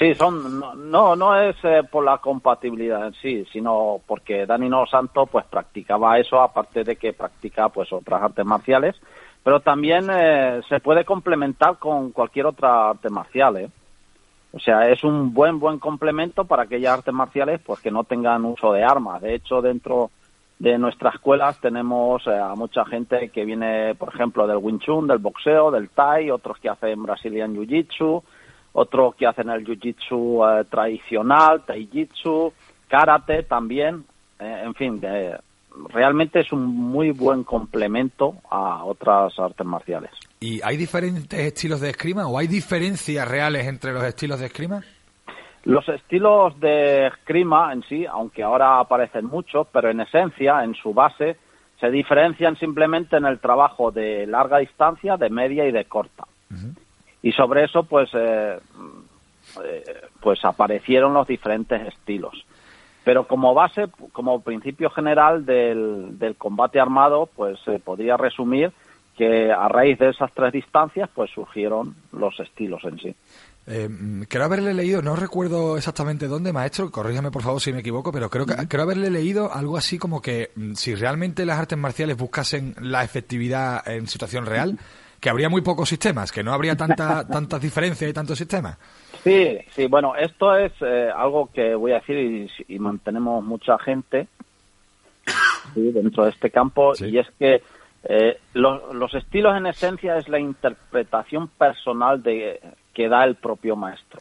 Sí, 0.03 0.17
son 0.17 0.59
no 0.91 1.15
no, 1.15 1.41
es 1.41 1.55
eh, 1.63 1.83
por 1.89 2.05
la 2.05 2.19
compatibilidad 2.19 3.07
en 3.07 3.15
sí, 3.15 3.45
sino 3.53 4.01
porque 4.05 4.47
Dani 4.47 4.69
No 4.69 4.85
Santo 4.85 5.27
pues 5.27 5.45
practicaba 5.47 6.19
eso 6.19 6.41
aparte 6.41 6.83
de 6.83 6.97
que 6.97 7.13
practica 7.13 7.69
pues 7.69 7.93
otras 7.93 8.21
artes 8.21 8.45
marciales, 8.45 8.97
pero 9.45 9.61
también 9.61 10.09
eh, 10.11 10.61
se 10.69 10.81
puede 10.81 11.05
complementar 11.05 11.79
con 11.79 12.11
cualquier 12.11 12.47
otra 12.47 12.91
arte 12.91 13.11
marcial, 13.11 13.59
¿eh? 13.59 13.71
O 14.53 14.59
sea, 14.59 14.89
es 14.89 15.05
un 15.05 15.33
buen 15.33 15.61
buen 15.61 15.79
complemento 15.79 16.47
para 16.47 16.65
aquellas 16.65 16.99
artes 16.99 17.15
marciales 17.15 17.61
pues 17.65 17.79
que 17.79 17.93
no 17.93 18.03
tengan 18.03 18.45
uso 18.45 18.73
de 18.73 18.83
armas. 18.83 19.23
De 19.23 19.37
hecho, 19.37 19.63
dentro 19.63 20.11
de 20.59 20.79
nuestras 20.79 21.15
escuelas 21.15 21.61
tenemos 21.61 22.27
eh, 22.27 22.37
a 22.37 22.57
mucha 22.57 22.85
gente 22.87 23.29
que 23.29 23.45
viene, 23.45 23.95
por 23.95 24.13
ejemplo, 24.13 24.49
del 24.49 24.57
Wing 24.57 24.81
Chun, 24.81 25.07
del 25.07 25.19
boxeo, 25.19 25.71
del 25.71 25.91
Thai, 25.91 26.33
otros 26.33 26.59
que 26.59 26.71
hacen 26.71 27.05
Brazilian 27.05 27.55
Jiu-Jitsu, 27.55 28.25
otros 28.73 29.15
que 29.15 29.27
hacen 29.27 29.51
el 29.51 29.65
Jiu-Jitsu 29.67 30.61
eh, 30.61 30.65
tradicional, 30.71 31.63
Tai-Jitsu, 31.67 32.53
Karate 32.89 33.43
también. 33.45 34.05
Eh, 34.39 34.63
en 34.65 34.75
fin, 34.75 35.01
eh, 35.03 35.37
realmente 35.89 36.41
es 36.41 36.53
un 36.53 36.65
muy 36.65 37.11
buen 37.11 37.45
complemento 37.45 38.35
a 38.51 38.85
otras 38.85 39.39
artes 39.39 39.67
marciales. 39.67 40.11
¿Y 40.41 40.61
hay 40.63 40.77
diferentes 40.77 41.39
estilos 41.39 41.81
de 41.81 41.91
esgrima 41.91 42.27
o 42.27 42.39
hay 42.39 42.47
diferencias 42.47 43.29
reales 43.29 43.67
entre 43.67 43.93
los 43.93 44.03
estilos 44.05 44.41
de 44.41 44.47
esgrima? 44.47 44.83
Los 45.65 45.89
estilos 45.89 46.59
de 46.59 47.07
esgrima 47.07 47.73
en 47.73 47.83
sí, 47.85 48.05
aunque 48.05 48.43
ahora 48.43 48.81
aparecen 48.81 49.27
muchos, 49.27 49.69
pero 49.73 49.91
en 49.91 50.01
esencia, 50.01 50.65
en 50.65 50.75
su 50.75 50.93
base, 50.93 51.37
se 51.79 51.91
diferencian 51.91 52.57
simplemente 52.57 53.17
en 53.17 53.27
el 53.27 53.39
trabajo 53.39 53.93
de 53.93 54.27
larga 54.27 54.59
distancia, 54.59 55.17
de 55.17 55.31
media 55.31 55.67
y 55.67 55.73
de 55.73 55.85
corta. 55.85 56.25
Y 57.23 57.33
sobre 57.33 57.65
eso, 57.65 57.85
pues, 57.85 58.11
eh, 58.15 58.59
eh, 59.65 59.85
pues 60.21 60.45
aparecieron 60.45 61.15
los 61.15 61.27
diferentes 61.27 61.89
estilos. 61.89 62.45
Pero 63.05 63.27
como 63.27 63.55
base, 63.55 63.87
como 64.13 64.41
principio 64.41 64.91
general 64.91 65.45
del, 65.45 66.19
del 66.19 66.37
combate 66.37 66.81
armado, 66.81 67.29
pues 67.35 67.59
se 67.65 67.79
podría 67.79 68.17
resumir 68.17 68.73
que 69.17 69.53
a 69.53 69.69
raíz 69.69 69.99
de 69.99 70.11
esas 70.11 70.33
tres 70.33 70.53
distancias, 70.53 71.09
pues 71.15 71.31
surgieron 71.31 71.95
los 72.13 72.39
estilos 72.41 72.83
en 72.85 72.99
sí. 72.99 73.15
Eh, 73.65 73.89
creo 74.29 74.45
haberle 74.45 74.75
leído, 74.75 75.03
no 75.03 75.15
recuerdo 75.15 75.77
exactamente 75.77 76.27
dónde, 76.27 76.53
maestro, 76.53 76.91
corrígame 76.91 77.31
por 77.31 77.43
favor 77.43 77.61
si 77.61 77.73
me 77.73 77.79
equivoco, 77.79 78.11
pero 78.11 78.29
creo 78.29 78.45
que 78.45 78.55
creo 78.67 78.83
haberle 78.83 79.09
leído 79.09 79.53
algo 79.53 79.77
así 79.77 79.99
como 79.99 80.21
que 80.21 80.51
mm, 80.57 80.73
si 80.75 80.97
realmente 80.97 81.47
las 81.47 81.61
artes 81.61 81.79
marciales 81.79 82.17
buscasen 82.17 82.75
la 82.81 83.05
efectividad 83.05 83.87
en 83.87 84.09
situación 84.09 84.47
real, 84.47 84.79
que 85.23 85.31
habría 85.31 85.49
muy 85.49 85.61
pocos 85.63 85.89
sistemas, 85.89 86.33
que 86.33 86.43
no 86.43 86.53
habría 86.53 86.77
tanta, 86.77 87.25
tantas 87.29 87.63
diferencias 87.63 88.11
y 88.11 88.13
tantos 88.13 88.37
sistemas. 88.37 88.77
Sí, 89.23 89.57
sí, 89.71 89.87
bueno, 89.87 90.17
esto 90.17 90.57
es 90.57 90.73
eh, 90.81 91.11
algo 91.15 91.49
que 91.55 91.77
voy 91.77 91.93
a 91.93 92.01
decir 92.01 92.19
y, 92.67 92.75
y 92.75 92.79
mantenemos 92.81 93.43
mucha 93.45 93.79
gente 93.79 94.27
sí, 95.75 95.93
dentro 95.93 96.25
de 96.25 96.31
este 96.31 96.51
campo 96.51 96.97
Sí. 96.97 97.07
y 97.07 97.19
es 97.19 97.29
que 97.39 97.63
eh, 98.03 98.37
lo- 98.55 98.93
los 98.93 99.15
estilos 99.15 99.57
en 99.57 99.67
esencia 99.67 100.17
es 100.17 100.29
la 100.29 100.41
interpretación 100.41 101.47
personal 101.47 102.21
de 102.21 102.61
que 102.93 103.09
da 103.09 103.23
el 103.25 103.37
propio 103.37 103.77
maestro. 103.77 104.19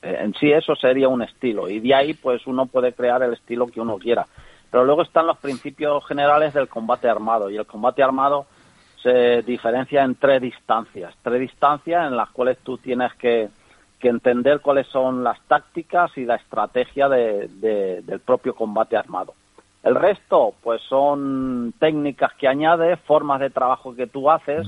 Eh, 0.00 0.16
en 0.22 0.32
sí 0.34 0.50
eso 0.50 0.74
sería 0.76 1.08
un 1.08 1.20
estilo 1.22 1.68
y 1.68 1.80
de 1.80 1.94
ahí 1.94 2.14
pues 2.14 2.46
uno 2.46 2.64
puede 2.64 2.94
crear 2.94 3.22
el 3.22 3.34
estilo 3.34 3.66
que 3.66 3.82
uno 3.82 3.98
quiera. 3.98 4.26
Pero 4.70 4.84
luego 4.84 5.02
están 5.02 5.26
los 5.26 5.36
principios 5.38 6.06
generales 6.06 6.54
del 6.54 6.68
combate 6.68 7.06
armado 7.08 7.50
y 7.50 7.56
el 7.58 7.66
combate 7.66 8.02
armado 8.02 8.46
se 9.02 9.42
diferencia 9.42 10.02
en 10.02 10.14
tres 10.16 10.40
distancias, 10.42 11.14
tres 11.22 11.40
distancias 11.40 12.06
en 12.06 12.16
las 12.16 12.30
cuales 12.30 12.58
tú 12.58 12.78
tienes 12.78 13.12
que, 13.14 13.48
que 13.98 14.08
entender 14.08 14.60
cuáles 14.60 14.86
son 14.88 15.22
las 15.24 15.40
tácticas 15.46 16.16
y 16.16 16.24
la 16.24 16.36
estrategia 16.36 17.08
de- 17.08 17.48
de- 17.48 18.02
del 18.02 18.20
propio 18.20 18.54
combate 18.54 18.96
armado. 18.96 19.34
El 19.82 19.94
resto, 19.94 20.54
pues 20.62 20.82
son 20.82 21.72
técnicas 21.78 22.32
que 22.34 22.48
añades, 22.48 22.98
formas 23.06 23.40
de 23.40 23.50
trabajo 23.50 23.94
que 23.94 24.06
tú 24.08 24.30
haces 24.30 24.66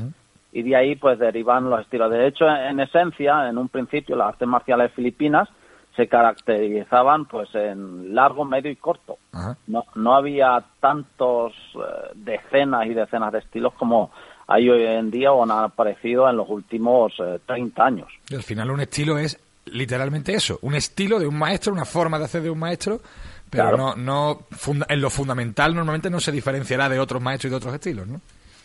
y 0.52 0.62
de 0.62 0.76
ahí 0.76 0.94
pues 0.96 1.18
derivan 1.18 1.68
los 1.68 1.80
estilos. 1.80 2.10
De 2.10 2.26
hecho, 2.26 2.48
en, 2.48 2.56
en 2.56 2.80
esencia, 2.80 3.48
en 3.48 3.58
un 3.58 3.68
principio, 3.68 4.16
las 4.16 4.28
artes 4.28 4.48
marciales 4.48 4.92
filipinas 4.92 5.48
se 5.97 6.07
caracterizaban 6.09 7.24
pues 7.26 7.55
en 7.55 8.14
largo, 8.14 8.45
medio 8.45 8.70
y 8.70 8.76
corto. 8.76 9.18
Ajá. 9.32 9.57
No, 9.66 9.84
no 9.95 10.14
había 10.14 10.62
tantos 10.80 11.53
eh, 11.74 12.11
decenas 12.14 12.86
y 12.86 12.95
decenas 12.95 13.32
de 13.32 13.41
estilos 13.41 13.72
como 13.74 14.11
hay 14.47 14.68
hoy 14.68 14.82
en 14.84 15.11
día 15.11 15.32
o 15.32 15.43
han 15.43 15.51
aparecido 15.51 16.28
en 16.28 16.36
los 16.36 16.49
últimos 16.49 17.12
eh, 17.20 17.38
30 17.47 17.84
años. 17.84 18.09
Y 18.28 18.34
al 18.34 18.43
final 18.43 18.70
un 18.70 18.80
estilo 18.80 19.18
es 19.18 19.38
literalmente 19.66 20.34
eso, 20.34 20.59
un 20.62 20.74
estilo 20.74 21.18
de 21.20 21.26
un 21.26 21.38
maestro, 21.38 21.72
una 21.72 21.84
forma 21.84 22.18
de 22.18 22.24
hacer 22.24 22.43
de 22.43 22.51
un 22.51 22.59
maestro, 22.59 23.01
pero 23.49 23.68
Claro. 23.68 23.76
no, 23.76 23.97
no 23.97 24.41
funda- 24.51 24.86
en 24.88 25.01
lo 25.01 25.11
fundamental 25.11 25.74
normalmente 25.74 26.11
no 26.11 26.18
se 26.20 26.32
diferenciará 26.32 26.88
de 26.88 26.99
otros 26.99 27.22
maestros 27.22 27.49
y 27.49 27.51
de 27.51 27.57
otros 27.57 27.74
estilos, 27.74 28.07
¿no? 28.09 28.20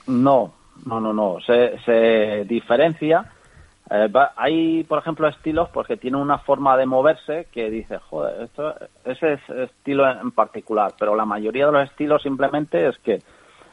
No, 0.07 0.53
no, 0.85 0.99
no, 0.99 1.13
no. 1.13 1.37
Se, 1.45 1.77
se 1.85 2.45
diferencia. 2.45 3.25
Eh, 3.89 4.07
va- 4.07 4.33
hay, 4.35 4.83
por 4.83 4.99
ejemplo, 4.99 5.27
estilos 5.27 5.69
pues, 5.69 5.87
que 5.87 5.97
tienen 5.97 6.19
una 6.19 6.39
forma 6.39 6.75
de 6.75 6.85
moverse 6.85 7.47
que 7.51 7.69
dice, 7.69 7.99
joder, 7.99 8.41
esto, 8.43 8.73
ese 9.05 9.33
es 9.33 9.49
estilo 9.49 10.09
en 10.09 10.31
particular. 10.31 10.93
Pero 10.97 11.15
la 11.15 11.25
mayoría 11.25 11.67
de 11.67 11.71
los 11.71 11.89
estilos 11.89 12.23
simplemente 12.23 12.87
es 12.87 12.97
que 12.99 13.19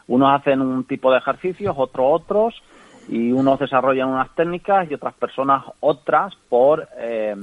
unos 0.08 0.38
hacen 0.38 0.60
un 0.60 0.84
tipo 0.84 1.10
de 1.10 1.18
ejercicios, 1.18 1.74
otros 1.78 2.06
otros, 2.10 2.62
y 3.08 3.32
unos 3.32 3.58
desarrollan 3.58 4.08
unas 4.10 4.34
técnicas 4.34 4.90
y 4.90 4.94
otras 4.94 5.14
personas 5.14 5.64
otras 5.80 6.34
por, 6.48 6.88
eh, 6.98 7.34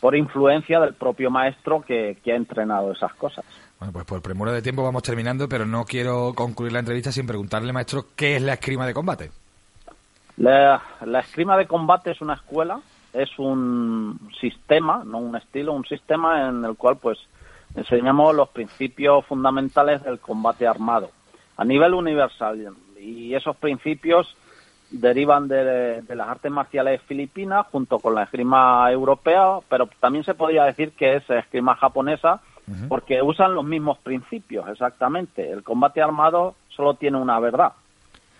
por 0.00 0.14
influencia 0.14 0.80
del 0.80 0.94
propio 0.94 1.30
maestro 1.30 1.80
que, 1.82 2.18
que 2.22 2.32
ha 2.32 2.36
entrenado 2.36 2.92
esas 2.92 3.12
cosas. 3.14 3.44
Bueno, 3.78 3.92
pues 3.92 4.04
por 4.04 4.20
premura 4.22 4.52
de 4.52 4.60
tiempo 4.62 4.84
vamos 4.84 5.02
terminando, 5.02 5.48
pero 5.48 5.64
no 5.64 5.84
quiero 5.84 6.34
concluir 6.34 6.72
la 6.72 6.80
entrevista 6.80 7.10
sin 7.10 7.26
preguntarle, 7.26 7.72
maestro, 7.72 8.04
qué 8.14 8.36
es 8.36 8.42
la 8.42 8.52
esgrima 8.54 8.86
de 8.86 8.92
combate. 8.94 9.30
La, 10.36 10.82
la 11.04 11.20
esgrima 11.20 11.56
de 11.56 11.66
combate 11.66 12.12
es 12.12 12.20
una 12.20 12.34
escuela, 12.34 12.80
es 13.12 13.38
un 13.38 14.30
sistema, 14.40 15.02
no 15.04 15.18
un 15.18 15.36
estilo, 15.36 15.72
un 15.72 15.84
sistema 15.84 16.48
en 16.48 16.64
el 16.64 16.76
cual 16.76 16.96
pues 16.96 17.18
enseñamos 17.74 18.34
los 18.34 18.48
principios 18.48 19.24
fundamentales 19.26 20.02
del 20.02 20.18
combate 20.18 20.66
armado 20.66 21.10
a 21.56 21.64
nivel 21.64 21.94
universal 21.94 22.74
y 22.98 23.34
esos 23.34 23.56
principios 23.56 24.36
derivan 24.90 25.46
de, 25.46 26.02
de 26.02 26.16
las 26.16 26.28
artes 26.28 26.50
marciales 26.50 27.00
filipinas 27.02 27.66
junto 27.70 27.98
con 27.98 28.14
la 28.14 28.24
esgrima 28.24 28.90
europea, 28.90 29.58
pero 29.68 29.88
también 30.00 30.24
se 30.24 30.34
podría 30.34 30.64
decir 30.64 30.92
que 30.92 31.16
es 31.16 31.30
esgrima 31.30 31.76
japonesa 31.76 32.40
porque 32.88 33.20
usan 33.20 33.54
los 33.54 33.64
mismos 33.64 33.98
principios 33.98 34.68
exactamente. 34.68 35.50
El 35.50 35.64
combate 35.64 36.00
armado 36.00 36.54
solo 36.68 36.94
tiene 36.94 37.18
una 37.18 37.40
verdad 37.40 37.72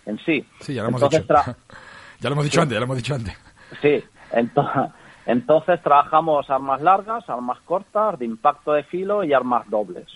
en 0.07 0.19
sí. 0.19 0.45
Sí, 0.61 0.75
ya 0.75 0.83
lo 0.83 0.89
hemos 0.89 1.03
Entonces, 1.03 1.27
dicho. 1.29 1.57
ya 2.21 2.29
lo 2.29 2.33
hemos 2.35 2.45
dicho 2.45 2.61
antes, 2.63 2.75
ya 2.75 2.81
lo 2.81 2.85
hemos 2.85 2.97
dicho 2.97 3.15
antes. 3.15 3.37
Sí, 3.83 4.03
ento- 4.33 4.93
entonces 5.27 5.83
trabajamos 5.83 6.49
armas 6.51 6.81
largas, 6.81 7.29
armas 7.29 7.59
cortas, 7.65 8.19
de 8.19 8.25
impacto 8.27 8.73
de 8.73 8.83
filo 8.85 9.25
y 9.25 9.33
armas 9.33 9.69
dobles. 9.69 10.07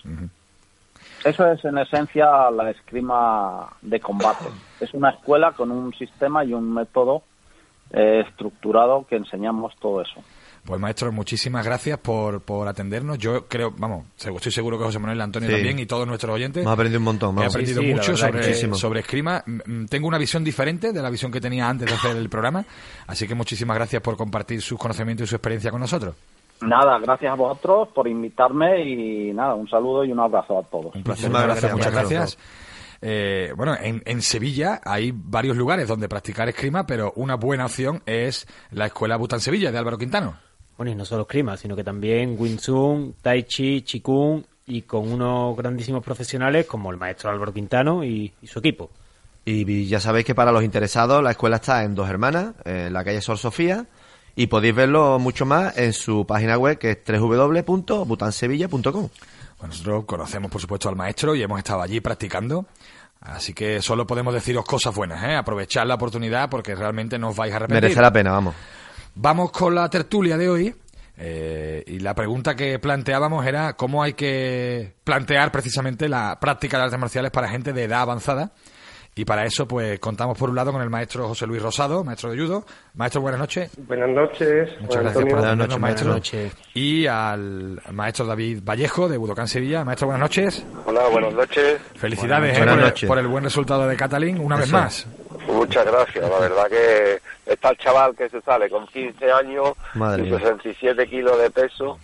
Eso 1.23 1.51
es 1.51 1.63
en 1.65 1.77
esencia 1.79 2.51
la 2.51 2.69
esgrima 2.69 3.67
de 3.81 3.99
combate. 3.99 4.45
Es 4.79 4.93
una 4.93 5.09
escuela 5.09 5.53
con 5.53 5.71
un 5.71 5.91
sistema 5.93 6.43
y 6.45 6.53
un 6.53 6.71
método 6.73 7.23
eh, 7.91 8.23
estructurado 8.27 9.05
que 9.07 9.15
enseñamos 9.15 9.75
todo 9.79 10.01
eso. 10.01 10.21
Pues 10.65 10.81
maestro, 10.81 11.11
muchísimas 11.11 11.63
gracias 11.63 11.99
por, 11.99 12.41
por 12.41 12.67
atendernos. 12.67 13.19
Yo 13.19 13.45
creo, 13.47 13.71
vamos, 13.77 14.05
estoy 14.17 14.51
seguro 14.51 14.79
que 14.79 14.85
José 14.85 14.97
Manuel 14.97 15.21
Antonio 15.21 15.47
Sí. 15.47 15.55
también 15.55 15.77
y 15.77 15.85
todos 15.85 16.07
nuestros 16.07 16.33
oyentes. 16.33 16.63
Hemos 16.63 16.73
aprendido 16.73 16.99
un 16.99 17.03
montón. 17.05 17.35
He 17.35 17.39
vamos. 17.41 17.53
aprendido 17.53 17.81
Sí, 17.81 17.87
sí, 17.87 17.93
mucho 17.93 18.17
sobre, 18.17 18.39
Muchísimo. 18.39 18.75
sobre 18.75 18.99
esgrima. 19.01 19.43
Mm, 19.45 19.59
mm, 19.81 19.85
Tengo 19.87 20.07
una 20.07 20.17
visión 20.17 20.43
diferente 20.43 20.91
de 20.91 21.01
la 21.03 21.09
visión 21.11 21.31
que 21.31 21.39
tenía 21.39 21.69
antes 21.69 21.87
de 21.87 21.93
hacer 21.93 22.17
el 22.17 22.29
programa. 22.29 22.65
Así 23.05 23.27
que 23.27 23.35
muchísimas 23.35 23.75
gracias 23.75 24.01
por 24.01 24.17
compartir 24.17 24.59
sus 24.61 24.79
conocimientos 24.79 25.27
y 25.27 25.29
su 25.29 25.35
experiencia 25.35 25.69
con 25.69 25.81
nosotros. 25.81 26.15
Nada, 26.61 26.97
gracias 26.99 27.31
a 27.31 27.35
vosotros 27.35 27.89
por 27.93 28.07
invitarme 28.07 28.83
y 28.89 29.33
nada, 29.33 29.53
un 29.53 29.69
saludo 29.69 30.03
y 30.03 30.11
un 30.11 30.19
abrazo 30.19 30.57
a 30.57 30.63
todos. 30.63 30.95
Un 30.95 31.03
placer. 31.03 31.29
Muchísimas 31.29 31.41
Muchas 31.43 31.47
gracias, 31.61 31.71
Muchas 31.73 31.91
claro, 31.91 32.09
gracias. 32.09 32.37
Eh, 33.01 33.53
bueno, 33.55 33.75
en, 33.79 34.01
en 34.05 34.21
Sevilla 34.23 34.81
hay 34.83 35.11
varios 35.13 35.57
lugares 35.57 35.87
donde 35.87 36.07
practicar 36.09 36.49
esgrima, 36.49 36.87
pero 36.87 37.13
una 37.17 37.35
buena 37.35 37.65
opción 37.65 38.01
es 38.07 38.47
la 38.71 38.87
Escuela 38.87 39.17
Bután 39.17 39.41
Sevilla 39.41 39.71
de 39.71 39.77
Álvaro 39.77 39.97
Quintano. 39.99 40.37
Bueno, 40.77 40.91
y 40.91 40.95
no 40.95 41.05
solo 41.05 41.23
esgrima, 41.23 41.57
sino 41.57 41.75
que 41.75 41.83
también 41.83 42.35
Wing 42.37 42.57
Chun, 42.57 43.15
Tai 43.21 43.43
Chi, 43.43 43.81
Qigong 43.81 44.43
y 44.67 44.81
con 44.81 45.11
unos 45.11 45.55
grandísimos 45.55 46.03
profesionales 46.03 46.65
como 46.65 46.91
el 46.91 46.97
maestro 46.97 47.29
Álvaro 47.29 47.53
Quintano 47.53 48.03
y, 48.03 48.33
y 48.41 48.47
su 48.47 48.59
equipo. 48.59 48.89
Y 49.45 49.85
ya 49.85 49.99
sabéis 49.99 50.25
que 50.25 50.33
para 50.33 50.51
los 50.51 50.63
interesados 50.63 51.23
la 51.23 51.31
escuela 51.31 51.57
está 51.57 51.83
en 51.83 51.93
Dos 51.93 52.09
Hermanas, 52.09 52.55
en 52.65 52.91
la 52.91 53.03
calle 53.03 53.21
Sor 53.21 53.37
Sofía, 53.37 53.85
y 54.35 54.47
podéis 54.47 54.73
verlo 54.75 55.19
mucho 55.19 55.45
más 55.45 55.77
en 55.77 55.93
su 55.93 56.25
página 56.25 56.57
web 56.57 56.79
que 56.79 56.91
es 56.91 56.97
www.butansevilla.com. 57.07 58.91
Bueno, 58.91 59.09
nosotros 59.67 60.05
conocemos, 60.05 60.51
por 60.51 60.59
supuesto, 60.59 60.89
al 60.89 60.95
maestro 60.95 61.35
y 61.35 61.43
hemos 61.43 61.59
estado 61.59 61.81
allí 61.81 62.01
practicando. 62.01 62.65
Así 63.21 63.53
que 63.53 63.81
solo 63.81 64.05
podemos 64.05 64.33
deciros 64.33 64.65
cosas 64.65 64.93
buenas, 64.93 65.23
¿eh? 65.23 65.35
Aprovechar 65.35 65.87
la 65.87 65.93
oportunidad 65.95 66.49
porque 66.49 66.75
realmente 66.75 67.17
no 67.17 67.29
os 67.29 67.35
vais 67.35 67.53
a 67.53 67.55
arrepentir. 67.57 67.83
Merece 67.83 68.01
la 68.01 68.11
pena, 68.11 68.31
vamos. 68.31 68.55
Vamos 69.15 69.51
con 69.51 69.73
la 69.75 69.89
tertulia 69.89 70.37
de 70.37 70.49
hoy. 70.49 70.75
eh, 71.17 71.83
y 71.87 71.99
la 71.99 72.13
pregunta 72.13 72.55
que 72.55 72.77
planteábamos 72.79 73.45
era 73.45 73.73
cómo 73.73 74.03
hay 74.03 74.13
que 74.13 74.95
plantear 75.03 75.51
precisamente 75.51 76.09
la 76.09 76.37
práctica 76.39 76.77
de 76.77 76.83
artes 76.83 76.99
marciales 76.99 77.31
para 77.31 77.47
gente 77.47 77.71
de 77.73 77.83
edad 77.85 78.01
avanzada. 78.01 78.51
Y 79.17 79.23
para 79.23 79.45
eso, 79.45 79.65
pues 79.65 79.97
contamos 80.01 80.37
por 80.37 80.49
un 80.49 80.57
lado 80.57 80.73
con 80.73 80.81
el 80.81 80.89
maestro 80.89 81.25
José 81.29 81.47
Luis 81.47 81.61
Rosado, 81.61 82.03
maestro 82.03 82.31
de 82.31 82.37
judo. 82.37 82.65
Maestro, 82.95 83.21
buenas 83.21 83.39
noches. 83.39 83.71
Buenas 83.87 84.09
noches. 84.09 84.69
Muchas 84.81 84.87
Juan 84.89 85.03
gracias 85.03 85.13
por 85.13 85.23
Antonio. 85.23 85.37
Buenas 85.37 85.57
noches, 85.57 85.79
maestro. 85.79 86.07
buenas 86.07 86.17
noches. 86.33 86.53
Y 86.73 87.07
al 87.07 87.81
maestro 87.93 88.25
David 88.25 88.59
Vallejo, 88.65 89.07
de 89.07 89.15
Budocán 89.15 89.47
Sevilla. 89.47 89.85
Maestro, 89.85 90.07
buenas 90.07 90.19
noches. 90.19 90.65
Hola, 90.85 91.07
buenas 91.09 91.33
noches. 91.33 91.79
Felicidades 91.95 92.57
Buenas 92.57 92.57
eh, 92.57 92.59
por, 92.75 92.77
el, 92.77 92.85
noches. 92.89 93.07
por 93.07 93.19
el 93.19 93.27
buen 93.27 93.43
resultado 93.45 93.87
de 93.87 93.95
Catalín, 93.95 94.37
una 94.37 94.57
vez 94.57 94.69
más. 94.69 95.07
Muchas 95.65 95.85
gracias. 95.85 96.29
La 96.29 96.39
verdad 96.39 96.67
que 96.67 97.21
está 97.45 97.69
el 97.69 97.77
chaval 97.77 98.15
que 98.15 98.29
se 98.29 98.41
sale 98.41 98.69
con 98.69 98.85
15 98.87 99.31
años 99.31 99.73
Madre 99.93 100.23
y 100.23 100.29
mía. 100.29 100.39
67 100.39 101.07
kilos 101.07 101.39
de 101.39 101.49
peso. 101.49 101.99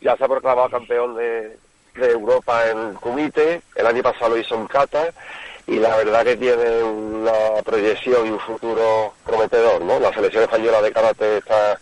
Ya 0.00 0.16
se 0.16 0.24
ha 0.24 0.28
proclamado 0.28 0.68
campeón 0.70 1.16
de, 1.16 1.56
de 1.94 2.10
Europa 2.10 2.68
en 2.68 2.94
Kumite. 2.94 3.62
El 3.74 3.86
año 3.86 4.02
pasado 4.02 4.30
lo 4.30 4.38
hizo 4.38 4.54
en 4.54 4.66
Kata. 4.66 5.08
Y 5.66 5.78
la 5.78 5.96
verdad 5.96 6.24
que 6.24 6.36
tiene 6.36 6.82
una 6.82 7.62
proyección 7.64 8.26
y 8.26 8.30
un 8.30 8.38
futuro 8.38 9.14
prometedor, 9.24 9.82
¿no? 9.82 9.98
La 9.98 10.12
selección 10.12 10.44
española 10.44 10.80
de 10.80 10.92
karate 10.92 11.38
está 11.38 11.80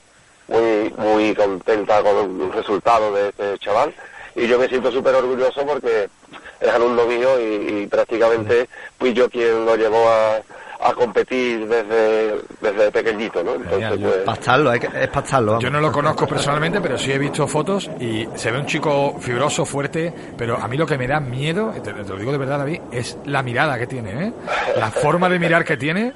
muy 0.49 0.93
muy 0.97 1.35
contenta 1.35 2.03
con 2.03 2.43
el 2.43 2.53
resultado 2.53 3.12
de 3.12 3.28
este 3.28 3.59
chaval 3.59 3.95
y 4.35 4.47
yo 4.47 4.59
me 4.59 4.68
siento 4.68 4.91
súper 4.91 5.14
orgulloso 5.14 5.64
porque 5.64 6.09
es 6.61 6.68
alumno 6.68 7.07
mío 7.07 7.41
y, 7.41 7.82
y 7.82 7.87
prácticamente 7.87 8.68
fui 8.99 9.12
yo 9.14 9.30
quien 9.30 9.64
lo 9.64 9.76
llevó 9.76 10.09
a, 10.09 10.41
a 10.87 10.93
competir 10.93 11.66
desde, 11.66 12.41
desde 12.61 12.93
pequeñito, 12.93 13.43
¿no? 13.43 13.55
Entonces, 13.55 13.89
Genial, 13.89 13.99
pues, 14.03 14.16
Pastarlo, 14.24 14.70
hay 14.70 14.80
que- 14.80 14.89
es 15.03 15.09
pastarlo, 15.09 15.53
vamos. 15.53 15.64
Yo 15.64 15.70
no 15.70 15.80
lo 15.80 15.91
conozco 15.91 16.26
personalmente, 16.26 16.80
pero 16.80 16.99
sí 16.99 17.11
he 17.11 17.16
visto 17.18 17.47
fotos 17.49 17.91
y 17.99 18.28
se 18.35 18.51
ve 18.51 18.59
un 18.59 18.66
chico 18.66 19.16
fibroso, 19.18 19.64
fuerte, 19.64 20.12
pero 20.37 20.57
a 20.59 20.68
mí 20.68 20.76
lo 20.76 20.87
que 20.87 20.99
me 20.99 21.07
da 21.07 21.20
miedo, 21.20 21.72
te, 21.82 21.93
te 21.93 22.03
lo 22.05 22.16
digo 22.16 22.32
de 22.32 22.39
verdad, 22.39 22.59
David, 22.59 22.80
es 22.93 23.16
la 23.24 23.43
mirada 23.43 23.78
que 23.78 23.87
tiene, 23.87 24.26
¿eh? 24.26 24.32
La 24.76 24.91
forma 24.91 25.28
de 25.30 25.39
mirar 25.39 25.64
que 25.64 25.76
tiene 25.78 26.12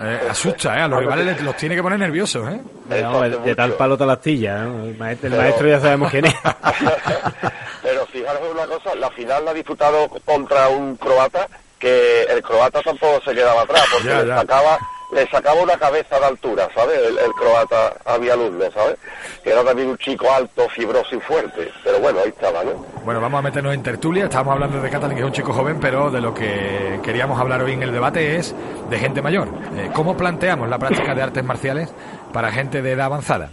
eh, 0.00 0.20
asusta, 0.30 0.78
¿eh? 0.78 0.82
A 0.82 0.88
los 0.88 1.00
rivales 1.00 1.24
les- 1.24 1.40
los 1.42 1.56
tiene 1.56 1.74
que 1.74 1.82
poner 1.82 1.98
nerviosos, 1.98 2.46
¿eh? 2.50 2.60
Eh, 2.90 3.02
hace 3.04 3.30
de, 3.30 3.38
de 3.38 3.54
tal 3.54 3.72
palo 3.72 3.96
tal 3.96 4.10
astilla, 4.10 4.64
¿no? 4.64 4.84
El 4.84 4.98
maestro, 4.98 5.28
el 5.28 5.32
Pero- 5.32 5.42
maestro 5.42 5.68
ya 5.68 5.80
sabemos 5.80 6.10
quién 6.10 6.26
es. 6.26 6.34
Pero 7.82 8.06
fijaros 8.06 8.40
en 8.44 8.50
una 8.56 8.66
cosa, 8.66 8.94
la 8.96 9.10
final 9.10 9.44
la 9.44 9.50
ha 9.52 9.54
disputado 9.54 10.08
contra 10.24 10.68
un 10.68 10.96
croata 10.96 11.48
que 11.80 12.22
el 12.24 12.42
croata 12.42 12.80
tampoco 12.82 13.20
se 13.24 13.34
quedaba 13.34 13.62
atrás 13.62 13.82
porque 13.92 14.08
Ya, 14.08 14.22
le 14.22 14.34
sacaba 14.34 14.78
le 15.12 15.26
sacaba 15.28 15.60
una 15.60 15.76
cabeza 15.76 16.20
de 16.20 16.26
altura, 16.26 16.68
¿sabes? 16.72 16.96
El, 16.98 17.18
el 17.18 17.32
croata 17.32 17.94
a 18.04 18.16
mi 18.16 18.28
alumno, 18.28 18.70
¿sabes? 18.72 18.96
Que 19.42 19.50
era 19.50 19.64
también 19.64 19.88
un 19.88 19.98
chico 19.98 20.30
alto, 20.32 20.68
fibroso 20.68 21.16
y 21.16 21.20
fuerte. 21.20 21.72
Pero 21.82 21.98
bueno, 21.98 22.20
ahí 22.20 22.28
estaba, 22.28 22.62
¿no? 22.62 22.86
Bueno, 23.04 23.20
vamos 23.20 23.40
a 23.40 23.42
meternos 23.42 23.74
en 23.74 23.82
tertulia. 23.82 24.24
Estábamos 24.24 24.52
hablando 24.54 24.80
de 24.80 24.88
Catalin, 24.88 25.16
que 25.16 25.22
es 25.22 25.26
un 25.26 25.32
chico 25.32 25.52
joven, 25.52 25.80
pero 25.80 26.12
de 26.12 26.20
lo 26.20 26.32
que 26.32 27.00
queríamos 27.02 27.40
hablar 27.40 27.60
hoy 27.60 27.72
en 27.72 27.82
el 27.82 27.90
debate 27.92 28.36
es 28.36 28.54
de 28.88 28.98
gente 29.00 29.20
mayor. 29.20 29.48
Eh, 29.76 29.90
¿Cómo 29.92 30.16
planteamos 30.16 30.68
la 30.68 30.78
práctica 30.78 31.12
de 31.12 31.22
artes 31.22 31.42
marciales 31.42 31.92
para 32.32 32.52
gente 32.52 32.80
de 32.80 32.92
edad 32.92 33.06
avanzada? 33.06 33.50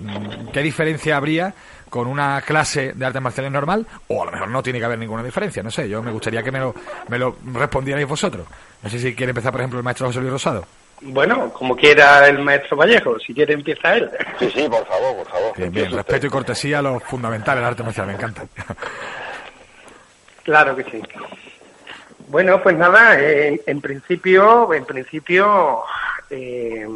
Mm, 0.00 0.48
¿Qué 0.52 0.60
diferencia 0.60 1.18
habría 1.18 1.54
con 1.94 2.08
una 2.08 2.40
clase 2.40 2.92
de 2.92 3.06
artes 3.06 3.22
marciales 3.22 3.52
normal? 3.52 3.86
O 4.08 4.20
a 4.20 4.26
lo 4.26 4.32
mejor 4.32 4.48
no 4.48 4.64
tiene 4.64 4.80
que 4.80 4.84
haber 4.84 4.98
ninguna 4.98 5.22
diferencia, 5.22 5.62
no 5.62 5.70
sé. 5.70 5.88
Yo 5.88 6.02
me 6.02 6.10
gustaría 6.10 6.42
que 6.42 6.50
me 6.50 6.58
lo, 6.58 6.74
me 7.06 7.20
lo 7.20 7.36
respondierais 7.52 8.08
vosotros. 8.08 8.48
No 8.82 8.90
sé 8.90 8.98
si 8.98 9.14
quiere 9.14 9.30
empezar, 9.30 9.52
por 9.52 9.60
ejemplo, 9.60 9.78
el 9.78 9.84
maestro 9.84 10.08
José 10.08 10.18
Luis 10.18 10.32
Rosado. 10.32 10.66
Bueno, 11.02 11.52
como 11.52 11.76
quiera 11.76 12.26
el 12.26 12.40
maestro 12.40 12.76
Vallejo, 12.76 13.16
si 13.20 13.32
quiere 13.32 13.54
empieza 13.54 13.94
él. 13.94 14.10
Sí, 14.40 14.50
sí, 14.52 14.68
por 14.68 14.84
favor, 14.88 15.18
por 15.18 15.28
favor. 15.28 15.56
Bien, 15.56 15.70
bien. 15.70 15.84
Empiece 15.84 15.86
usted. 15.90 15.96
Respeto 15.98 16.26
y 16.26 16.30
cortesía 16.30 16.78
a 16.80 16.82
los 16.82 17.00
fundamentales 17.04 17.60
del 17.60 17.68
arte 17.68 17.82
marcial, 17.84 18.06
me 18.08 18.14
encanta. 18.14 18.42
Claro 20.42 20.74
que 20.74 20.82
sí. 20.82 21.00
Bueno, 22.26 22.60
pues 22.60 22.76
nada, 22.76 23.20
eh, 23.20 23.62
en 23.66 23.80
principio, 23.80 24.74
en 24.74 24.84
principio 24.84 25.84
eh, 26.28 26.88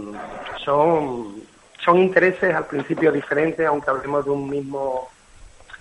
son 0.64 1.47
son 1.88 1.98
intereses 2.02 2.54
al 2.54 2.66
principio 2.66 3.10
diferentes, 3.10 3.66
aunque 3.66 3.88
hablemos 3.88 4.22
de 4.24 4.30
un 4.30 4.48
mismo 4.50 5.08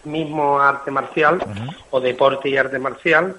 mismo 0.05 0.57
arte 0.61 0.89
marcial 0.89 1.37
o 1.89 1.99
deporte 1.99 2.47
y 2.47 2.55
arte 2.55 2.79
marcial. 2.79 3.35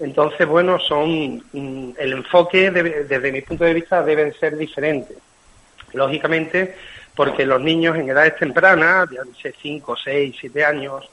Entonces, 0.00 0.46
bueno, 0.46 0.78
son 0.78 1.42
mm, 1.52 1.92
el 1.96 2.12
enfoque 2.12 2.70
debe- 2.70 3.04
desde 3.04 3.32
mi 3.32 3.40
punto 3.40 3.64
de 3.64 3.72
vista 3.72 4.02
deben 4.02 4.34
ser 4.34 4.54
diferentes. 4.58 5.16
Lógicamente, 5.94 6.74
porque 7.14 7.46
los 7.46 7.60
niños 7.62 7.96
en 7.96 8.10
edades 8.10 8.36
tempranas, 8.36 9.08
ya 9.10 9.22
sé 9.40 9.54
5, 9.62 9.96
6, 9.96 10.36
7 10.38 10.62
años, 10.64 11.08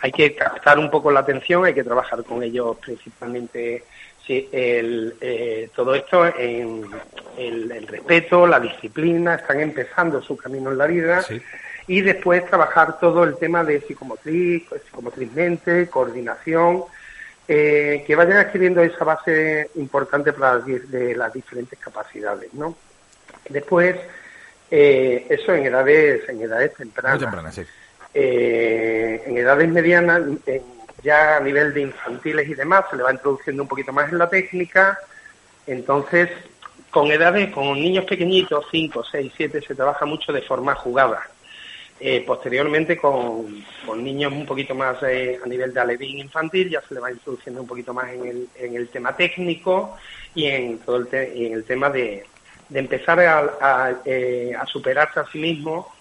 hay 0.00 0.12
que 0.12 0.34
captar 0.36 0.78
un 0.78 0.90
poco 0.90 1.10
la 1.10 1.20
atención, 1.20 1.64
hay 1.64 1.74
que 1.74 1.82
trabajar 1.82 2.22
con 2.22 2.42
ellos 2.42 2.76
principalmente 2.84 3.82
sí, 4.26 4.48
el, 4.52 5.14
eh, 5.20 5.70
todo 5.74 5.94
esto 5.94 6.26
en 6.26 6.84
el, 7.38 7.70
el 7.72 7.86
respeto, 7.86 8.46
la 8.46 8.58
disciplina, 8.60 9.36
están 9.36 9.60
empezando 9.60 10.20
su 10.22 10.36
camino 10.36 10.70
en 10.72 10.78
la 10.78 10.86
vida 10.86 11.22
Sí. 11.22 11.40
y 11.86 12.00
después 12.00 12.44
trabajar 12.46 12.98
todo 12.98 13.24
el 13.24 13.36
tema 13.36 13.62
de 13.64 13.80
psicomotriz, 13.82 14.64
psicomotrizmente, 14.86 15.88
coordinación, 15.88 16.84
eh, 17.48 18.02
que 18.06 18.16
vayan 18.16 18.38
adquiriendo 18.38 18.82
esa 18.82 19.04
base 19.04 19.70
importante 19.76 20.32
para 20.32 20.54
las, 20.56 20.66
de 20.90 21.14
las 21.14 21.32
diferentes 21.32 21.78
capacidades, 21.78 22.52
¿no? 22.54 22.76
Después, 23.48 23.94
eh, 24.70 25.26
eso 25.28 25.54
en 25.54 25.66
edades, 25.66 26.28
en 26.28 26.42
edades 26.42 26.72
Muy 26.76 26.86
tempranas. 26.86 27.20
temprana, 27.20 27.52
sí. 27.52 27.62
Eh, 28.12 29.22
en 29.26 29.36
edades 29.38 29.68
medianas, 29.68 30.22
en- 30.46 30.75
ya 31.06 31.36
a 31.36 31.40
nivel 31.40 31.72
de 31.72 31.82
infantiles 31.82 32.48
y 32.48 32.54
demás, 32.54 32.84
se 32.90 32.96
le 32.96 33.04
va 33.04 33.12
introduciendo 33.12 33.62
un 33.62 33.68
poquito 33.68 33.92
más 33.92 34.10
en 34.10 34.18
la 34.18 34.28
técnica. 34.28 34.98
Entonces, 35.64 36.28
con 36.90 37.12
edades, 37.12 37.52
con 37.52 37.74
niños 37.74 38.04
pequeñitos, 38.04 38.66
5, 38.72 39.04
6, 39.12 39.32
7, 39.36 39.60
se 39.62 39.74
trabaja 39.76 40.04
mucho 40.04 40.32
de 40.32 40.42
forma 40.42 40.74
jugada. 40.74 41.22
Eh, 42.00 42.24
posteriormente, 42.26 42.98
con, 42.98 43.62
niños 43.96 44.32
un 44.32 44.46
poquito 44.46 44.74
más 44.74 44.96
eh, 45.04 45.38
a 45.42 45.48
nivel 45.48 45.72
de 45.72 45.80
alevín 45.80 46.18
infantil, 46.18 46.70
ya 46.70 46.82
se 46.82 46.94
le 46.94 47.00
va 47.00 47.12
introduciendo 47.12 47.62
un 47.62 47.68
poquito 47.68 47.94
más 47.94 48.10
en 48.10 48.26
el, 48.26 48.48
en 48.56 48.74
el 48.74 48.88
tema 48.88 49.16
técnico 49.16 49.96
y 50.34 50.46
en 50.46 50.78
todo 50.78 50.96
el, 50.96 51.08
en 51.12 51.52
el 51.52 51.64
tema 51.64 51.88
de, 51.88 52.24
de 52.68 52.78
empezar 52.80 53.20
a, 53.20 54.00
eh, 54.04 54.52
a, 54.58 54.66
superarse 54.66 55.20
a 55.20 55.26
sí 55.30 55.38
mismo 55.38 55.92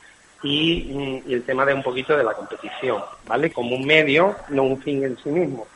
y, 0.45 1.23
mm, 1.25 1.31
el 1.31 1.43
tema 1.43 1.65
de 1.65 1.73
un 1.73 1.83
poquito 1.83 2.15
de 2.15 2.23
la 2.23 2.33
competición, 2.33 3.01
¿vale? 3.27 3.51
Como 3.51 3.75
un 3.75 3.85
medio, 3.85 4.35
no 4.49 4.63
un 4.63 4.81
fin 4.81 5.03
en 5.03 5.17
sí 5.17 5.29
mismo. 5.29 5.67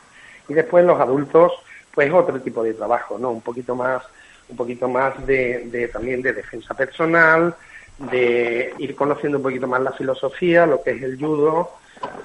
Y 0.47 0.53
después 0.53 0.85
los 0.85 0.99
adultos, 0.99 1.51
pues 1.93 2.11
otro 2.13 2.39
tipo 2.39 2.63
de 2.63 2.73
trabajo, 2.73 3.17
¿no? 3.17 3.31
Un 3.31 3.41
poquito 3.41 3.75
más, 3.75 4.03
un 4.47 4.55
poquito 4.55 4.87
más 4.87 5.25
de, 5.25 5.65
de 5.65 5.87
también 5.87 6.21
de 6.21 6.33
defensa 6.33 6.73
personal, 6.73 7.55
de 7.97 8.73
ir 8.77 8.95
conociendo 8.95 9.37
un 9.37 9.43
poquito 9.43 9.67
más 9.67 9.81
la 9.81 9.91
filosofía, 9.91 10.65
lo 10.65 10.81
que 10.81 10.91
es 10.91 11.03
el 11.03 11.17
judo, 11.19 11.71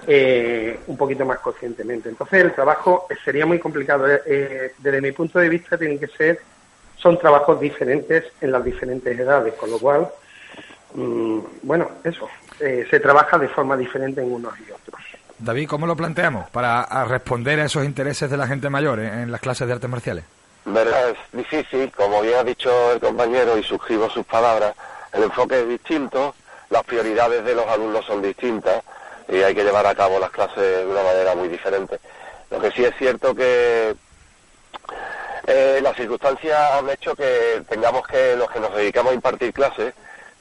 eh, 0.07 0.79
un 0.87 0.97
poquito 0.97 1.25
más 1.25 1.39
conscientemente. 1.39 2.09
Entonces 2.09 2.45
el 2.45 2.55
trabajo 2.55 3.07
sería 3.25 3.47
muy 3.47 3.59
complicado. 3.59 4.07
Eh, 4.09 4.23
eh, 4.27 4.73
desde 4.79 5.01
mi 5.01 5.13
punto 5.13 5.39
de 5.39 5.49
vista 5.49 5.77
tienen 5.77 5.99
que 5.99 6.09
ser, 6.09 6.41
son 6.97 7.19
trabajos 7.19 7.61
diferentes 7.61 8.25
en 8.41 8.53
las 8.53 8.65
diferentes 8.65 9.19
edades, 9.19 9.55
con 9.55 9.71
lo 9.71 9.79
cual, 9.79 10.09
mm, 10.95 11.39
bueno, 11.63 11.91
eso, 12.03 12.29
se 12.59 13.01
trabaja 13.01 13.39
de 13.39 13.49
forma 13.49 13.77
diferente 13.77 14.23
en 14.23 14.33
unos 14.33 14.55
y 14.61 14.71
otros. 14.71 15.01
David, 15.39 15.69
¿cómo 15.69 15.87
lo 15.87 15.97
planteamos 15.97 16.49
para 16.51 17.05
responder 17.05 17.61
a 17.61 17.65
esos 17.67 17.85
intereses 17.85 18.31
de 18.31 18.37
la 18.37 18.47
gente 18.47 18.71
mayor 18.71 19.01
en 19.01 19.31
las 19.31 19.41
clases 19.41 19.67
de 19.67 19.75
artes 19.75 19.91
marciales? 19.91 20.25
Verdad, 20.65 21.11
es 21.11 21.19
difícil, 21.33 21.93
como 21.93 22.23
bien 22.23 22.37
ha 22.39 22.45
dicho 22.45 22.93
el 22.93 23.01
compañero 23.01 23.59
y 23.59 23.63
suscribo 23.63 24.09
sus 24.09 24.25
palabras, 24.25 24.75
el 25.13 25.25
enfoque 25.25 25.61
es 25.61 25.69
distinto, 25.69 26.35
las 26.71 26.83
prioridades 26.85 27.45
de 27.45 27.55
los 27.55 27.67
alumnos 27.67 28.05
son 28.07 28.23
distintas 28.23 28.83
y 29.29 29.37
hay 29.37 29.55
que 29.55 29.65
llevar 29.65 29.87
a 29.87 29.95
cabo 29.95 30.19
las 30.19 30.31
clases 30.31 30.57
de 30.57 30.87
una 30.87 31.03
manera 31.03 31.35
muy 31.35 31.49
diferente. 31.49 31.99
Lo 32.51 32.61
que 32.61 32.71
sí 32.71 32.85
es 32.85 32.95
cierto 32.97 33.35
que 33.35 33.95
eh, 35.47 35.81
las 35.83 35.97
circunstancias 35.97 36.59
han 36.73 36.89
hecho 36.89 37.15
que 37.15 37.63
tengamos 37.69 38.07
que, 38.07 38.35
los 38.37 38.51
que 38.51 38.61
nos 38.61 38.75
dedicamos 38.75 39.13
a 39.13 39.15
impartir 39.15 39.53
clases, 39.53 39.93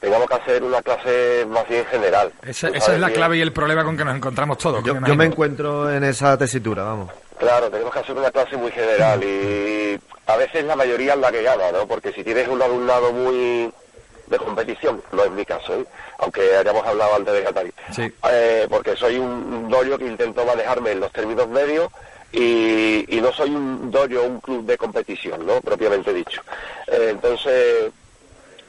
tengamos 0.04 0.28
que 0.28 0.36
hacer 0.36 0.62
una 0.62 0.82
clase 0.82 1.46
más 1.48 1.66
bien 1.70 1.86
general. 1.86 2.30
Esa, 2.46 2.68
es 2.68 3.00
la 3.00 3.10
clave 3.10 3.38
y 3.38 3.42
el 3.42 3.54
problema 3.54 3.86
con 3.86 3.96
que 3.96 4.04
nos 4.04 4.18
encontramos 4.18 4.58
todos. 4.58 4.84
Yo 4.84 4.96
me, 4.96 5.26
encuentro 5.26 5.90
en 5.90 6.04
esa 6.04 6.38
tesitura, 6.38 6.84
vamos. 6.84 7.10
Claro, 7.40 7.70
tenemos 7.70 7.94
que 7.94 8.00
hacer 8.00 8.18
una 8.18 8.30
clase 8.30 8.58
muy 8.58 8.70
general 8.72 9.24
y 9.24 9.98
a 10.28 10.36
veces 10.36 10.66
la 10.66 10.76
mayoría 10.76 11.14
es 11.14 11.20
la 11.20 11.32
que 11.32 11.42
gana, 11.42 11.72
¿no? 11.72 11.88
Porque 11.88 12.12
si 12.12 12.22
tienes 12.22 12.50
un 12.50 12.62
alumnado 12.62 13.14
muy 13.14 13.72
de 14.28 14.38
competición, 14.38 15.02
no 15.14 15.24
es 15.24 15.32
mi 15.32 15.46
caso, 15.46 15.74
¿eh? 15.74 15.86
aunque 16.18 16.54
hayamos 16.54 16.86
hablado 16.86 17.16
antes 17.16 17.34
de 17.34 17.44
Qatari. 17.44 17.74
Eh, 18.30 18.68
porque 18.70 18.98
soy 18.98 19.18
un 19.18 19.70
dojo 19.70 19.98
que 19.98 20.06
intento 20.06 20.46
manejarme 20.46 20.92
en 20.92 21.00
los 21.00 21.14
términos 21.14 21.48
medios 21.48 21.88
y, 22.34 23.06
no 23.22 23.32
soy 23.32 23.52
un 23.52 23.90
dojo, 23.90 24.22
un 24.28 24.42
club 24.42 24.66
de 24.66 24.78
competición, 24.78 25.46
¿no? 25.48 25.62
Propiamente 25.62 26.14
dicho. 26.14 26.42
Eh, 26.88 27.08
entonces, 27.12 27.94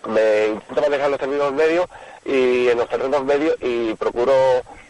me 0.06 0.46
intento 0.48 0.80
manejar 0.80 1.10
los 1.10 1.18
términos 1.18 1.52
medios 1.52 1.86
y 2.24 2.68
en 2.68 2.78
los 2.78 2.88
terrenos 2.88 3.24
medios 3.24 3.56
y 3.60 3.94
procuro 3.94 4.32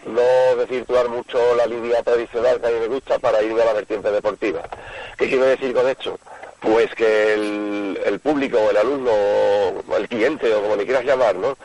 no 0.07 0.57
desvirtuar 0.57 1.09
mucho 1.09 1.39
la 1.57 1.67
línea 1.67 2.03
tradicional 2.03 2.61
que 2.61 2.67
a 2.67 2.71
mí 2.71 2.81
me 2.81 2.89
gusta 2.89 3.19
para 3.19 3.43
irme 3.43 3.63
a 3.63 3.67
la 3.67 3.73
vertiente 3.73 4.11
deportiva. 4.11 4.63
¿Qué 5.17 5.29
quiero 5.29 5.45
decir 5.47 5.73
con 5.73 5.89
esto? 5.89 6.19
pues 6.65 6.95
que 6.95 7.35
el, 7.35 8.21
público, 8.23 8.71
el 8.71 8.77
alumno, 8.77 9.13
el 9.97 10.09
cliente 10.09 10.53
o 10.55 10.63
como 10.63 10.77
le 10.77 10.85
quieras 10.85 11.05
llamar, 11.05 11.37
¿no? 11.37 11.57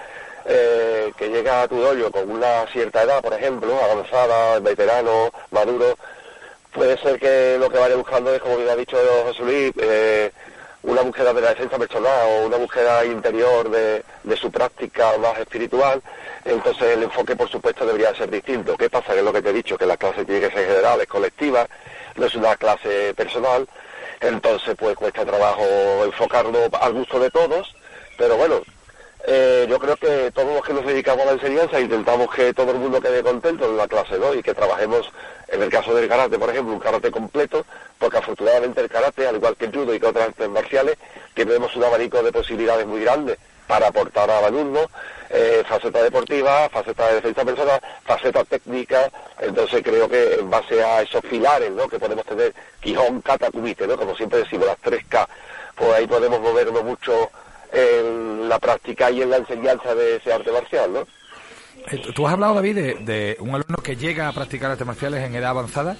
Eh, 0.45 1.11
que 1.17 1.29
llega 1.29 1.61
a 1.61 1.67
tu 1.67 1.79
dojo 1.79 2.11
con 2.11 2.29
una 2.29 2.65
cierta 2.67 3.03
edad, 3.03 3.21
por 3.21 3.33
ejemplo, 3.33 3.79
avanzada, 3.81 4.59
veterano, 4.59 5.31
maduro, 5.51 5.95
puede 6.73 6.97
ser 6.97 7.19
que 7.19 7.57
lo 7.59 7.69
que 7.69 7.77
vaya 7.77 7.95
buscando 7.95 8.33
es, 8.33 8.41
como 8.41 8.57
bien 8.57 8.69
ha 8.69 8.75
dicho 8.75 8.97
José 9.25 9.43
Luis, 9.43 9.73
eh, 9.79 10.31
una 10.83 11.01
búsqueda 11.01 11.33
de 11.33 11.41
la 11.41 11.49
defensa 11.49 11.77
personal 11.77 12.27
o 12.27 12.47
una 12.47 12.57
búsqueda 12.57 13.05
interior 13.05 13.69
de, 13.69 14.03
de, 14.23 14.37
su 14.37 14.49
práctica 14.49 15.17
más 15.17 15.37
espiritual, 15.37 16.01
entonces 16.45 16.97
el 16.97 17.03
enfoque 17.03 17.35
por 17.35 17.49
supuesto 17.49 17.85
debería 17.85 18.15
ser 18.15 18.29
distinto. 18.29 18.77
¿Qué 18.77 18.89
pasa? 18.89 19.13
Que 19.13 19.19
es 19.19 19.25
lo 19.25 19.33
que 19.33 19.41
te 19.41 19.49
he 19.49 19.53
dicho, 19.53 19.77
que 19.77 19.85
la 19.85 19.97
clase 19.97 20.25
tiene 20.25 20.41
que 20.41 20.55
ser 20.55 20.67
general, 20.67 21.01
es 21.01 21.07
colectiva, 21.07 21.67
no 22.15 22.25
es 22.25 22.35
una 22.35 22.55
clase 22.55 23.13
personal, 23.13 23.67
entonces, 24.21 24.75
pues 24.77 24.95
cuesta 24.95 25.25
trabajo 25.25 25.63
enfocarlo 26.03 26.69
al 26.79 26.93
gusto 26.93 27.19
de 27.19 27.31
todos, 27.31 27.73
pero 28.17 28.35
bueno, 28.35 28.61
eh, 29.27 29.67
yo 29.69 29.79
creo 29.79 29.97
que 29.97 30.31
todos 30.31 30.53
los 30.53 30.65
que 30.65 30.73
nos 30.73 30.85
dedicamos 30.85 31.23
a 31.23 31.25
la 31.27 31.31
enseñanza 31.33 31.79
intentamos 31.79 32.33
que 32.33 32.53
todo 32.53 32.71
el 32.71 32.77
mundo 32.77 33.01
quede 33.01 33.21
contento 33.21 33.65
en 33.65 33.77
la 33.77 33.87
clase, 33.87 34.17
¿no? 34.17 34.33
Y 34.33 34.41
que 34.41 34.53
trabajemos, 34.53 35.11
en 35.47 35.61
el 35.61 35.69
caso 35.69 35.93
del 35.93 36.07
karate, 36.07 36.39
por 36.39 36.49
ejemplo, 36.49 36.73
un 36.73 36.79
karate 36.79 37.11
completo, 37.11 37.65
porque 37.97 38.17
afortunadamente 38.17 38.81
el 38.81 38.89
karate, 38.89 39.27
al 39.27 39.35
igual 39.35 39.55
que 39.55 39.65
el 39.65 39.75
judo 39.75 39.93
y 39.93 39.99
que 39.99 40.07
otras 40.07 40.29
artes 40.29 40.49
marciales, 40.49 40.97
tenemos 41.33 41.75
un 41.75 41.83
abanico 41.83 42.23
de 42.23 42.31
posibilidades 42.31 42.87
muy 42.87 43.01
grande 43.01 43.37
para 43.67 43.87
aportar 43.87 44.31
al 44.31 44.45
alumno 44.45 44.89
eh, 45.29 45.63
faceta 45.67 46.01
deportiva, 46.01 46.67
faceta 46.69 47.07
de 47.09 47.15
defensa 47.15 47.45
personal, 47.45 47.79
faceta 48.03 48.43
técnica, 48.43 49.11
entonces 49.39 49.83
creo 49.83 50.09
que 50.09 50.35
en 50.39 50.49
base 50.49 50.83
a 50.83 51.03
esos 51.03 51.21
pilares 51.21 51.69
¿no? 51.71 51.87
que 51.87 51.99
podemos 51.99 52.25
tener, 52.25 52.51
Quijón, 52.81 53.21
Kata, 53.21 53.51
Kumite, 53.51 53.85
¿no? 53.85 53.95
como 53.95 54.15
siempre 54.15 54.39
decimos, 54.39 54.65
las 54.65 54.81
3K, 54.81 55.27
pues 55.75 55.93
ahí 55.93 56.07
podemos 56.07 56.39
movernos 56.41 56.83
mucho 56.83 57.29
en 57.71 58.49
la 58.49 58.59
práctica 58.59 59.11
y 59.11 59.21
en 59.21 59.29
la 59.29 59.37
enseñanza 59.37 59.93
de 59.95 60.17
ese 60.17 60.33
arte 60.33 60.51
marcial, 60.51 60.93
¿no? 60.93 61.07
Eh, 61.91 62.11
tú 62.13 62.27
has 62.27 62.33
hablado, 62.33 62.55
David, 62.55 62.99
de, 63.01 63.37
un 63.39 63.49
alumno 63.49 63.77
que 63.77 63.95
llega 63.95 64.27
a 64.27 64.33
practicar 64.33 64.71
artes 64.71 64.85
marciales 64.85 65.23
en 65.23 65.35
edad 65.35 65.51
avanzada. 65.51 65.95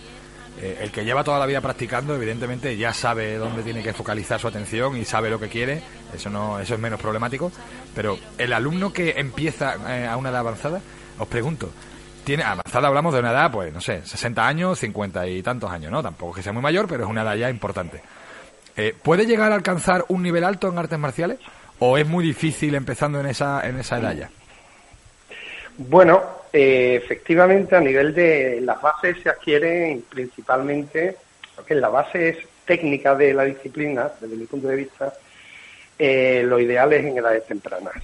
Eh, 0.62 0.80
el 0.82 0.92
que 0.92 1.06
lleva 1.06 1.24
toda 1.24 1.40
la 1.40 1.46
vida 1.46 1.62
practicando, 1.62 2.16
evidentemente, 2.16 2.76
ya 2.76 2.94
sabe 2.94 3.38
dónde 3.38 3.64
tiene 3.64 3.82
que 3.82 3.94
focalizar 3.94 4.40
su 4.40 4.48
atención 4.48 4.98
y 4.98 5.06
sabe 5.06 5.30
lo 5.30 5.40
que 5.40 5.48
quiere. 5.48 5.82
Eso 6.14 6.30
no, 6.30 6.60
eso 6.60 6.74
es 6.74 6.80
menos 6.80 7.00
problemático. 7.00 7.52
Pero 7.96 8.18
el 8.38 8.52
alumno 8.52 8.92
que 8.92 9.14
empieza 9.18 9.76
eh, 9.88 10.08
a 10.08 10.18
una 10.18 10.30
edad 10.30 10.40
avanzada, 10.42 10.82
os 11.18 11.28
pregunto, 11.28 11.72
tiene 12.26 12.44
avanzada 12.44 12.90
hablamos 12.90 13.14
de 13.14 13.22
una 13.22 13.32
edad, 13.32 13.52
pues 13.52 13.74
no 13.74 13.80
sé, 13.80 14.06
60 14.06 14.46
años, 14.46 14.80
50 14.80 15.28
y 15.28 15.42
tantos 15.42 15.72
años, 15.72 15.92
¿no? 15.92 16.04
Tampoco 16.04 16.34
que 16.34 16.44
sea 16.44 16.52
muy 16.52 16.62
mayor, 16.62 16.88
pero 16.88 17.06
es 17.06 17.10
una 17.10 17.22
edad 17.22 17.36
ya 17.36 17.50
importante. 17.50 18.02
¿Puede 19.04 19.26
llegar 19.26 19.52
a 19.52 19.56
alcanzar 19.56 20.06
un 20.08 20.24
nivel 20.24 20.46
alto 20.46 20.70
en 20.70 20.78
artes 20.78 20.98
marciales? 20.98 21.38
¿O 21.80 21.98
es 21.98 22.08
muy 22.08 22.26
difícil 22.26 22.76
empezando 22.76 23.20
en 23.20 23.28
esa, 23.28 23.68
en 23.68 23.80
esa 23.80 24.00
edad 24.00 24.16
ya? 24.16 24.30
Bueno, 25.78 26.22
eh, 26.52 27.00
efectivamente 27.02 27.76
a 27.76 27.80
nivel 27.80 28.14
de 28.14 28.60
las 28.62 28.82
bases 28.82 29.18
se 29.24 29.30
adquieren 29.30 30.04
principalmente, 30.10 31.16
porque 31.56 31.76
la 31.76 31.90
base 31.90 32.30
es 32.30 32.38
técnica 32.66 33.16
de 33.16 33.34
la 33.34 33.46
disciplina, 33.46 34.12
desde 34.20 34.36
mi 34.36 34.46
punto 34.46 34.68
de 34.68 34.76
vista, 34.76 35.14
eh, 35.98 36.44
lo 36.46 36.60
ideal 36.60 36.92
es 36.94 37.06
en 37.06 37.18
edades 37.18 37.46
tempranas. 37.46 37.96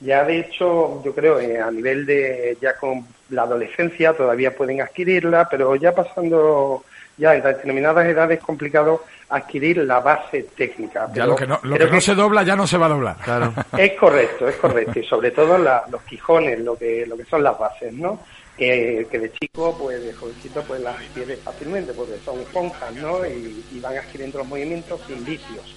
Ya 0.00 0.24
de 0.24 0.40
hecho, 0.40 1.02
yo 1.04 1.14
creo, 1.14 1.40
eh, 1.40 1.58
a 1.60 1.70
nivel 1.70 2.06
de 2.06 2.56
ya 2.60 2.76
con 2.76 3.06
la 3.30 3.42
adolescencia 3.42 4.12
todavía 4.12 4.54
pueden 4.54 4.80
adquirirla, 4.80 5.48
pero 5.48 5.74
ya 5.76 5.94
pasando 5.94 6.84
ya 7.18 7.34
en 7.34 7.42
determinadas 7.42 8.06
edades 8.06 8.38
es 8.38 8.44
complicado 8.44 9.04
adquirir 9.28 9.78
la 9.78 10.00
base 10.00 10.44
técnica. 10.56 11.10
Ya 11.12 11.26
lo 11.26 11.36
que 11.36 11.46
no, 11.46 12.00
se 12.00 12.14
dobla 12.14 12.42
ya 12.44 12.56
no 12.56 12.66
se 12.66 12.78
va 12.78 12.86
a 12.86 12.90
doblar. 12.90 13.16
Claro. 13.16 13.52
Es 13.76 13.92
correcto, 13.94 14.48
es 14.48 14.56
correcto. 14.56 14.98
Y 14.98 15.04
sobre 15.04 15.32
todo 15.32 15.58
los 15.58 16.02
quijones, 16.02 16.60
lo 16.60 16.76
que, 16.76 17.04
lo 17.06 17.16
que 17.16 17.24
son 17.24 17.42
las 17.42 17.58
bases, 17.58 17.92
¿no? 17.92 18.20
Que, 18.56 19.06
de 19.10 19.32
chico, 19.32 19.76
pues 19.78 20.02
de 20.02 20.12
jovencito, 20.12 20.62
pues 20.62 20.80
las 20.80 20.96
adquiere 20.96 21.36
fácilmente, 21.36 21.92
porque 21.92 22.18
son 22.24 22.40
esponjas, 22.40 22.92
¿no? 22.94 23.24
Y, 23.24 23.64
y 23.72 23.80
van 23.80 23.96
adquiriendo 23.96 24.38
los 24.38 24.48
movimientos 24.48 25.00
sin 25.06 25.24
vicios. 25.24 25.76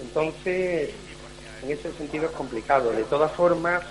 Entonces, 0.00 0.90
en 1.64 1.70
ese 1.70 1.92
sentido 1.92 2.26
es 2.26 2.32
complicado. 2.32 2.92
De 2.92 3.04
todas 3.04 3.32
formas, 3.32 3.82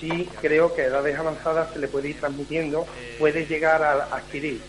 sí 0.00 0.28
creo 0.40 0.74
que 0.74 0.82
a 0.82 0.86
edades 0.86 1.18
avanzadas 1.18 1.72
se 1.72 1.78
le 1.78 1.88
puede 1.88 2.10
ir 2.10 2.18
transmitiendo, 2.18 2.86
puede 3.18 3.46
llegar 3.46 3.82
a 3.82 4.04
adquirir 4.16 4.60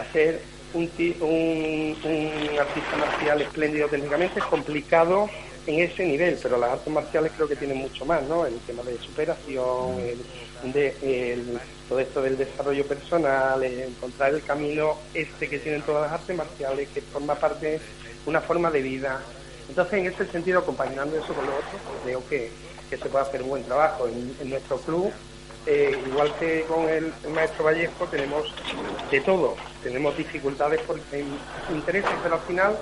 hacer 0.00 0.40
un, 0.74 0.90
un, 1.20 1.96
un, 2.04 2.58
artista 2.58 2.96
marcial 2.98 3.42
espléndido 3.42 3.88
técnicamente 3.88 4.38
es 4.38 4.44
complicado 4.46 5.28
en 5.66 5.80
ese 5.80 6.06
nivel, 6.06 6.38
pero 6.42 6.58
las 6.58 6.70
artes 6.70 6.92
marciales 6.92 7.32
creo 7.36 7.48
que 7.48 7.56
tienen 7.56 7.78
mucho 7.78 8.04
más, 8.04 8.22
¿no? 8.24 8.46
El 8.46 8.58
tema 8.60 8.82
de 8.82 8.96
superación, 8.98 9.96
de, 10.64 11.58
todo 11.88 12.00
esto 12.00 12.22
del 12.22 12.38
desarrollo 12.38 12.86
personal, 12.86 13.62
encontrar 13.62 14.34
el 14.34 14.42
camino 14.42 14.96
este 15.14 15.48
que 15.48 15.58
tienen 15.58 15.82
todas 15.82 16.10
las 16.10 16.20
artes 16.20 16.36
marciales, 16.36 16.88
que 16.88 17.02
forma 17.02 17.34
parte 17.34 17.80
una 18.26 18.40
forma 18.40 18.70
de 18.70 18.82
vida. 18.82 19.20
Entonces, 19.68 19.94
en 19.94 20.06
ese 20.06 20.26
sentido, 20.26 20.60
acompañando 20.60 21.16
eso 21.16 21.34
con 21.34 21.46
lo 21.46 21.52
otro, 21.52 21.78
creo 22.02 22.26
que, 22.28 22.50
que 22.88 22.96
se 22.96 23.08
puede 23.08 23.24
hacer 23.26 23.42
un 23.42 23.50
buen 23.50 23.64
trabajo. 23.64 24.08
En 24.08 24.50
nuestro 24.50 24.78
club 24.78 25.12
eh, 25.70 25.94
igual 26.06 26.32
que 26.40 26.62
con 26.62 26.88
el, 26.88 27.12
maestro 27.34 27.64
Vallejo, 27.64 28.06
tenemos 28.06 28.54
de 29.10 29.20
todo. 29.20 29.54
Tenemos 29.82 30.16
dificultades 30.16 30.80
por 30.80 30.98
intereses, 31.70 32.10
pero 32.22 32.36
al 32.36 32.40
final 32.40 32.78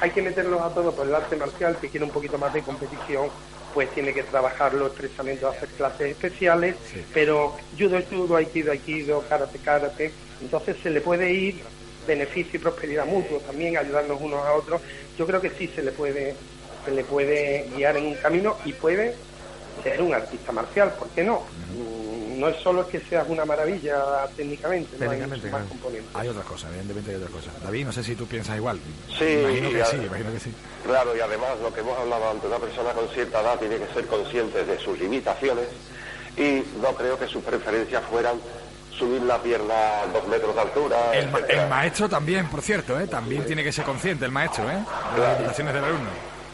hay 0.00 0.10
que 0.10 0.20
meterlos 0.20 0.60
a 0.60 0.74
todos 0.74 0.92
por 0.94 1.06
el 1.06 1.14
arte 1.14 1.36
marcial, 1.36 1.76
que 1.80 1.88
quiere 1.88 2.04
un 2.04 2.10
poquito 2.10 2.36
más 2.36 2.52
de 2.52 2.62
competición, 2.62 3.28
pues 3.72 3.88
tiene 3.90 4.12
que 4.12 4.24
trabajarlo 4.24 4.88
expresamente, 4.88 5.46
hacer 5.46 5.68
clases 5.70 6.10
especiales, 6.10 6.74
pero 7.12 7.56
judo 7.78 7.98
es 7.98 8.06
judo, 8.08 8.34
aikido, 8.34 8.72
aikido, 8.72 9.22
karate, 9.28 9.58
karate. 9.60 10.10
Entonces 10.42 10.76
se 10.82 10.90
le 10.90 11.00
puede 11.00 11.32
ir 11.32 11.62
beneficio 12.04 12.58
y 12.58 12.62
prosperidad 12.62 13.06
mutuo 13.06 13.38
también, 13.46 13.76
ayudarnos 13.76 14.20
unos 14.20 14.44
a 14.44 14.54
otros. 14.54 14.80
Yo 15.16 15.24
creo 15.24 15.40
que 15.40 15.50
sí 15.50 15.68
se 15.68 15.84
le 15.84 15.92
puede, 15.92 16.34
se 16.84 16.90
le 16.90 17.04
puede 17.04 17.70
guiar 17.76 17.96
en 17.96 18.06
un 18.06 18.14
camino 18.14 18.56
y 18.64 18.72
puede 18.72 19.14
ser 19.82 20.02
un 20.02 20.14
artista 20.14 20.52
marcial, 20.52 20.92
¿por 20.98 21.08
qué 21.08 21.24
no? 21.24 21.42
Mm, 21.74 22.40
no 22.40 22.48
es 22.48 22.56
solo 22.56 22.86
que 22.88 23.00
seas 23.00 23.26
una 23.28 23.44
maravilla 23.44 24.26
técnicamente, 24.36 24.96
técnicamente 24.96 25.46
hay, 25.46 25.52
más 25.52 25.62
componentes. 25.64 26.10
hay 26.14 26.28
otras 26.28 26.44
cosas, 26.44 26.70
evidentemente 26.70 27.10
hay 27.10 27.16
otras 27.16 27.30
cosas. 27.30 27.62
David, 27.62 27.86
no 27.86 27.92
sé 27.92 28.04
si 28.04 28.14
tú 28.14 28.26
piensas 28.26 28.56
igual. 28.56 28.78
Sí, 29.18 29.24
imagino 29.24 29.70
que 29.70 29.84
sí, 29.84 29.96
imagino 29.96 30.32
que 30.32 30.40
sí. 30.40 30.54
Claro, 30.84 31.16
y 31.16 31.20
además 31.20 31.50
lo 31.62 31.72
que 31.72 31.80
hemos 31.80 31.98
hablado 31.98 32.30
antes, 32.30 32.44
una 32.44 32.58
persona 32.58 32.92
con 32.92 33.08
cierta 33.08 33.40
edad 33.40 33.58
tiene 33.58 33.76
que 33.78 33.92
ser 33.92 34.06
consciente 34.06 34.64
de 34.64 34.78
sus 34.78 34.98
limitaciones 34.98 35.66
y 36.36 36.62
no 36.80 36.94
creo 36.94 37.18
que 37.18 37.26
sus 37.26 37.42
preferencias 37.42 38.02
fueran 38.10 38.36
subir 38.98 39.22
la 39.22 39.38
pierna 39.42 40.02
a 40.02 40.06
dos 40.06 40.26
metros 40.28 40.54
de 40.54 40.60
altura. 40.60 40.96
El, 41.12 41.68
maestro 41.68 42.08
también, 42.08 42.46
por 42.48 42.62
cierto, 42.62 42.98
¿eh? 42.98 43.06
también 43.06 43.44
tiene 43.44 43.62
que 43.62 43.72
ser 43.72 43.84
consciente 43.84 44.24
el 44.24 44.30
maestro 44.30 44.70
¿eh? 44.70 44.78
de 45.14 45.20
las 45.20 45.38
limitaciones 45.38 45.74
del 45.74 45.84
alumno. 45.84 46.10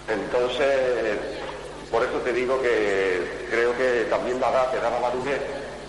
Entonces, 0.09 1.19
por 1.91 2.03
eso 2.03 2.19
te 2.25 2.33
digo 2.33 2.61
que 2.63 3.47
creo 3.51 3.77
que 3.77 4.07
también 4.09 4.41
la 4.41 4.51
edad 4.51 4.71
te 4.71 4.81
da 4.81 4.91
la 4.91 5.01
madurez 5.01 5.41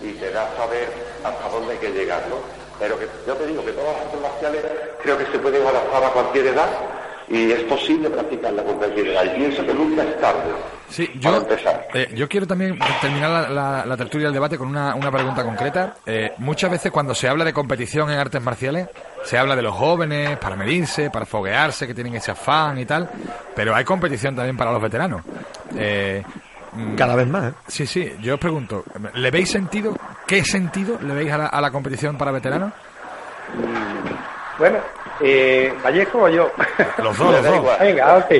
y 0.02 0.12
te 0.12 0.30
da 0.30 0.48
saber 0.56 0.88
hasta 1.22 1.48
dónde 1.48 1.72
hay 1.72 1.78
que 1.78 1.90
llegar, 1.90 2.22
¿no? 2.28 2.36
Pero 2.78 2.98
que 2.98 3.06
yo 3.26 3.34
te 3.34 3.46
digo 3.46 3.64
que 3.64 3.72
todas 3.72 3.96
las 3.96 4.06
artes 4.06 4.20
marciales 4.20 4.64
creo 5.02 5.18
que 5.18 5.26
se 5.26 5.38
pueden 5.38 5.64
adaptar 5.64 6.04
a 6.04 6.10
cualquier 6.10 6.48
edad 6.48 6.68
y 7.28 7.52
es 7.52 7.60
posible 7.64 8.10
practicarla 8.10 8.62
con 8.62 8.76
cualquier 8.76 9.08
edad. 9.08 9.24
Y 9.24 9.38
pienso 9.38 9.64
que 9.64 9.72
nunca 9.72 10.02
es 10.02 10.20
tarde. 10.20 10.50
Sí, 10.88 11.08
yo, 11.14 11.46
eh, 11.94 12.08
yo 12.14 12.28
quiero 12.28 12.46
también 12.46 12.78
terminar 13.00 13.50
la, 13.50 13.86
la, 13.86 13.96
tertulia 13.96 14.26
del 14.26 14.34
debate 14.34 14.58
con 14.58 14.68
una, 14.68 14.94
una 14.94 15.10
pregunta 15.10 15.42
concreta. 15.42 15.94
Eh, 16.04 16.32
muchas 16.36 16.70
veces 16.70 16.92
cuando 16.92 17.14
se 17.14 17.28
habla 17.28 17.44
de 17.46 17.54
competición 17.54 18.10
en 18.10 18.18
artes 18.18 18.42
marciales, 18.42 18.88
se 19.24 19.38
habla 19.38 19.56
de 19.56 19.62
los 19.62 19.74
jóvenes 19.74 20.36
para 20.36 20.54
medirse, 20.54 21.08
para 21.08 21.24
foguearse, 21.24 21.86
que 21.86 21.94
tienen 21.94 22.14
ese 22.16 22.32
afán 22.32 22.78
y 22.78 22.84
tal, 22.84 23.08
pero 23.56 23.74
hay 23.74 23.84
competición 23.84 24.36
también 24.36 24.56
para 24.56 24.70
los 24.72 24.82
veteranos. 24.82 25.22
Eh, 25.76 26.22
Cada 26.96 27.14
vez 27.16 27.26
más. 27.28 27.52
Sí, 27.68 27.86
sí, 27.86 28.12
yo 28.20 28.34
os 28.34 28.40
pregunto, 28.40 28.84
¿le 29.14 29.30
veis 29.30 29.50
sentido? 29.50 29.94
¿Qué 30.26 30.42
sentido 30.44 30.98
le 31.02 31.14
veis 31.14 31.30
a 31.32 31.38
la, 31.38 31.46
a 31.46 31.60
la 31.60 31.70
competición 31.70 32.16
para 32.16 32.30
veteranos? 32.32 32.72
Bueno, 34.58 34.78
eh, 35.20 35.72
¿Vallejo 35.84 36.22
o 36.22 36.28
yo? 36.28 36.50
Los 37.02 37.16
dos, 37.18 37.32
los 37.32 37.44
dos. 37.44 37.78
Venga, 37.80 38.16
ok. 38.16 38.30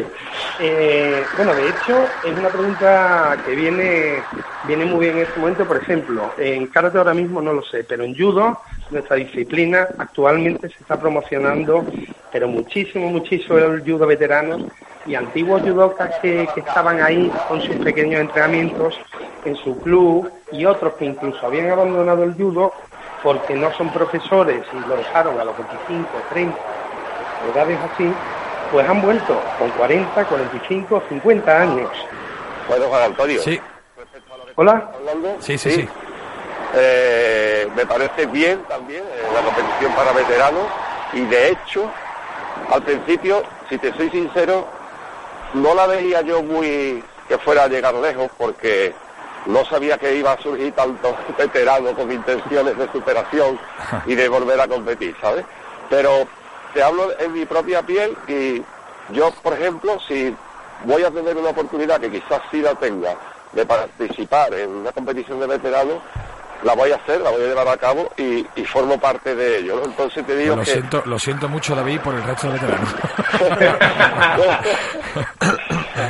Eh, 0.60 1.22
bueno, 1.36 1.54
de 1.54 1.68
hecho, 1.68 2.04
es 2.24 2.38
una 2.38 2.48
pregunta 2.48 3.36
que 3.44 3.54
viene, 3.54 4.22
viene 4.64 4.84
muy 4.84 5.06
bien 5.06 5.16
en 5.18 5.22
este 5.24 5.40
momento. 5.40 5.64
Por 5.66 5.78
ejemplo, 5.78 6.32
en 6.38 6.66
karate 6.68 6.98
ahora 6.98 7.14
mismo 7.14 7.40
no 7.42 7.52
lo 7.52 7.62
sé, 7.62 7.84
pero 7.84 8.04
en 8.04 8.16
judo, 8.16 8.60
nuestra 8.90 9.16
disciplina, 9.16 9.88
actualmente 9.98 10.68
se 10.68 10.76
está 10.80 10.98
promocionando, 11.00 11.84
pero 12.30 12.46
muchísimo, 12.48 13.08
muchísimo 13.10 13.58
el 13.58 13.80
judo 13.82 14.06
veteranos 14.06 14.62
y 15.06 15.14
antiguos 15.14 15.62
judokas 15.62 16.10
que, 16.20 16.48
que 16.54 16.60
estaban 16.60 17.00
ahí 17.02 17.32
con 17.48 17.60
sus 17.60 17.76
pequeños 17.76 18.20
entrenamientos 18.20 18.98
en 19.44 19.56
su 19.56 19.78
club 19.80 20.30
y 20.52 20.64
otros 20.64 20.94
que 20.94 21.06
incluso 21.06 21.46
habían 21.46 21.70
abandonado 21.70 22.24
el 22.24 22.34
judo 22.34 22.72
porque 23.22 23.54
no 23.54 23.72
son 23.74 23.92
profesores 23.92 24.64
y 24.72 24.88
lo 24.88 24.96
dejaron 24.96 25.38
a 25.38 25.44
los 25.44 25.56
25, 25.56 26.08
30, 26.30 26.58
edades 27.52 27.78
así, 27.92 28.12
pues 28.70 28.88
han 28.88 29.00
vuelto 29.00 29.40
con 29.58 29.70
40, 29.70 30.24
45, 30.24 31.02
50 31.08 31.60
años. 31.60 31.90
Bueno, 32.68 32.86
Juan 32.86 33.02
Antonio. 33.02 33.40
Sí. 33.42 33.60
Hola. 34.56 34.90
Sí, 35.38 35.56
sí, 35.56 35.70
sí. 35.70 35.88
Eh, 36.74 37.68
me 37.76 37.86
parece 37.86 38.26
bien 38.26 38.62
también 38.64 39.02
eh, 39.02 39.22
la 39.34 39.42
competición 39.42 39.92
para 39.92 40.12
veteranos 40.12 40.64
y 41.12 41.20
de 41.26 41.50
hecho, 41.50 41.90
al 42.70 42.82
principio, 42.82 43.42
si 43.68 43.76
te 43.76 43.92
soy 43.92 44.08
sincero, 44.10 44.66
no 45.54 45.74
la 45.74 45.86
veía 45.86 46.22
yo 46.22 46.42
muy 46.42 47.02
que 47.28 47.38
fuera 47.38 47.64
a 47.64 47.68
llegar 47.68 47.94
lejos 47.94 48.30
porque 48.36 48.94
no 49.46 49.64
sabía 49.64 49.98
que 49.98 50.14
iba 50.14 50.32
a 50.32 50.40
surgir 50.40 50.72
tanto 50.72 51.16
veterano 51.38 51.94
con 51.94 52.10
intenciones 52.10 52.76
de 52.76 52.90
superación 52.92 53.58
y 54.06 54.14
de 54.14 54.28
volver 54.28 54.60
a 54.60 54.68
competir, 54.68 55.14
¿sabes? 55.20 55.44
Pero 55.90 56.26
te 56.74 56.82
hablo 56.82 57.18
en 57.18 57.32
mi 57.32 57.44
propia 57.44 57.82
piel 57.82 58.16
y 58.28 58.62
yo, 59.12 59.30
por 59.42 59.54
ejemplo, 59.54 59.98
si 60.06 60.34
voy 60.84 61.02
a 61.04 61.10
tener 61.10 61.36
una 61.36 61.50
oportunidad 61.50 62.00
que 62.00 62.10
quizás 62.10 62.40
sí 62.50 62.60
la 62.60 62.74
tenga 62.74 63.16
de 63.52 63.66
participar 63.66 64.54
en 64.54 64.70
una 64.70 64.92
competición 64.92 65.38
de 65.40 65.46
veteranos, 65.46 65.98
la 66.62 66.74
voy 66.74 66.92
a 66.92 66.96
hacer, 66.96 67.20
la 67.20 67.30
voy 67.30 67.42
a 67.42 67.46
llevar 67.46 67.68
a 67.68 67.76
cabo 67.76 68.10
y, 68.16 68.44
formo 68.64 68.98
parte 68.98 69.34
de 69.34 69.58
ello. 69.58 69.76
¿no? 69.76 69.84
Entonces 69.84 70.26
te 70.26 70.36
digo 70.36 70.56
lo 70.56 70.62
que... 70.62 70.70
Siento, 70.70 71.02
lo 71.04 71.18
siento 71.18 71.48
mucho, 71.48 71.74
David, 71.74 72.00
por 72.00 72.14
el 72.14 72.22
resto 72.22 72.46
de 72.46 72.52
veteranos. 72.54 72.88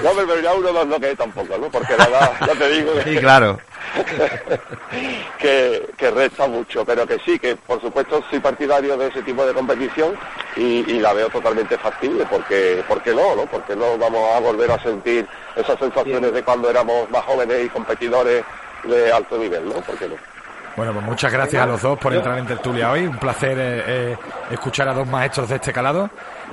no, 0.02 0.10
pero 0.14 0.40
ya 0.40 0.54
uno 0.54 0.72
no 0.72 0.82
es 0.82 0.88
lo 0.88 1.00
que 1.00 1.10
es 1.10 1.18
tampoco, 1.18 1.58
¿no? 1.58 1.68
Porque 1.70 1.96
la 1.96 2.06
verdad, 2.06 2.32
ya 2.46 2.54
te 2.54 2.68
digo... 2.68 2.92
Sí, 3.02 3.16
claro. 3.16 3.58
que, 5.38 5.90
que 5.96 6.10
resta 6.10 6.46
mucho, 6.46 6.84
pero 6.84 7.06
que 7.06 7.18
sí, 7.24 7.38
que 7.38 7.56
por 7.56 7.80
supuesto 7.80 8.22
soy 8.30 8.40
partidario 8.40 8.96
de 8.96 9.08
ese 9.08 9.22
tipo 9.22 9.44
de 9.44 9.52
competición 9.52 10.16
y, 10.56 10.82
la 11.02 11.12
veo 11.12 11.28
totalmente 11.30 11.76
factible, 11.78 12.24
porque, 12.30 12.84
porque 12.86 13.12
no, 13.12 13.34
¿no? 13.34 13.46
Porque 13.46 13.74
no 13.74 13.98
vamos 13.98 14.36
a 14.36 14.40
volver 14.40 14.70
a 14.70 14.80
sentir 14.80 15.26
esas 15.56 15.76
sensaciones 15.78 16.32
de 16.32 16.44
cuando 16.44 16.70
éramos 16.70 17.10
más 17.10 17.24
jóvenes 17.24 17.66
y 17.66 17.68
competidores 17.70 18.44
de 18.84 19.12
alto 19.12 19.38
nivel, 19.38 19.68
¿no? 19.68 19.74
¿Por 19.74 19.98
qué 19.98 20.08
no? 20.08 20.31
Bueno, 20.76 20.92
pues 20.94 21.04
muchas 21.04 21.32
gracias 21.32 21.62
a 21.62 21.66
los 21.66 21.82
dos 21.82 21.98
por 21.98 22.14
entrar 22.14 22.38
en 22.38 22.46
tertulia 22.46 22.90
hoy. 22.90 23.06
Un 23.06 23.18
placer 23.18 23.58
eh, 23.58 23.84
eh, 23.86 24.16
escuchar 24.50 24.88
a 24.88 24.94
dos 24.94 25.06
maestros 25.06 25.48
de 25.48 25.56
este 25.56 25.72
calado. 25.72 26.08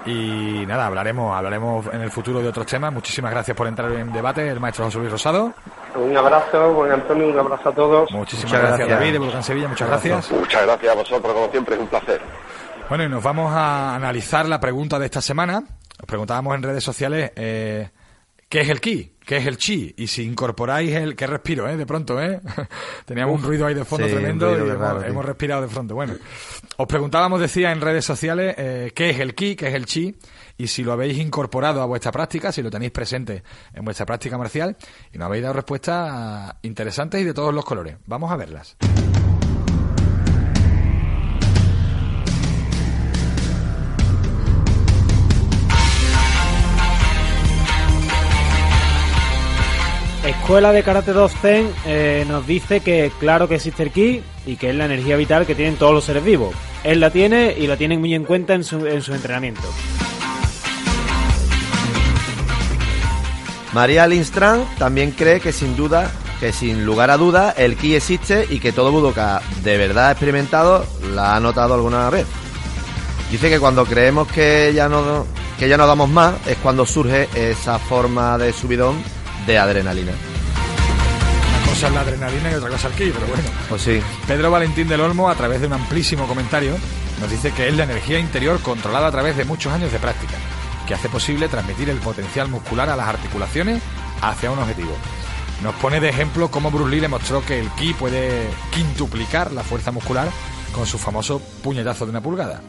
Y 0.06 0.66
nada, 0.66 0.88
hablaremos, 0.88 1.36
hablaremos 1.36 1.86
en 1.94 2.02
el 2.02 2.12
futuro 2.12 2.42
de 2.42 2.50
otros 2.50 2.66
temas. 2.66 2.92
Muchísimas 2.92 3.32
gracias 3.32 3.56
por 3.56 3.68
entrar 3.68 3.92
en 3.92 4.12
debate, 4.12 4.48
el 4.48 4.60
maestro 4.60 4.86
José 4.86 5.00
Luis 5.00 5.12
Rosado. 5.12 5.54
Un 5.96 6.16
abrazo, 6.16 6.74
buen 6.74 6.92
Antonio, 6.92 7.28
un 7.30 7.40
abrazo 7.40 7.70
a 7.70 7.74
todos. 7.74 8.12
Muchísimas 8.12 8.62
gracias, 8.62 8.90
David, 8.90 9.14
de 9.14 9.20
Volcán 9.20 9.44
Sevilla, 9.44 9.68
muchas 9.68 9.88
gracias. 9.88 10.32
Muchas 10.32 10.66
gracias 10.66 10.92
a 10.92 10.96
vosotros, 10.96 11.34
como 11.34 11.52
siempre, 11.52 11.76
es 11.76 11.82
un 11.82 11.88
placer. 11.88 12.22
Bueno, 12.88 13.04
y 13.04 13.10
nos 13.10 13.24
vamos 13.24 13.54
a 13.54 13.96
analizar 13.96 14.48
la 14.48 14.60
pregunta 14.60 14.98
de 15.00 15.06
esta 15.06 15.22
semana. 15.22 15.64
Os 16.00 16.06
preguntábamos 16.06 16.56
en 16.56 16.64
redes 16.64 16.84
sociales 16.84 17.32
eh, 17.36 17.90
¿qué 18.50 18.62
es 18.62 18.70
el 18.70 18.82
ki? 18.82 19.14
¿Qué 19.26 19.38
es 19.38 19.46
el 19.46 19.58
chi? 19.58 19.94
Y 19.96 20.08
si 20.08 20.24
incorporáis 20.24 20.92
el... 20.96 21.16
que 21.16 21.28
respiro, 21.28 21.70
eh? 21.70 21.78
De 21.78 21.86
pronto, 21.86 22.20
¿eh? 22.20 22.42
Teníamos 23.06 23.40
un 23.40 23.46
ruido 23.46 23.68
ahí 23.68 23.76
de 23.76 23.86
fondo 23.86 24.08
tremendo 24.08 24.52
y 24.58 24.70
hemos, 25.08 25.24
respirado 25.24 25.62
de 25.62 25.68
pronto. 25.68 25.94
Bueno, 25.94 26.16
os 26.78 26.88
preguntábamos, 26.88 27.40
decía, 27.40 27.72
en 27.72 27.80
redes 27.80 28.04
sociales, 28.04 28.56
eh, 28.58 28.92
¿qué 28.96 29.12
es 29.12 29.20
el 29.20 29.36
ki? 29.36 29.56
¿Qué 29.56 29.68
es 29.68 29.76
el 29.76 29.86
chi? 29.86 30.16
Y 30.58 30.68
si 30.68 30.84
lo 30.84 30.94
habéis 30.94 31.20
incorporado 31.20 31.82
a 31.82 31.86
vuestra 31.86 32.12
práctica, 32.12 32.52
si 32.52 32.64
lo 32.64 32.72
tenéis 32.72 32.92
presente 32.92 33.44
en 33.72 33.86
vuestra 33.86 34.06
práctica 34.06 34.38
marcial, 34.38 34.76
y 35.14 35.20
nos 35.20 35.28
habéis 35.28 35.44
dado 35.44 35.54
respuestas 35.54 36.56
interesantes 36.64 37.22
y 37.22 37.24
de 37.24 37.34
todos 37.36 37.54
los 37.54 37.64
colores. 37.64 37.98
Vamos 38.08 38.32
a 38.32 38.36
verlas. 38.36 38.76
Escuela 50.30 50.72
de 50.72 50.84
Karate 50.84 51.12
2 51.12 51.32
Zen 51.42 51.72
eh, 51.88 52.24
nos 52.28 52.46
dice 52.46 52.82
que 52.82 53.12
claro 53.20 53.48
que 53.48 53.56
existe 53.56 53.82
el 53.82 53.92
ki 53.92 54.22
y 54.46 54.58
que 54.58 54.70
es 54.70 54.76
la 54.76 54.86
energía 54.86 55.16
vital 55.16 55.48
que 55.48 55.56
tienen 55.56 55.76
todos 55.76 55.92
los 55.92 56.04
seres 56.04 56.24
vivos. 56.24 56.54
Él 56.84 57.00
la 57.00 57.10
tiene 57.10 57.56
y 57.58 57.66
la 57.66 57.78
tienen 57.78 58.00
muy 58.00 58.14
en 58.14 58.26
cuenta 58.26 58.54
en 58.54 58.64
su, 58.64 58.86
en 58.86 59.02
su 59.02 59.12
entrenamiento. 59.16 59.68
María 63.74 64.06
Lindstrand 64.06 64.78
también 64.78 65.12
cree 65.12 65.40
que 65.40 65.52
sin 65.52 65.76
duda, 65.76 66.12
que 66.40 66.54
sin 66.54 66.86
lugar 66.86 67.10
a 67.10 67.18
duda, 67.18 67.56
el 67.58 67.76
ki 67.76 67.96
existe 67.96 68.46
y 68.52 68.60
que 68.60 68.72
todo 68.72 68.92
budoka 68.92 69.42
de 69.64 69.78
verdad 69.80 70.12
experimentado 70.12 70.86
la 71.16 71.38
ha 71.38 71.40
notado 71.40 71.74
alguna 71.74 72.08
vez. 72.12 72.28
Dice 73.32 73.50
que 73.50 73.60
cuando 73.60 73.84
creemos 73.84 74.28
que 74.28 74.74
ya 74.76 74.88
no, 74.88 75.26
que 75.58 75.68
ya 75.68 75.76
no 75.76 75.88
damos 75.88 76.08
más 76.08 76.36
es 76.46 76.58
cuando 76.58 76.86
surge 76.86 77.28
esa 77.34 77.80
forma 77.80 78.38
de 78.38 78.54
subidón 78.54 78.96
de 79.46 79.58
adrenalina. 79.58 80.12
Una 80.12 81.72
cosa 81.72 81.88
es 81.88 81.94
la 81.94 82.02
adrenalina 82.02 82.52
y 82.52 82.56
otra 82.56 82.70
cosa 82.70 82.88
el 82.88 82.94
ki, 82.94 83.12
pero 83.14 83.28
bueno. 83.28 83.50
Pues 83.68 83.82
sí. 83.82 84.02
Pedro 84.28 84.52
Valentín 84.52 84.88
del 84.88 85.02
Olmo, 85.02 85.30
a 85.30 85.36
través 85.36 85.62
de 85.62 85.68
un 85.68 85.74
amplísimo 85.74 86.28
comentario, 86.28 86.76
nos 87.20 87.30
dice 87.30 87.52
que 87.52 87.68
es 87.68 87.76
la 87.76 87.84
energía 87.84 88.20
interior 88.20 88.60
controlada 88.62 89.08
a 89.08 89.12
través 89.12 89.36
de 89.38 89.46
muchos 89.46 89.72
años 89.74 89.92
de 89.92 90.00
práctica, 90.00 90.34
que 90.88 90.94
hace 90.94 91.10
posible 91.10 91.48
transmitir 91.48 91.90
el 91.90 91.98
potencial 91.98 92.48
muscular 92.48 92.90
a 92.90 92.96
las 92.96 93.08
articulaciones 93.08 93.82
hacia 94.22 94.52
un 94.52 94.60
objetivo. 94.60 94.96
nos 95.64 95.76
pone 95.76 96.00
de 96.00 96.10
ejemplo 96.10 96.50
cómo 96.50 96.72
Bruce 96.72 96.92
Lee 96.92 97.02
demostró 97.02 97.46
que 97.46 97.60
el 97.60 97.70
ki 97.72 97.94
puede 97.94 98.48
quintuplicar 98.72 99.52
la 99.52 99.64
fuerza 99.64 99.92
muscular 99.92 100.30
con 100.74 100.86
su 100.86 100.98
famoso 100.98 101.42
puñetazo 101.62 102.06
de 102.06 102.12
una 102.12 102.22
pulgada. 102.22 102.62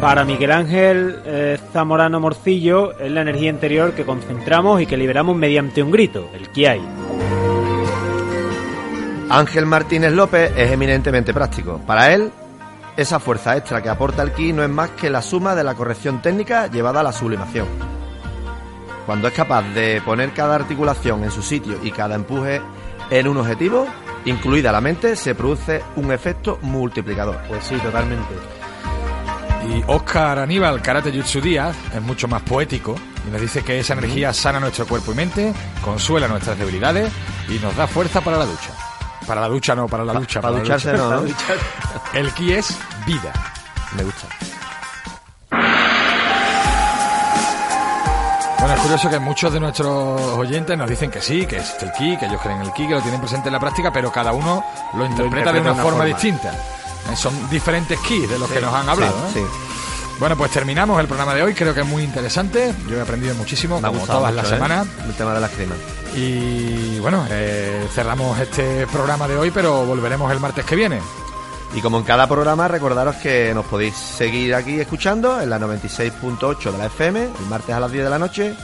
Para 0.00 0.24
Miguel 0.24 0.50
Ángel 0.50 1.22
eh, 1.26 1.58
Zamorano 1.74 2.20
Morcillo 2.20 2.98
es 2.98 3.10
la 3.10 3.20
energía 3.20 3.50
interior 3.50 3.92
que 3.92 4.06
concentramos 4.06 4.80
y 4.80 4.86
que 4.86 4.96
liberamos 4.96 5.36
mediante 5.36 5.82
un 5.82 5.90
grito, 5.90 6.30
el 6.32 6.48
Kiai. 6.48 6.80
Ángel 9.28 9.66
Martínez 9.66 10.12
López 10.12 10.52
es 10.56 10.72
eminentemente 10.72 11.34
práctico. 11.34 11.82
Para 11.86 12.14
él, 12.14 12.32
esa 12.96 13.20
fuerza 13.20 13.58
extra 13.58 13.82
que 13.82 13.90
aporta 13.90 14.22
el 14.22 14.32
ki 14.32 14.54
no 14.54 14.62
es 14.62 14.70
más 14.70 14.88
que 14.90 15.10
la 15.10 15.20
suma 15.20 15.54
de 15.54 15.64
la 15.64 15.74
corrección 15.74 16.22
técnica 16.22 16.68
llevada 16.68 17.00
a 17.00 17.04
la 17.04 17.12
sublimación. 17.12 17.66
Cuando 19.04 19.28
es 19.28 19.34
capaz 19.34 19.62
de 19.74 20.00
poner 20.02 20.32
cada 20.32 20.54
articulación 20.54 21.24
en 21.24 21.30
su 21.30 21.42
sitio 21.42 21.76
y 21.82 21.90
cada 21.90 22.14
empuje 22.14 22.62
en 23.10 23.28
un 23.28 23.36
objetivo, 23.36 23.86
incluida 24.24 24.72
la 24.72 24.80
mente, 24.80 25.14
se 25.14 25.34
produce 25.34 25.82
un 25.96 26.10
efecto 26.10 26.58
multiplicador. 26.62 27.38
Pues 27.48 27.64
sí, 27.64 27.74
totalmente. 27.76 28.59
Y 29.68 29.84
Oscar 29.86 30.38
Aníbal 30.38 30.80
Karate 30.82 31.12
Jutsu 31.12 31.40
Díaz 31.40 31.76
es 31.94 32.02
mucho 32.02 32.26
más 32.28 32.42
poético 32.42 32.96
y 33.26 33.30
nos 33.30 33.40
dice 33.40 33.62
que 33.62 33.78
esa 33.78 33.92
energía 33.92 34.32
sana 34.32 34.58
nuestro 34.58 34.86
cuerpo 34.86 35.12
y 35.12 35.14
mente, 35.14 35.52
consuela 35.84 36.26
nuestras 36.28 36.58
debilidades 36.58 37.12
y 37.48 37.58
nos 37.58 37.76
da 37.76 37.86
fuerza 37.86 38.20
para 38.20 38.38
la 38.38 38.46
ducha. 38.46 38.70
Para 39.26 39.42
la 39.42 39.48
ducha 39.48 39.74
no, 39.74 39.86
para 39.86 40.04
la 40.04 40.14
ducha. 40.14 40.40
Para 40.40 40.54
la 40.54 40.60
ducharse 40.60 40.92
ducha. 40.92 41.02
no, 41.02 41.20
¿no? 41.20 41.28
El 42.14 42.32
ki 42.32 42.52
es 42.54 42.76
vida. 43.06 43.32
Me 43.96 44.02
gusta. 44.02 44.26
Bueno, 48.58 48.74
es 48.74 48.80
curioso 48.80 49.08
que 49.08 49.18
muchos 49.18 49.52
de 49.52 49.60
nuestros 49.60 50.20
oyentes 50.36 50.76
nos 50.76 50.88
dicen 50.88 51.10
que 51.10 51.20
sí, 51.20 51.46
que 51.46 51.56
existe 51.56 51.86
el 51.86 51.92
ki, 51.92 52.16
que 52.18 52.26
ellos 52.26 52.40
creen 52.42 52.60
en 52.60 52.66
el 52.66 52.72
ki, 52.74 52.86
que 52.88 52.94
lo 52.94 53.00
tienen 53.00 53.20
presente 53.20 53.48
en 53.48 53.54
la 53.54 53.60
práctica, 53.60 53.90
pero 53.90 54.12
cada 54.12 54.32
uno 54.32 54.62
lo 54.94 55.06
interpreta, 55.06 55.50
de 55.50 55.50
interpreta 55.50 55.50
una, 55.50 55.52
de 55.52 55.60
una 55.60 55.74
forma, 55.74 55.98
forma. 55.98 56.04
distinta. 56.04 56.52
Eh, 57.10 57.16
Son 57.16 57.48
diferentes 57.50 57.98
ki 58.00 58.26
de 58.26 58.38
los 58.38 58.50
que 58.50 58.60
nos 58.60 58.74
han 58.74 58.88
hablado. 58.88 59.14
Sí, 59.32 59.38
¿eh? 59.38 59.42
sí. 59.44 59.66
Bueno, 60.18 60.36
pues 60.36 60.50
terminamos 60.50 61.00
el 61.00 61.06
programa 61.06 61.34
de 61.34 61.42
hoy, 61.42 61.54
creo 61.54 61.72
que 61.72 61.80
es 61.80 61.86
muy 61.86 62.02
interesante. 62.02 62.74
Yo 62.88 62.98
he 62.98 63.00
aprendido 63.00 63.34
muchísimo, 63.36 63.80
Me 63.80 63.88
como 63.88 64.06
todas 64.06 64.34
las 64.34 64.46
¿eh? 64.46 64.50
semanas. 64.50 64.86
El 65.06 65.14
tema 65.14 65.32
de 65.32 65.40
las 65.40 65.50
cremas. 65.50 65.78
Y 66.14 66.98
bueno, 66.98 67.24
eh, 67.30 67.86
cerramos 67.94 68.38
este 68.38 68.86
programa 68.88 69.26
de 69.26 69.36
hoy, 69.38 69.50
pero 69.50 69.86
volveremos 69.86 70.30
el 70.30 70.38
martes 70.38 70.64
que 70.66 70.76
viene. 70.76 71.00
Y 71.74 71.80
como 71.80 71.98
en 71.98 72.04
cada 72.04 72.26
programa, 72.26 72.68
recordaros 72.68 73.16
que 73.16 73.52
nos 73.54 73.64
podéis 73.64 73.94
seguir 73.94 74.54
aquí 74.54 74.80
escuchando 74.80 75.40
en 75.40 75.48
la 75.48 75.58
96.8 75.58 76.72
de 76.72 76.78
la 76.78 76.86
FM, 76.86 77.22
el 77.22 77.46
martes 77.48 77.74
a 77.74 77.80
las 77.80 77.92
10 77.92 78.04
de 78.04 78.10
la 78.10 78.18
noche, 78.18 78.54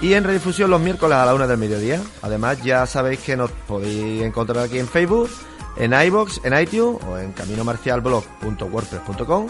y 0.00 0.14
en 0.14 0.24
redifusión 0.24 0.70
los 0.70 0.80
miércoles 0.80 1.18
a 1.18 1.26
la 1.26 1.34
1 1.34 1.48
del 1.48 1.58
mediodía. 1.58 2.00
Además, 2.22 2.62
ya 2.62 2.86
sabéis 2.86 3.20
que 3.20 3.36
nos 3.36 3.50
podéis 3.50 4.22
encontrar 4.22 4.64
aquí 4.64 4.78
en 4.78 4.88
Facebook, 4.88 5.28
en 5.76 5.92
iBox, 5.92 6.40
en 6.44 6.58
iTunes 6.58 7.02
o 7.04 7.18
en 7.18 7.32
caminomarcialblog.wordpress.com 7.32 9.48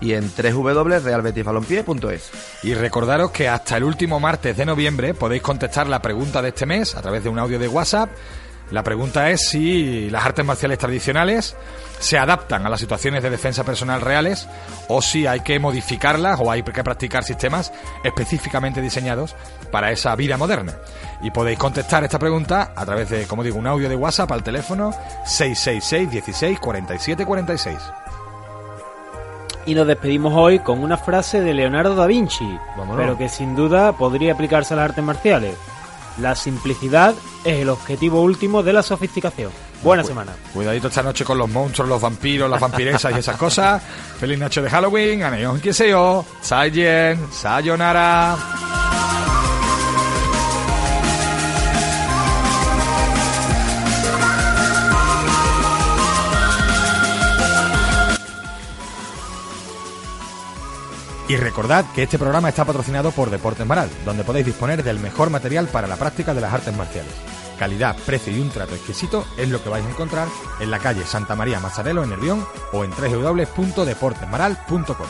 y 0.00 0.12
en 0.12 0.30
www.realbetisbalompié.es. 0.30 2.30
Y 2.62 2.74
recordaros 2.74 3.30
que 3.30 3.48
hasta 3.48 3.76
el 3.76 3.84
último 3.84 4.20
martes 4.20 4.56
de 4.56 4.66
noviembre 4.66 5.14
podéis 5.14 5.42
contestar 5.42 5.86
la 5.86 6.02
pregunta 6.02 6.42
de 6.42 6.48
este 6.48 6.66
mes 6.66 6.94
a 6.94 7.02
través 7.02 7.24
de 7.24 7.30
un 7.30 7.38
audio 7.38 7.58
de 7.58 7.68
WhatsApp. 7.68 8.10
La 8.70 8.82
pregunta 8.82 9.30
es 9.30 9.48
si 9.48 10.10
las 10.10 10.26
artes 10.26 10.44
marciales 10.44 10.78
tradicionales 10.78 11.56
se 12.00 12.18
adaptan 12.18 12.66
a 12.66 12.68
las 12.68 12.80
situaciones 12.80 13.22
de 13.22 13.30
defensa 13.30 13.62
personal 13.64 14.00
reales 14.00 14.48
o 14.88 15.00
si 15.00 15.26
hay 15.26 15.40
que 15.40 15.60
modificarlas 15.60 16.40
o 16.40 16.50
hay 16.50 16.62
que 16.62 16.82
practicar 16.82 17.22
sistemas 17.22 17.72
específicamente 18.02 18.80
diseñados 18.82 19.36
para 19.70 19.92
esa 19.92 20.16
vida 20.16 20.36
moderna. 20.36 20.74
Y 21.22 21.30
podéis 21.30 21.58
contestar 21.58 22.02
esta 22.02 22.18
pregunta 22.18 22.72
a 22.74 22.84
través 22.84 23.08
de, 23.08 23.26
como 23.26 23.44
digo, 23.44 23.56
un 23.58 23.68
audio 23.68 23.88
de 23.88 23.96
WhatsApp 23.96 24.32
al 24.32 24.42
teléfono 24.42 24.92
666 25.24 26.10
16 26.10 26.58
47 26.58 27.24
46. 27.24 27.78
Y 29.66 29.74
nos 29.74 29.86
despedimos 29.86 30.32
hoy 30.34 30.58
con 30.60 30.82
una 30.82 30.96
frase 30.96 31.40
de 31.40 31.54
Leonardo 31.54 31.94
da 31.94 32.06
Vinci, 32.06 32.58
Vámonos. 32.76 32.96
pero 32.96 33.18
que 33.18 33.28
sin 33.28 33.56
duda 33.56 33.92
podría 33.92 34.32
aplicarse 34.32 34.74
a 34.74 34.76
las 34.76 34.90
artes 34.90 35.02
marciales. 35.04 35.56
La 36.18 36.34
simplicidad 36.34 37.14
es 37.44 37.58
el 37.60 37.68
objetivo 37.68 38.22
último 38.22 38.62
de 38.62 38.72
la 38.72 38.82
sofisticación. 38.82 39.50
Buena 39.82 40.02
semana. 40.02 40.32
Cuidadito 40.54 40.88
esta 40.88 41.02
noche 41.02 41.24
con 41.24 41.38
los 41.38 41.48
monstruos, 41.48 41.88
los 41.88 42.00
vampiros, 42.00 42.50
las 42.50 42.60
vampiresas 42.60 43.12
y 43.14 43.18
esas 43.18 43.36
cosas. 43.36 43.82
Feliz 44.18 44.38
noche 44.38 44.62
de 44.62 44.70
Halloween, 44.70 45.22
Aneon 45.22 45.60
Kiseo, 45.60 46.24
Saiyen, 46.40 47.30
Sayonara. 47.30 48.85
Y 61.28 61.36
recordad 61.36 61.84
que 61.92 62.04
este 62.04 62.20
programa 62.20 62.50
está 62.50 62.64
patrocinado 62.64 63.10
por 63.10 63.30
Deportes 63.30 63.66
Maral, 63.66 63.90
donde 64.04 64.22
podéis 64.22 64.46
disponer 64.46 64.84
del 64.84 65.00
mejor 65.00 65.28
material 65.28 65.66
para 65.66 65.88
la 65.88 65.96
práctica 65.96 66.32
de 66.32 66.40
las 66.40 66.54
artes 66.54 66.76
marciales. 66.76 67.12
Calidad, 67.58 67.96
precio 68.06 68.32
y 68.32 68.38
un 68.38 68.50
trato 68.50 68.76
exquisito 68.76 69.26
es 69.36 69.48
lo 69.48 69.60
que 69.60 69.68
vais 69.68 69.84
a 69.84 69.90
encontrar 69.90 70.28
en 70.60 70.70
la 70.70 70.78
calle 70.78 71.04
Santa 71.04 71.34
María 71.34 71.58
Mazzarello 71.58 72.04
en 72.04 72.10
Nervión 72.10 72.46
o 72.72 72.84
en 72.84 72.90
www.deportesmaral.com. 72.90 75.06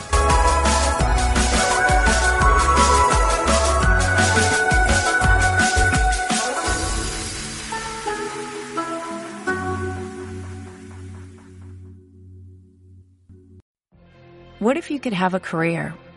What 14.59 14.77
if 14.77 14.89
you 14.89 14.99
could 14.99 15.13
have 15.13 15.35
a 15.35 15.39
career 15.39 15.93